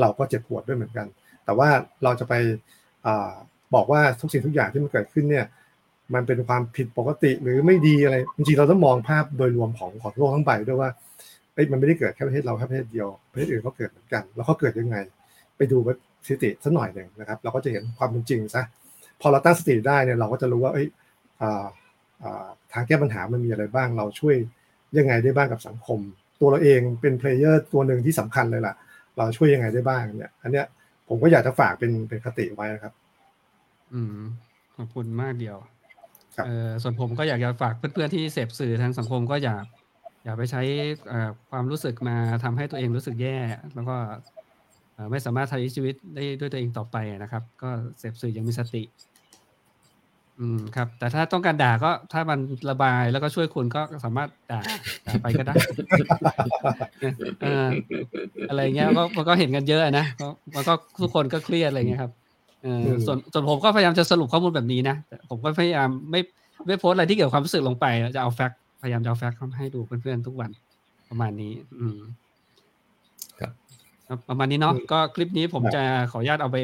[0.00, 1.06] เราก็เจ็บปวดด้วยเหมือนกัน
[1.44, 1.68] แต่ว่า
[2.04, 2.34] เราจะไป
[3.06, 3.08] อ
[3.74, 5.46] บอกว่าทุกสิ่งทุกอย่างที่มันเกิดขึ้นเนี่ย
[6.14, 10.90] มันเป็นความผิดปกติหรือไม่ดีอะไรจริงๆเราต้องมองภาพโดยรวมของของโลกทั้งใบด้วยว่า
[11.54, 14.96] เอ้ยมันไม่ได้เกิดแค่ประเทศเราแค่ประเทศเดียวประเทศอื่นก็เกิดเหมือนกัน แล้วเขาเกิดยังไง
[15.56, 15.76] ไปดู
[16.26, 18.62] สถิติสักหน่อยหนึ่งนะครับ เราก็จะเห็นความเป็นจริงซะ
[19.20, 20.86] พอเราตั้งสติได้เนี่ยเราก็จะรู้ว่าเอ้ย
[22.72, 24.36] ทางแก้ปัญหามันมีอะไรบ้าง เราช่วย
[24.98, 26.00] ยังไงได้บ้างกับสังคม
[26.40, 28.74] ตัวเราเองเป็นเพลเยอร์ตัวหนึ่งที่สำคัญเลยล่ะ
[29.16, 30.66] เราช่วยยังไงได้บ้างเนี่ย อันเนี้ย
[31.08, 32.92] ผมก็อยากจะฝากเป็นเป็นคติไว้นะครับ
[33.94, 34.18] อืม
[34.76, 35.56] ขอบคุณมากเดียว
[36.46, 39.56] เออส่วนผมก็อยากจะฝากเพื่อนๆที่เสพสื่อทางสังคมก็อย่า
[40.24, 40.62] อย่าไปใช้
[41.50, 43.38] ความรู้สึกมาทำให้ตัวเองรู้สึกแย่
[43.74, 43.96] แล้วก็
[45.10, 48.82] ไม่สามารถใช้ชีวิตได้ด้วยตัวเองต่อไปนะครับ ก็เสพสื่อยังมีสติ
[50.40, 52.38] อืมครับ แต่ถ้าต้องการด่าก็ถ้ามัน
[52.70, 54.60] ระบายแล้วก็ช่วยคุณก็สามารถด่า
[55.06, 55.54] ด่าไปก็ได้
[57.42, 57.66] เออ
[58.48, 60.06] อะไรเงี้ยก็มันก็เห็นกันเยอะนะ
[60.54, 62.12] มันก็ทุกคนก็เครียดอะไรเงี้ยครับ
[62.62, 64.96] เออส่วนส่วนผมก็พยายามจะสรุปข้อมูลแบบนี้นะ
[65.30, 66.20] ผมก็พยายามไม่
[66.66, 67.86] ไม่โพสอะไรที่เกี่ยวกับความรู้สึกลงไป
[68.16, 70.50] จะเอาแฟกต์พยายามจะเอาแฟกต์ให้ดูเพื่อนๆทุกวัน
[71.10, 71.98] ประมาณนี้ อืม
[73.40, 73.52] ครับ
[74.28, 76.56] ประมาณนี้เนาะก็คลิปนี้ผมจะขออนุญาตเอาไป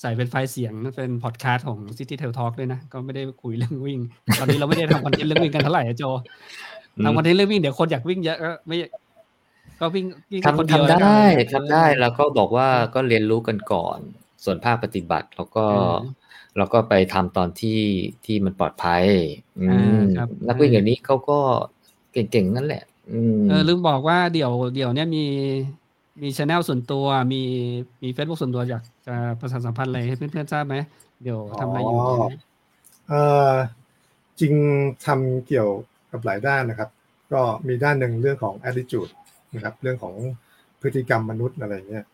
[0.00, 3.98] ใส่เป็นไฟล์เสียงเป็นพอดคาสต์ของ City Tail Talk ด้วยนะ ก็ไม่ได้คุยเรื่องวิ่ง
[4.38, 6.04] ตอนนี้เราไม่ได้ทำคอนเทนต์เรื่องวิ่งกันเท่าไหร่โจ
[7.04, 8.76] ทำคอนเทนต์เรื่องวิ่งเดี๋ยวคนอยากวิ่งเยอะก็ไม่
[9.80, 10.04] ก็วิ่ง
[10.46, 11.20] ทำทำได้
[11.54, 13.98] ทำได้แล้วก็บอกว่าก็เรียนรู้กันก่อน
[14.44, 15.64] ส่วนภาคปฏิบัติแล้วก็
[16.56, 17.80] เราก็ไปทำตอนที่
[18.24, 19.04] ที่มันปลอดภัย
[20.48, 21.38] นักวิ่งอย่างนี้เขาก็
[22.12, 22.82] เก่งๆนั่นแหละ
[23.48, 25.24] เออลืมบอกว่าเดี๋ยวเดี๋ยวเนี้ยมี
[26.22, 27.42] มีช anel ส่วนตัวมี
[28.02, 30.76] มีเฟซบุ๊กส่วนตัวอยากจะประชาสัมพันธ์อะไรให้เพื่อนๆทราบไหม
[31.22, 31.98] เดี๋ยวทำอะไรอยู่
[33.08, 33.14] เอ
[33.50, 33.52] อ
[34.40, 34.54] จริง
[35.06, 35.68] ทำเกี่ยว
[36.10, 36.90] กับหลายด้านนะครับ
[37.32, 39.10] ก็มีด้านหนึ่งเรื่องของ attitude
[39.54, 40.14] นะครับ เรื่องของ
[40.80, 42.04] พฤติกรรมมนุษย์อะไรเงี้ย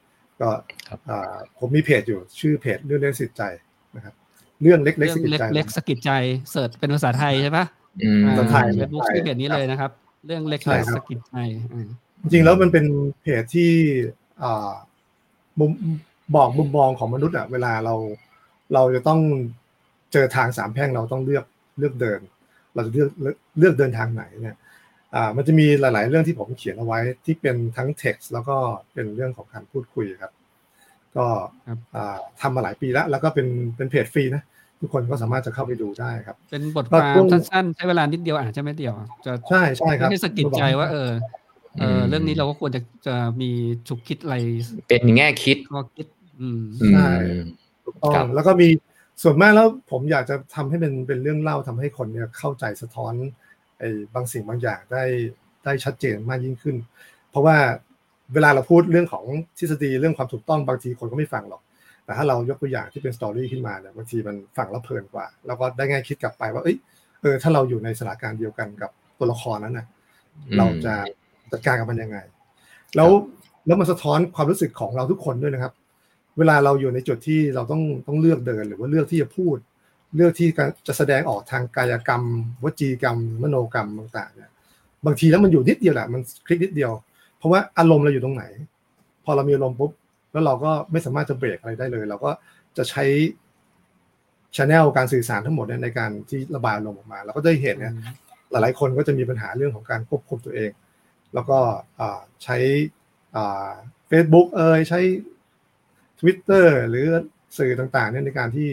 [0.40, 0.48] ก็
[0.89, 3.43] ครับอ่าผมมีเพจอยู่ชื่อเพจเรื่องเล็กสิทธิ์ใจ
[3.97, 4.14] นะครับ
[4.62, 6.10] เรื่องเล็กเรื่เล็กองสิทธิ์ใจเล็กๆสะกิดใจ
[6.51, 7.64] เสิร์ชเป็นภาษาไทยใช่ปะ
[8.02, 9.90] อืมภาษาไทยเฟซบุ๊กชื่อเพจนี้เลยนะครับ
[10.26, 11.36] เรื่องเล็กใช่ครับๆสะกิดใจ
[11.72, 11.89] อืม
[12.24, 12.84] จริงๆแล้วมันเป็น
[13.22, 13.72] เพจที่
[14.42, 14.72] อ่า
[15.60, 15.70] มุม
[16.36, 17.94] บอกมุมมองของมนุษย์อะเวลาเรา
[18.74, 19.20] เราจะต้อง
[20.12, 21.44] เจอทางสามแพร่งเราต้องเลือก
[21.78, 22.20] เลือกเดิน
[22.74, 24.56] เราจะเลือกเลือกเลือกเดินทางไหนเนี่ย
[25.14, 28.56] อ่ามันจะมีหลาย ๆ เรื่องที่ผมเขียนเอาไว้ที่เป็นทั้ง text แล้วก็
[28.92, 30.32] เป็นเรื่องของการพูดคุยครับ
[31.16, 31.26] ก็
[31.94, 33.46] อ่าทำมาหลายปีแล้วแล้วก็เป็น
[33.76, 34.42] เป็นเพจฟรีนะ
[34.80, 38.94] ทุกคนก็สามารถจะเข้าไปดูได้ครับ เป็นบทคก็วามช่วงสั้นๆ ใช้เวลานิดเดียวอ่านใช่ไหมเดียว
[39.26, 41.10] จะใช่ใช่ครับให้สะกิดใจว่าเออ
[41.78, 43.51] เออเรื่องนี้เราก็ควรจะจะมี
[43.88, 44.36] ฉุกคิดอะไร
[44.88, 46.06] เป็นแง่คิดข้อคิด
[46.40, 47.09] อืมอืมใช่
[47.84, 48.68] ถูกต้อครังบแล้วก็มี
[49.22, 53.12] ส่วนมากแล้วผมอยากจะทำให้เป็นเป็นเรื่องเล่าทำให้คนเนี่ยเข้าใจสะท้อน
[53.78, 55.05] ไอ้บางสิ่งบางอย่างได้
[55.64, 56.76] ได้ชัดเจนมากยิ่งขึ้น
[57.30, 57.56] เพราะว่า
[58.34, 59.24] เวลาเราพูดเรื่องของ
[59.59, 61.62] ทฤษฎีเรื่องความถูกต้องบางทีคนก็ไม่ฟังหรอก
[62.05, 66.76] แต่ถ้าเรายกตัวอย่างที่เป็นสตอรี่ขึ้นมาเนี่ยบางทีมันฟังแล้วเพลินกว่า แล้วก็ได้ง่ายคิดกลับไปว่าเอ้ย
[67.20, 69.86] เออถ้าเราอยู่ในสถานการณ์เดียวกันกับตัวละครนั้นนะ
[70.34, 70.94] อืมเราจะ
[71.53, 72.19] จัดการกับมันยังไง
[72.97, 73.11] แล้ว
[73.66, 75.73] แล้วมันสะท้อนความรู้สึกของเราทุกคนด้วยนะครับ
[76.39, 79.57] เวลาเราอยู่ในจุดที่เราต้องต้องเลือกเดินหรือว่าเลือกที่จะพูด
[80.16, 80.49] เลือกที่
[80.87, 82.23] จะแสดงออกทางกายกรรม
[82.65, 84.51] วจีกรรม มโนกรรมต่างๆเนี่ย
[85.07, 86.93] บางทีแล้วมันอยู่นิดเดียวแหละมันคลิกนิดเดียว
[87.39, 88.45] เพราะว่าอารมณ์เราอยู่ตรงไหน
[89.25, 89.91] พอเรามีอารมณ์ปุ๊บ
[90.33, 92.31] แล้วเราก็ไม่สามารถจะเบรกอะไรได้เลย เราก็
[92.77, 93.05] จะใช้
[94.56, 97.95] channel การสื่อสารทั้งหมดเนี่ยในการที่ระบายอารมณ์ออกมา เราก็ได้เห็นเนี่ย
[98.51, 100.71] หลายๆคนก็จะมีปัญหาเรื่องของการควบคุมตัวเอง
[101.35, 101.59] แล้วก็
[102.44, 102.56] ใช้
[104.09, 105.01] เฟซบุ๊กเอยใช้
[106.20, 107.06] Twitter หรือ
[107.59, 108.69] สื่อต่างๆเนี่ยในการที่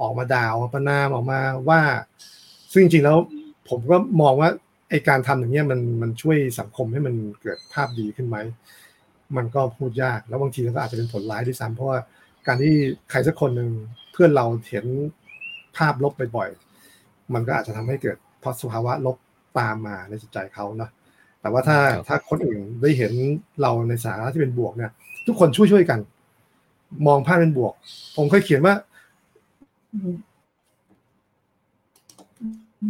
[0.00, 1.80] ออกมาด่าออกมาประนามออกมาว่า
[2.72, 3.18] ซึ่งจริงๆแล้ว
[3.68, 4.50] ผมก็มองว่า
[4.90, 8.36] ไอการทำอย่างเงี้ยมันมันช่วยสังคมให้มันเกิดภาพดีขึ้นไหม
[9.36, 11.98] มันก็พูดยาก แล้วบางทีมันก็อาจจะเป็นผลร้ายด้วยซ้ำเพราะว่า
[12.46, 12.74] การที่
[13.10, 13.70] ใครสักคนหนึ่ง
[14.12, 14.86] เพื่อนเราเห็น
[15.76, 19.16] ภาพลบบ่อยๆมันก็อาจจะทำให้เกิดพอสภาวะลบ
[19.58, 20.90] ตามมาในจิตใจเขาเนาะ
[21.44, 23.12] แต่ว่าถ้าครับถ้าคนอื่นได้เห็น
[23.62, 24.90] เราในสถานะที่เป็นบวกเนี่ย
[25.26, 25.98] ทุกคนช่วยช่วยๆกัน
[27.06, 27.72] มองภาพเป็นบวก
[28.16, 28.74] ผมเคยเขียนว่า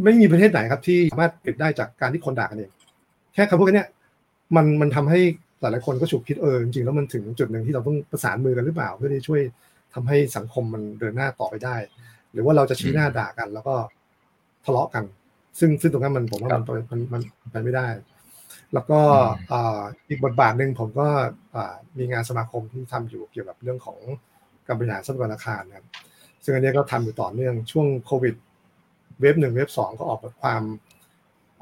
[0.05, 2.70] ไม่มีประเทศไหนครับที่สามารถเปลี่ยนได้จากการที่คนด่ากันเอง
[3.35, 3.89] แค่คำพูดแค่เนี้ย
[4.56, 5.20] มันมันทำให้
[5.60, 9.40] หลายๆคนก็ฉุกคิดเออจริงๆแล้วมันถึงจุดหนึ่งที่เราต้องประสานมือกันหรือเปล่า เพื่อที่ช่วย
[9.94, 11.76] ทำให้สังคมมันเดินหน้าต่อไปได้
[12.32, 13.74] หรือว่าเราจะชี้หน้าด่ากัน แล้วก็
[14.64, 15.05] ทะเลาะกัน
[15.59, 17.86] ซึ่งซึ่งตรงนั้นมันผมว่ามันมันมันมันไปไม่ได้
[18.74, 21.09] แล้วก็อืมอ่าอีกบทบาทหนึ่งผมก็
[21.55, 23.98] อ่ามีงานสมาคมที่ทำอยู่เกี่ยวกับเรื่องของ
[24.66, 25.86] การบริหารทรัพยากรอาคารนะครับ
[26.44, 28.34] ซึ่งอันนี้ก็ทำอยู่ต่อเนื่องช่วงโควิด
[29.20, 30.62] เว็บหนึ่งเว็บสองก็ออกบทความ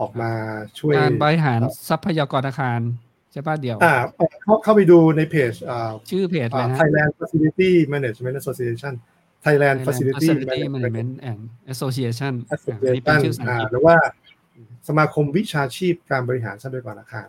[0.00, 0.30] ออกมา
[0.78, 2.80] ช่วยการบริหารทรัพยากรอาคาร
[3.32, 3.94] ใช่ป่ะเดียวอ่า
[4.42, 8.92] เข้าเข้าไปดูในเพจอ่าชื่อเพจอะไรนะ Thailand Facility Management Association
[9.46, 11.40] Thailand Facility Facility Management Management and
[11.74, 13.96] Association อะอันนี้เป็น Association ชื่อภาษาอัอ่างกฤษหรือว่า
[14.88, 17.28] สมาคมวิชาชีพการบริหารทรัพยากรอาคาร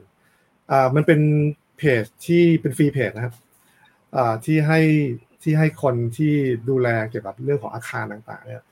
[0.71, 1.19] อ่ามันเป็น
[1.77, 3.35] เพจที่เป็น free page นะครับ
[4.15, 4.81] อ่าที่ให้
[5.43, 6.33] ที่ให้คนที่
[6.69, 8.63] ดูแลเกี่ยวกับเรื่องของอาคารต่างๆเนี่ย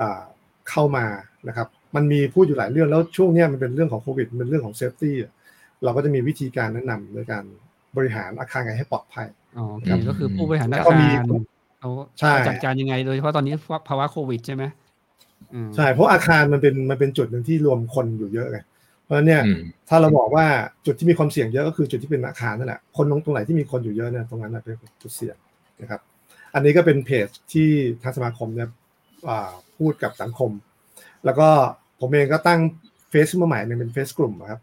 [0.00, 0.22] อ่า
[0.70, 1.06] เข้ามา
[1.48, 5.16] นะครับ มันมีพูดอยู่หลายเรื่องแล้วช่วงเนี้ยมันเป็นเรื่องของโควิดมันเป็นเรื่องของ safety
[5.84, 7.44] เราก็จะมีวิธีการแนะนำในการ
[7.96, 9.26] บริหารอาคารไงให้ปลอดภัย
[9.56, 11.08] อ๋อโอเคครับก็คือผู้บริหารอาคารก็มี
[11.80, 13.54] เขาใช่จัดการยังไงโดยเฉพาะตอนนี้
[13.88, 14.85] ภาวะโควิดใช่ไหมอืม
[15.76, 18.58] ใช่เพราะอาคารมันเป็นมันเป็นจุดหนึ่งที่รวมคนอยู่เยอะไง
[19.02, 20.46] เพราะฉะนั้นเนี่ยอืมถ้าเราบอกว่า
[20.86, 25.36] จุดที่มีความเสี่ยงเยอะก็คือจุดที่เป็นอาคารนั่นแหละคนตรงตรงไหนที่มีคนอยู่เยอะเนี่ยตรงนั้นนะเป็นจุดเสี่ยง
[25.80, 26.00] นะครับ
[26.54, 27.68] อันนี้ก็เป็นเพจที่
[28.02, 28.68] ทางสมาคมเนี่ย
[29.28, 30.50] อ่าพูดกับสังคม
[31.24, 31.48] แล้วก็
[32.00, 32.60] ผมเองก็ตั้ง
[33.10, 34.60] เฟซขึ้นมาใหม่หนึ่งเป็นเฟซกลุ่มนะครับ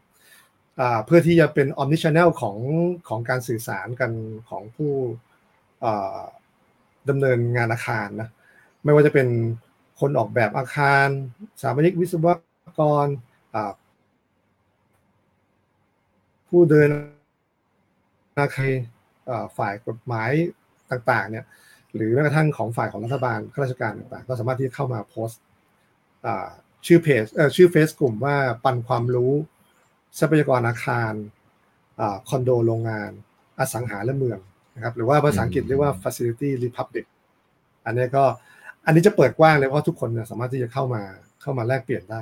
[0.79, 2.57] อ่าเพื่อที่จะเป็นออมนิชแนลของ
[3.07, 4.11] ของการสื่อสารกัน
[4.49, 4.91] ของผู้
[5.83, 6.19] อ่า
[7.09, 8.29] ดำเนินงานอาคารนะ
[8.83, 9.27] ไม่ว่าจะเป็น
[9.99, 11.07] คนออกแบบอาคาร
[11.59, 12.27] สถาปนิกวิศว
[12.79, 13.07] กร
[16.47, 16.89] ผู้เดิน
[18.39, 18.71] อาคาร
[19.57, 20.31] ฝ่ายกฎหมาย
[20.91, 21.45] ต่างๆเนี่ย
[21.95, 25.41] หรือแม้กระทั่งของฝ่ายของรัฐบาลข้าราชการต่างๆ ก็สามารถที่จะเข้ามาโพสต์
[26.85, 27.25] ชื่อเพจ
[27.55, 29.33] ชื่อเฟซกลุ่มว่าปันความรู้
[30.19, 31.13] ทรัพยากรอาคาร
[31.99, 33.11] อคอนโดโรงงาน
[33.59, 34.39] อสังหาและเมือง
[34.75, 37.05] นะครับหรือว่าภาษาอังกฤษเรียกว่า facility republic
[37.85, 38.23] อันนี้ก็
[38.85, 41.01] อันนี้จะเปิดกว้างเลยเพราะทุกคนเนี่ยสามารถที่จะเข้ามา
[41.41, 42.21] เข้ามาแลกเปลี่ยนได้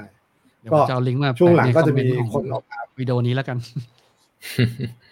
[0.61, 3.57] เดี๋ยวผมจะเอาลิงก์มาช่วงหลังแปก็ใจะมีอคนออกมาวิดีโอนี้แล้วกัน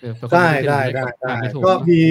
[0.01, 2.01] เออเผื่อคนได้ที่ได้ม่ได้อ่าได้นไม่ถูก็มี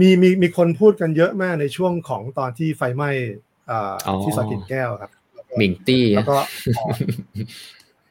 [0.00, 3.10] มีมีมีคนพูดกันเยอะมากในช่วงของตอนที่ไฟไหม้
[3.70, 5.10] อ่าอ๋อที่ซอยกิ่งแก้วครับ
[5.58, 6.36] หมิงตี้แล้วก็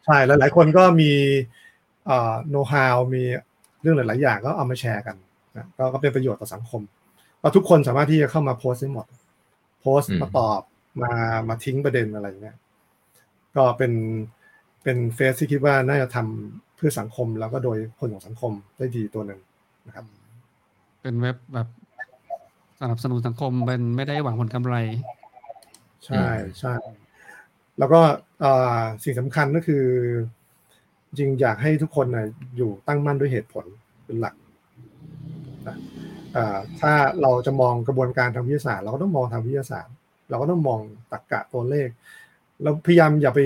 [0.06, 1.12] ใช่แล้วหลายคนก็มี
[2.10, 3.24] อ่าโน้ตฮาวมี
[3.82, 5.16] เรื่องหลาย ๆ อย่างก็เอามาแชร์กัน
[5.58, 6.82] นะก็ก็เป็นประโยชน์ต่อสังคม
[7.40, 9.06] เพราะทุกคนสามารถที่จะเข้ามาโพสต์ได้หมด
[9.84, 10.62] โพสต์อืมมาตอบ
[11.02, 11.12] มา
[11.50, 12.58] มาทิ้งประเด็นอะไรอย่างเงี้ย
[13.56, 13.94] ก็เป็น
[14.84, 19.40] เป็นเฟสที่คิดว่าน่าจะทำเพื่อสังคมแล้วก็โดยคนของสังคมได้ดีตัวหนึ่ง
[19.88, 20.06] นะครับ
[21.02, 21.68] เป็นเว็บแบบ
[22.80, 24.76] สนับสนุนสังคมเป็นไม่ได้หวังผลกำไร
[26.06, 26.26] ใช่
[26.60, 26.74] ใช่
[27.80, 28.00] แล้วก็
[28.40, 29.84] เอ่อสิ่งสำคัญก็คือ
[31.08, 32.28] จริงอยากให้ทุกคนนะ
[32.58, 33.66] อยู่ตั้งมั่นด้วยเหตุผล
[34.06, 34.56] เป็นหลักนะ
[35.64, 35.78] เอ่อ
[36.82, 39.94] ถ้าเราจะมองกระบวนการทางวิทยาศาสตร์ เราก็ต้องมองทางวิทยาศาสตร์
[40.30, 40.80] เราก็ต้องมอง
[41.12, 41.90] ตรรกะตัวเลข
[42.64, 43.40] เราพยายามอย่าไป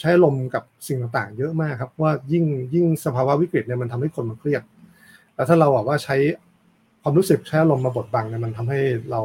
[0.00, 2.44] ใช้ลมณ์กับสิ่งต่างๆ เยอะมากครับว่ายิ่ง
[2.74, 4.62] ยิ่งสภาวะวิกฤตเนี่ยมันทำให้คนมันเครียด
[5.34, 6.16] แล้วถ้าเราบอกว่าใช้
[7.02, 8.80] ความรู้สึกใช้อารมณ์มาบดบังเนี่ยมันทำให้
[9.10, 9.20] เรา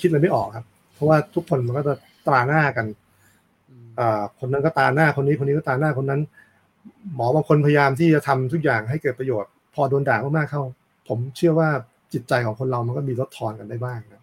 [0.00, 1.94] คิดอะไรไม่ออกครับ เพราะว่าทุกคนมันก็จะ
[2.26, 2.86] ตราหน้ากัน
[3.98, 6.20] อ่าคนนั้นก็ตาหน้าคนนี้คนนี้ก็ตาหน้าคนนั้น
[7.14, 10.62] หมอบางคนพยายามที่จะทำทุกอย่างให้เกิดประโยชน์ พอโดนด่ามากๆเข้า
[11.08, 11.70] ผมเชื่อว่า
[12.12, 14.22] จิตใจของคนเรามันก็มีลดทอนกันได้บ้างนะ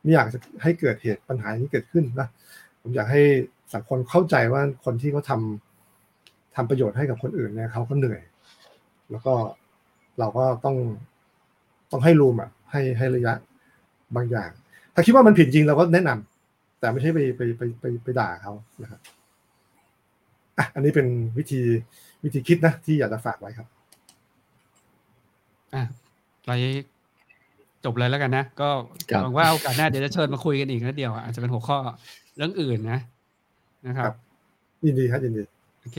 [0.00, 2.28] ไม่อยากจะให้เกิดเหตุปัญหานี้เกิดขึ้นนะ
[2.80, 3.22] ผมอยากให้
[3.74, 8.22] สังคมเข้าใจว่าคนที่เขาทำทำประโยชน์ให้กับคนอื่นเนี่ยเขาก็เหนื่อย
[9.10, 9.34] แล้วก็
[10.18, 10.76] เราก็ต้อง
[11.90, 13.32] ต้องให้รูมอะให้ให้ระยะ
[14.16, 14.50] บางอย่าง
[14.94, 18.52] ถ้าคิดว่ามันผิดจริงเราก็แนะนำแต่ไม่ใช่ไปไปไปไปไปด่าเขา
[18.82, 19.00] นะครับ
[20.58, 21.06] อะอันนี้เป็น
[21.38, 21.60] วิธี
[22.24, 23.68] วิธีคิดนะที่อยากจะฝากไว้ครับ
[25.74, 25.82] อะ
[26.46, 26.91] ไลฟ์
[27.84, 28.68] จบเลยแล้วกันนะ ก็
[29.10, 31.78] ครับหวังว่าโอกาสหน้าเดี๋ยวจะเชิญมาคุยกันอีกนะเดียวอาจจะเป็นหัวข้อ
[32.36, 33.00] เรื่องอื่นนะ
[33.86, 34.16] นะครับครับ
[34.86, 35.42] ยินดีครับยินดี
[35.80, 35.98] โอเค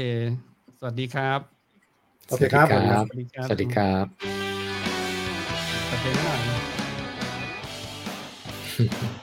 [0.79, 1.39] สวัสดีครับ
[2.27, 2.71] โอเคครับ ส
[3.11, 4.05] วัสดีครับ สวัสดีครับ
[5.89, 9.22] สวัสดีครับ